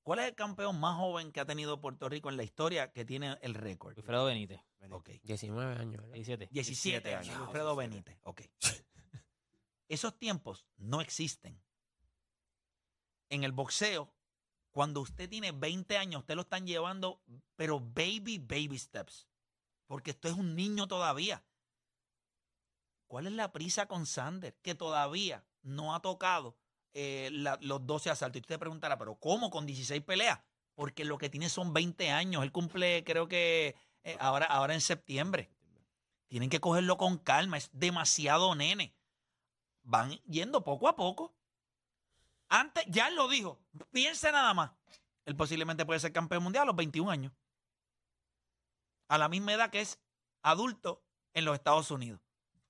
¿Cuál 0.03 0.19
es 0.19 0.27
el 0.27 0.35
campeón 0.35 0.81
más 0.81 0.97
joven 0.97 1.31
que 1.31 1.41
ha 1.41 1.45
tenido 1.47 1.81
Puerto 1.81 2.09
Rico 2.09 2.29
en 2.29 2.37
la 2.37 2.43
historia 2.43 2.93
que 2.93 3.05
tiene 3.05 3.39
el 3.41 3.55
récord? 3.55 3.97
Wilfredo 3.97 4.25
Benítez, 4.25 4.61
Ok. 4.91 5.11
19 5.23 5.75
años. 5.77 6.03
¿verdad? 6.03 6.15
17. 6.15 6.49
17 6.51 7.11
17 7.11 7.15
años. 7.15 7.29
años. 7.29 7.41
Wilfredo 7.43 7.77
Benítez. 7.77 8.19
Ok. 8.25 8.43
Esos 9.89 10.19
tiempos 10.19 10.67
no 10.77 11.01
existen. 11.01 11.63
En 13.29 13.45
el 13.45 13.53
boxeo, 13.53 14.13
cuando 14.73 15.01
usted 15.01 15.29
tiene 15.29 15.53
20 15.53 15.97
años, 15.97 16.21
usted 16.21 16.35
lo 16.35 16.43
están 16.43 16.67
llevando, 16.67 17.23
pero 17.57 17.79
baby, 17.79 18.39
baby 18.39 18.79
steps. 18.79 19.29
Porque 19.87 20.11
esto 20.11 20.29
es 20.29 20.35
un 20.35 20.57
niño 20.57 20.89
todavía. 20.89 21.45
¿Cuál 23.07 23.27
es 23.27 23.33
la 23.35 23.53
prisa 23.53 23.87
con 23.87 24.07
Sander? 24.07 24.57
Que 24.63 24.75
todavía 24.75 25.45
no 25.63 25.95
ha 25.95 26.01
tocado 26.01 26.59
eh, 26.95 27.29
los 27.33 27.87
12 27.87 28.11
asaltos. 28.11 28.39
Y 28.39 28.41
usted 28.41 28.59
preguntará, 28.59 28.99
¿pero 28.99 29.15
cómo 29.17 29.51
con 29.51 29.67
16 29.67 30.03
peleas? 30.03 30.41
Porque 30.75 31.05
lo 31.05 31.19
que 31.19 31.31
tiene 31.31 31.49
son 31.49 31.73
20 31.73 32.11
años. 32.11 32.43
Él 32.43 32.53
cumple, 32.53 33.05
creo 33.05 33.29
que 33.29 33.75
eh, 34.05 34.17
ahora, 34.21 34.47
ahora 34.47 34.75
en 34.75 34.81
septiembre. 34.81 35.51
Tienen 36.29 36.51
que 36.51 36.61
cogerlo 36.61 36.97
con 36.97 37.19
calma. 37.19 37.57
Es 37.57 37.71
demasiado 37.73 38.55
nene. 38.55 38.95
Van 39.83 40.13
yendo 40.27 40.65
poco 40.65 40.89
a 40.89 40.97
poco. 40.97 41.35
Antes, 42.49 42.85
ya 42.89 43.09
él 43.09 43.17
lo 43.17 43.29
dijo. 43.29 43.59
Piensa 43.91 44.33
nada 44.33 44.55
más. 44.55 44.73
Él 45.25 45.37
posiblemente 45.37 45.87
puede 45.87 46.01
ser 46.01 46.13
campeón 46.13 46.43
mundial 46.43 46.63
a 46.63 46.67
los 46.67 46.77
21 46.77 47.11
años. 47.11 47.33
A 49.09 49.19
la 49.19 49.29
misma 49.29 49.53
edad 49.53 49.71
que 49.71 49.81
es 49.81 50.01
adulto 50.43 51.03
en 51.35 51.45
los 51.45 51.55
Estados 51.55 51.91
Unidos. 51.91 52.21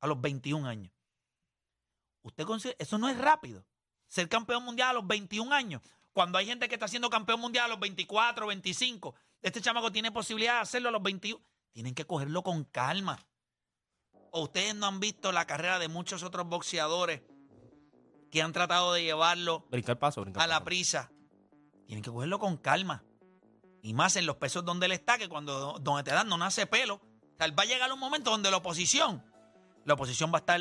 A 0.01 0.07
los 0.07 0.21
21 0.21 0.69
años. 0.69 0.93
Usted 2.23 2.45
considera, 2.45 2.77
eso 2.79 2.99
no 2.99 3.09
es 3.09 3.19
rápido. 3.19 3.65
Ser 4.13 4.29
campeón 4.29 4.63
mundial 4.63 4.91
a 4.91 4.93
los 4.93 5.07
21 5.07 5.55
años. 5.55 5.81
Cuando 6.13 6.37
hay 6.37 6.45
gente 6.45 6.69
que 6.69 6.75
está 6.75 6.87
siendo 6.87 7.09
campeón 7.09 7.41
mundial 7.41 7.65
a 7.65 7.69
los 7.69 7.81
24, 7.81 8.47
25. 8.47 9.15
Este 9.41 9.63
chamaco 9.63 9.91
tiene 9.91 10.13
posibilidad 10.13 10.57
de 10.57 10.61
hacerlo 10.61 10.91
a 10.91 10.93
los 10.93 11.03
21. 11.03 11.43
Tienen 11.73 11.95
que 11.95 12.05
cogerlo 12.05 12.43
con 12.43 12.65
calma. 12.65 13.19
¿O 14.31 14.43
ustedes 14.43 14.75
no 14.75 14.85
han 14.85 15.01
visto 15.01 15.33
la 15.33 15.47
carrera 15.47 15.79
de 15.79 15.89
muchos 15.89 16.23
otros 16.25 16.47
boxeadores 16.47 17.23
que 18.31 18.43
han 18.43 18.53
tratado 18.53 18.93
de 18.93 19.03
llevarlo 19.03 19.65
Brincar 19.71 19.99
paso, 19.99 20.21
brincar 20.21 20.43
a 20.43 20.47
la 20.47 20.57
paso. 20.57 20.65
prisa? 20.67 21.11
Tienen 21.87 22.03
que 22.03 22.11
cogerlo 22.11 22.39
con 22.39 22.59
calma. 22.59 23.03
Y 23.81 23.95
más 23.95 24.17
en 24.17 24.27
los 24.27 24.37
pesos 24.37 24.63
donde 24.63 24.85
él 24.85 24.93
está, 24.93 25.17
que 25.17 25.31
cuando 25.31 25.79
donde 25.79 26.03
te 26.03 26.11
dan 26.11 26.29
no 26.29 26.37
nace 26.37 26.67
pelo. 26.67 26.97
O 26.97 27.37
sea, 27.39 27.51
va 27.51 27.63
a 27.63 27.67
llegar 27.67 27.91
un 27.91 27.99
momento 27.99 28.31
donde 28.31 28.51
la 28.51 28.59
oposición, 28.59 29.25
la 29.87 29.95
oposición 29.95 30.31
va 30.31 30.37
a 30.37 30.41
estar 30.41 30.61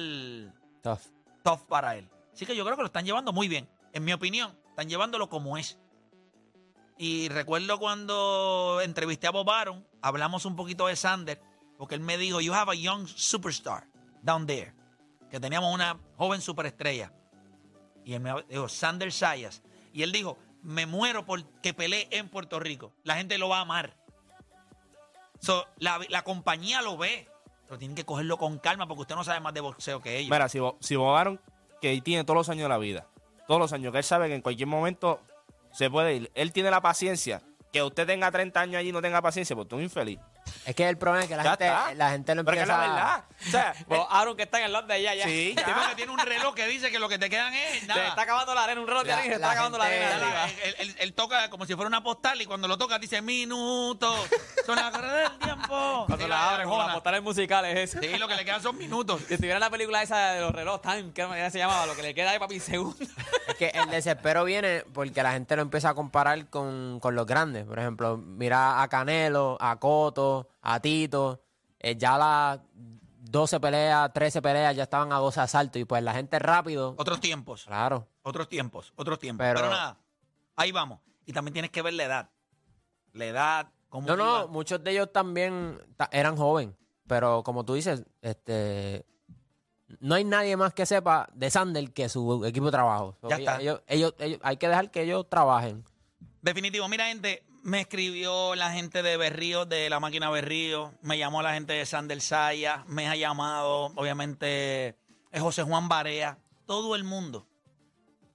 Tough. 0.82 1.02
tough 1.44 1.68
para 1.68 1.98
él. 1.98 2.10
Así 2.34 2.46
que 2.46 2.56
yo 2.56 2.64
creo 2.64 2.76
que 2.76 2.84
lo 2.84 2.88
están 2.88 3.06
llevando 3.06 3.34
muy 3.34 3.48
bien. 3.48 3.70
En 3.94 4.06
mi 4.06 4.14
opinión, 4.14 4.58
están 4.70 4.90
llevándolo 4.90 5.30
como 5.30 5.58
es. 5.58 5.80
Y 6.98 7.30
recuerdo 7.30 7.80
cuando 7.80 8.80
entrevisté 8.84 9.28
a 9.28 9.32
Bob 9.32 9.50
Aaron, 9.50 9.88
hablamos 10.02 10.46
un 10.46 10.56
poquito 10.56 10.88
de 10.88 10.96
Sander, 10.96 11.42
porque 11.78 11.96
él 11.96 12.02
me 12.02 12.18
dijo, 12.18 12.42
you 12.42 12.54
have 12.54 12.72
a 12.72 12.76
young 12.76 13.08
superstar 13.08 13.88
down 14.22 14.46
there. 14.46 14.74
Que 15.30 15.40
teníamos 15.40 15.74
una 15.74 16.00
joven 16.18 16.42
superestrella. 16.42 17.12
Y 18.06 18.14
él 18.14 18.20
me 18.20 18.44
dijo, 18.50 18.70
Sander 18.70 19.12
Sayas. 19.12 19.64
Y 19.94 20.04
él 20.04 20.12
dijo, 20.12 20.38
me 20.62 20.86
muero 20.86 21.26
por 21.26 21.44
que 21.62 21.76
en 22.12 22.30
Puerto 22.30 22.60
Rico. 22.60 22.94
La 23.04 23.16
gente 23.16 23.38
lo 23.38 23.50
va 23.50 23.58
a 23.58 23.62
amar. 23.62 23.98
La, 25.78 26.24
compañía 26.24 26.82
lo 26.82 26.98
ve. 26.98 27.28
Pero 27.66 27.80
tienen 27.80 27.96
que 27.96 28.06
cogerlo 28.06 28.38
con 28.38 28.60
calma 28.60 28.88
porque 28.88 29.02
usted 29.02 29.16
no 29.16 29.24
sabe 29.24 29.40
más 29.40 29.54
de 29.54 29.62
boxeo 29.62 30.02
que 30.02 30.18
ellos. 30.18 30.30
Mira, 30.30 30.50
si, 30.50 30.60
si 30.82 30.96
Bob 30.96 31.16
Aaron, 31.16 31.42
que 31.82 32.00
tiene 32.02 32.24
todos 32.24 32.38
los 32.38 32.50
años 32.50 32.64
de 32.64 32.70
la 32.70 32.78
vida, 32.78 33.08
todos 33.48 33.60
los 33.60 33.74
años, 33.74 33.92
que 33.92 33.98
él 33.98 34.04
sabe 34.04 34.28
que 34.28 34.36
en 34.36 34.42
cualquier 34.42 34.68
momento 34.68 35.20
se 35.72 35.90
puede 35.90 36.16
ir, 36.16 36.32
él 36.36 36.54
tiene 36.54 36.72
la 36.72 36.82
paciencia. 36.82 37.42
Que 37.74 37.82
usted 37.82 38.06
tenga 38.06 38.30
30 38.30 38.60
años 38.60 38.76
allí 38.76 38.90
y 38.90 38.92
no 38.92 39.02
tenga 39.02 39.22
paciencia, 39.22 39.56
pues 39.56 39.68
tú 39.68 39.78
es 39.78 39.84
infeliz. 39.84 40.20
Es 40.66 40.76
que 40.76 40.88
el 40.88 40.98
problema 40.98 41.24
es 41.24 41.30
que 41.30 41.36
la 41.36 41.44
Ya 41.44 41.50
gente, 41.52 41.66
está. 41.68 41.94
la 41.96 42.12
gente 42.12 42.36
lo 42.36 42.46
Pero 42.46 42.56
que 42.58 42.64
es 42.64 42.70
empieza... 42.70 42.88
la 42.88 42.94
verdad. 42.94 43.24
O 43.48 43.50
sea, 43.50 43.74
Pues, 43.88 44.02
Aaron, 44.10 44.38
que 44.38 44.44
está 44.44 44.60
en 44.64 44.66
el 44.76 44.88
de 44.88 44.94
allá 44.94 45.16
ya. 45.16 45.24
sí, 45.26 45.56
tipo 45.66 45.80
que 45.90 45.96
tiene 45.96 46.12
un 46.12 46.20
reloj 46.20 46.54
que 46.54 46.68
dice 46.68 46.92
que 46.92 47.00
lo 47.00 47.10
que 47.10 47.18
te 47.18 47.30
quedan 47.32 47.52
es 47.54 47.80
Se 47.82 47.88
nada. 47.88 48.08
está 48.10 48.22
acabando 48.22 48.54
la 48.54 48.64
arena, 48.66 48.80
un 48.82 48.88
reloj 48.88 49.02
de 49.04 49.10
La- 49.10 49.18
arena 49.18 49.28
y 49.28 49.34
se 49.36 49.40
la 49.40 49.48
está 49.48 49.52
acabando 49.54 49.78
la 49.80 49.86
gente- 49.86 50.06
arena 50.06 50.26
arriba. 50.44 50.48
él, 50.66 50.76
él- 50.80 50.96
él 51.00 51.14
toca 51.14 51.50
como 51.50 51.66
si 51.66 51.74
fuera 51.76 51.88
una 51.88 52.04
postal 52.04 52.40
y 52.42 52.46
cuando 52.46 52.68
lo 52.68 52.78
toca 52.78 53.00
dice 53.00 53.22
minutos. 53.22 54.16
Son 54.66 54.76
las 54.76 54.92
carreras 54.92 55.32
del 55.32 55.40
tiempo. 55.40 56.04
Cuando 56.06 56.26
Sí, 56.26 56.30
la 56.30 56.50
abren, 56.52 56.68
como 56.70 56.84
las 56.84 56.94
postales 56.94 57.24
musicales 57.24 57.78
es 57.96 58.00
Sí, 58.00 58.18
lo 58.20 58.28
que 58.28 58.36
le 58.36 58.46
quedan 58.46 58.62
son 58.62 58.78
minutos. 58.78 59.22
Si 59.28 59.34
estuviera 59.36 59.56
en 59.58 59.62
la 59.62 59.70
película 59.72 60.02
esa 60.04 60.32
de 60.34 60.42
los 60.42 60.52
relojes, 60.52 60.82
Time, 60.82 61.12
¿qué 61.14 61.26
manera 61.26 61.50
se 61.50 61.58
llamaba? 61.58 61.86
Lo 61.88 61.96
que 61.96 62.02
le 62.04 62.14
queda 62.14 62.32
de 62.34 62.40
papi 62.40 62.60
segundo. 62.60 62.98
Es 63.48 63.56
que 63.56 63.70
el 63.70 63.90
desespero 63.90 64.44
viene 64.44 64.84
porque 64.94 65.24
la 65.24 65.32
gente 65.32 65.56
lo 65.56 65.62
empieza 65.64 65.90
a 65.90 65.94
comparar 65.96 66.48
con, 66.50 67.00
con 67.00 67.16
los 67.16 67.26
grandes. 67.26 67.66
Por 67.66 67.80
ejemplo, 67.80 68.18
mira 68.18 68.82
a 68.82 68.88
Canelo, 68.90 69.58
a 69.60 69.78
Coto, 69.80 70.50
a 70.62 70.80
Tito. 70.80 71.42
eh, 71.80 71.96
ya 71.98 72.18
las 72.18 72.60
12 72.76 73.60
peleas, 73.60 74.14
13 74.14 74.42
peleas 74.42 74.76
ya 74.76 74.84
estaban 74.84 75.12
a 75.12 75.18
12 75.18 75.40
asaltos. 75.42 75.82
Y 75.82 75.86
pues 75.86 76.04
la 76.04 76.14
gente 76.14 76.38
rápido. 76.40 76.94
Otros 76.98 77.20
tiempos. 77.20 77.66
Claro. 77.66 78.08
Otros 78.24 78.48
tiempos, 78.50 78.94
otros 78.96 79.18
tiempos. 79.20 79.44
Pero- 79.44 79.60
Pero, 79.62 79.70
nada, 79.72 79.98
ahí 80.56 80.72
vamos. 80.72 81.00
Y 81.26 81.34
también 81.34 81.54
tienes 81.54 81.72
que 81.72 81.82
ver 81.82 81.94
la 81.94 82.04
edad. 82.04 82.30
La 83.14 83.26
edad, 83.26 83.68
cómo 83.90 84.08
No, 84.08 84.16
no, 84.16 84.48
muchos 84.48 84.84
de 84.84 84.92
ellos 84.92 85.12
también 85.12 85.80
ta- 85.98 86.10
eran 86.12 86.38
jóvenes. 86.38 86.76
Pero 87.08 87.42
como 87.44 87.66
tú 87.66 87.74
dices, 87.74 88.04
este. 88.22 89.06
No 90.00 90.16
hay 90.16 90.24
nadie 90.24 90.56
más 90.56 90.74
que 90.74 90.86
sepa 90.86 91.28
de 91.34 91.50
Sander 91.50 91.92
que 91.92 92.08
su 92.10 92.46
equipo 92.46 92.68
de 92.68 92.72
trabajo. 92.72 93.18
Ya 93.24 93.36
ellos, 93.36 93.40
está. 93.40 93.62
Ellos- 93.62 94.14
ellos- 94.20 94.40
hay 94.44 94.58
que 94.58 94.68
dejar 94.70 94.90
que 94.92 95.02
ellos 95.02 95.28
trabajen. 95.30 95.84
Definitivo. 96.42 96.88
Mira, 96.88 97.08
gente, 97.08 97.44
me 97.64 97.82
escribió 97.82 98.56
la 98.56 98.72
gente 98.72 99.04
de 99.04 99.18
Berrío, 99.18 99.66
de 99.66 99.90
la 99.90 100.00
máquina 100.00 100.30
Berrío. 100.30 100.94
Me 101.02 101.18
llamó 101.18 101.42
la 101.42 101.54
gente 101.54 101.74
de 101.74 101.86
Sander 101.86 102.22
Saya. 102.22 102.84
Me 102.88 103.08
ha 103.08 103.16
llamado, 103.16 103.92
obviamente, 103.96 104.88
eh, 105.32 105.40
José 105.40 105.64
Juan 105.64 105.88
Barea. 105.88 106.38
Todo 106.66 106.96
el 106.96 107.04
mundo 107.04 107.48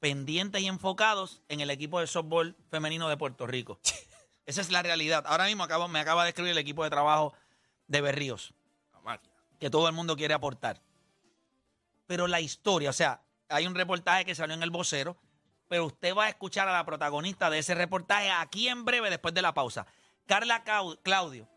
pendientes 0.01 0.63
y 0.63 0.67
enfocados 0.67 1.43
en 1.49 1.61
el 1.61 1.71
equipo 1.71 2.01
de 2.01 2.07
softball 2.07 2.57
femenino 2.71 3.09
de 3.09 3.17
Puerto 3.17 3.47
Rico. 3.47 3.81
Esa 4.47 4.61
es 4.61 4.71
la 4.71 4.83
realidad. 4.83 5.25
Ahora 5.27 5.47
mismo 5.47 5.65
acabo, 5.65 5.89
me 5.89 5.99
acaba 5.99 6.23
de 6.23 6.29
escribir 6.29 6.53
el 6.53 6.59
equipo 6.59 6.85
de 6.85 6.91
trabajo 6.91 7.35
de 7.89 8.01
Berríos. 8.01 8.55
Que 9.59 9.71
todo 9.71 9.89
el 9.89 9.95
mundo 9.95 10.17
quiere 10.17 10.35
aportar. 10.35 10.83
Pero 12.07 12.27
la 12.27 12.41
historia, 12.41 12.91
o 12.91 12.93
sea, 12.93 13.23
hay 13.49 13.67
un 13.67 13.75
reportaje 13.75 14.27
que 14.27 14.35
salió 14.35 14.55
en 14.55 14.63
el 14.63 14.71
vocero, 14.71 15.17
pero 15.69 15.87
usted 15.87 16.15
va 16.17 16.25
a 16.25 16.29
escuchar 16.29 16.69
a 16.69 16.73
la 16.73 16.85
protagonista 16.85 17.51
de 17.51 17.59
ese 17.59 17.75
reportaje 17.75 18.31
aquí 18.31 18.69
en 18.69 18.85
breve, 18.85 19.11
después 19.11 19.35
de 19.35 19.43
la 19.43 19.55
pausa. 19.55 19.87
Carla 20.27 20.65
Claudio, 21.03 21.49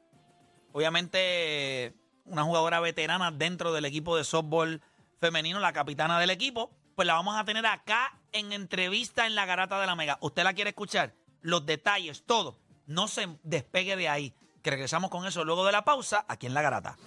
obviamente 0.72 1.94
una 2.26 2.44
jugadora 2.44 2.80
veterana 2.80 3.32
dentro 3.32 3.74
del 3.74 3.86
equipo 3.86 4.16
de 4.16 4.24
softball 4.24 4.82
femenino, 5.20 5.60
la 5.60 5.74
capitana 5.74 6.20
del 6.20 6.30
equipo, 6.30 6.72
pues 6.96 7.08
la 7.08 7.16
vamos 7.16 7.38
a 7.38 7.46
tener 7.46 7.66
acá 7.66 8.20
en 8.32 8.52
entrevista 8.52 9.26
en 9.26 9.36
la 9.36 9.46
Garata 9.46 9.80
de 9.80 9.88
la 9.88 9.96
Mega. 9.96 10.18
¿Usted 10.22 10.44
la 10.44 10.54
quiere 10.54 10.72
escuchar? 10.72 11.16
Los 11.42 11.66
detalles, 11.66 12.24
todo. 12.26 12.60
No 12.86 13.08
se 13.08 13.28
despegue 13.44 13.96
de 13.96 14.10
ahí. 14.10 14.34
Que 14.62 14.72
regresamos 14.72 15.10
con 15.10 15.26
eso 15.26 15.46
luego 15.46 15.66
de 15.66 15.72
la 15.72 15.86
pausa 15.86 16.26
aquí 16.28 16.46
en 16.46 16.54
la 16.54 16.62
Garata. 16.62 16.98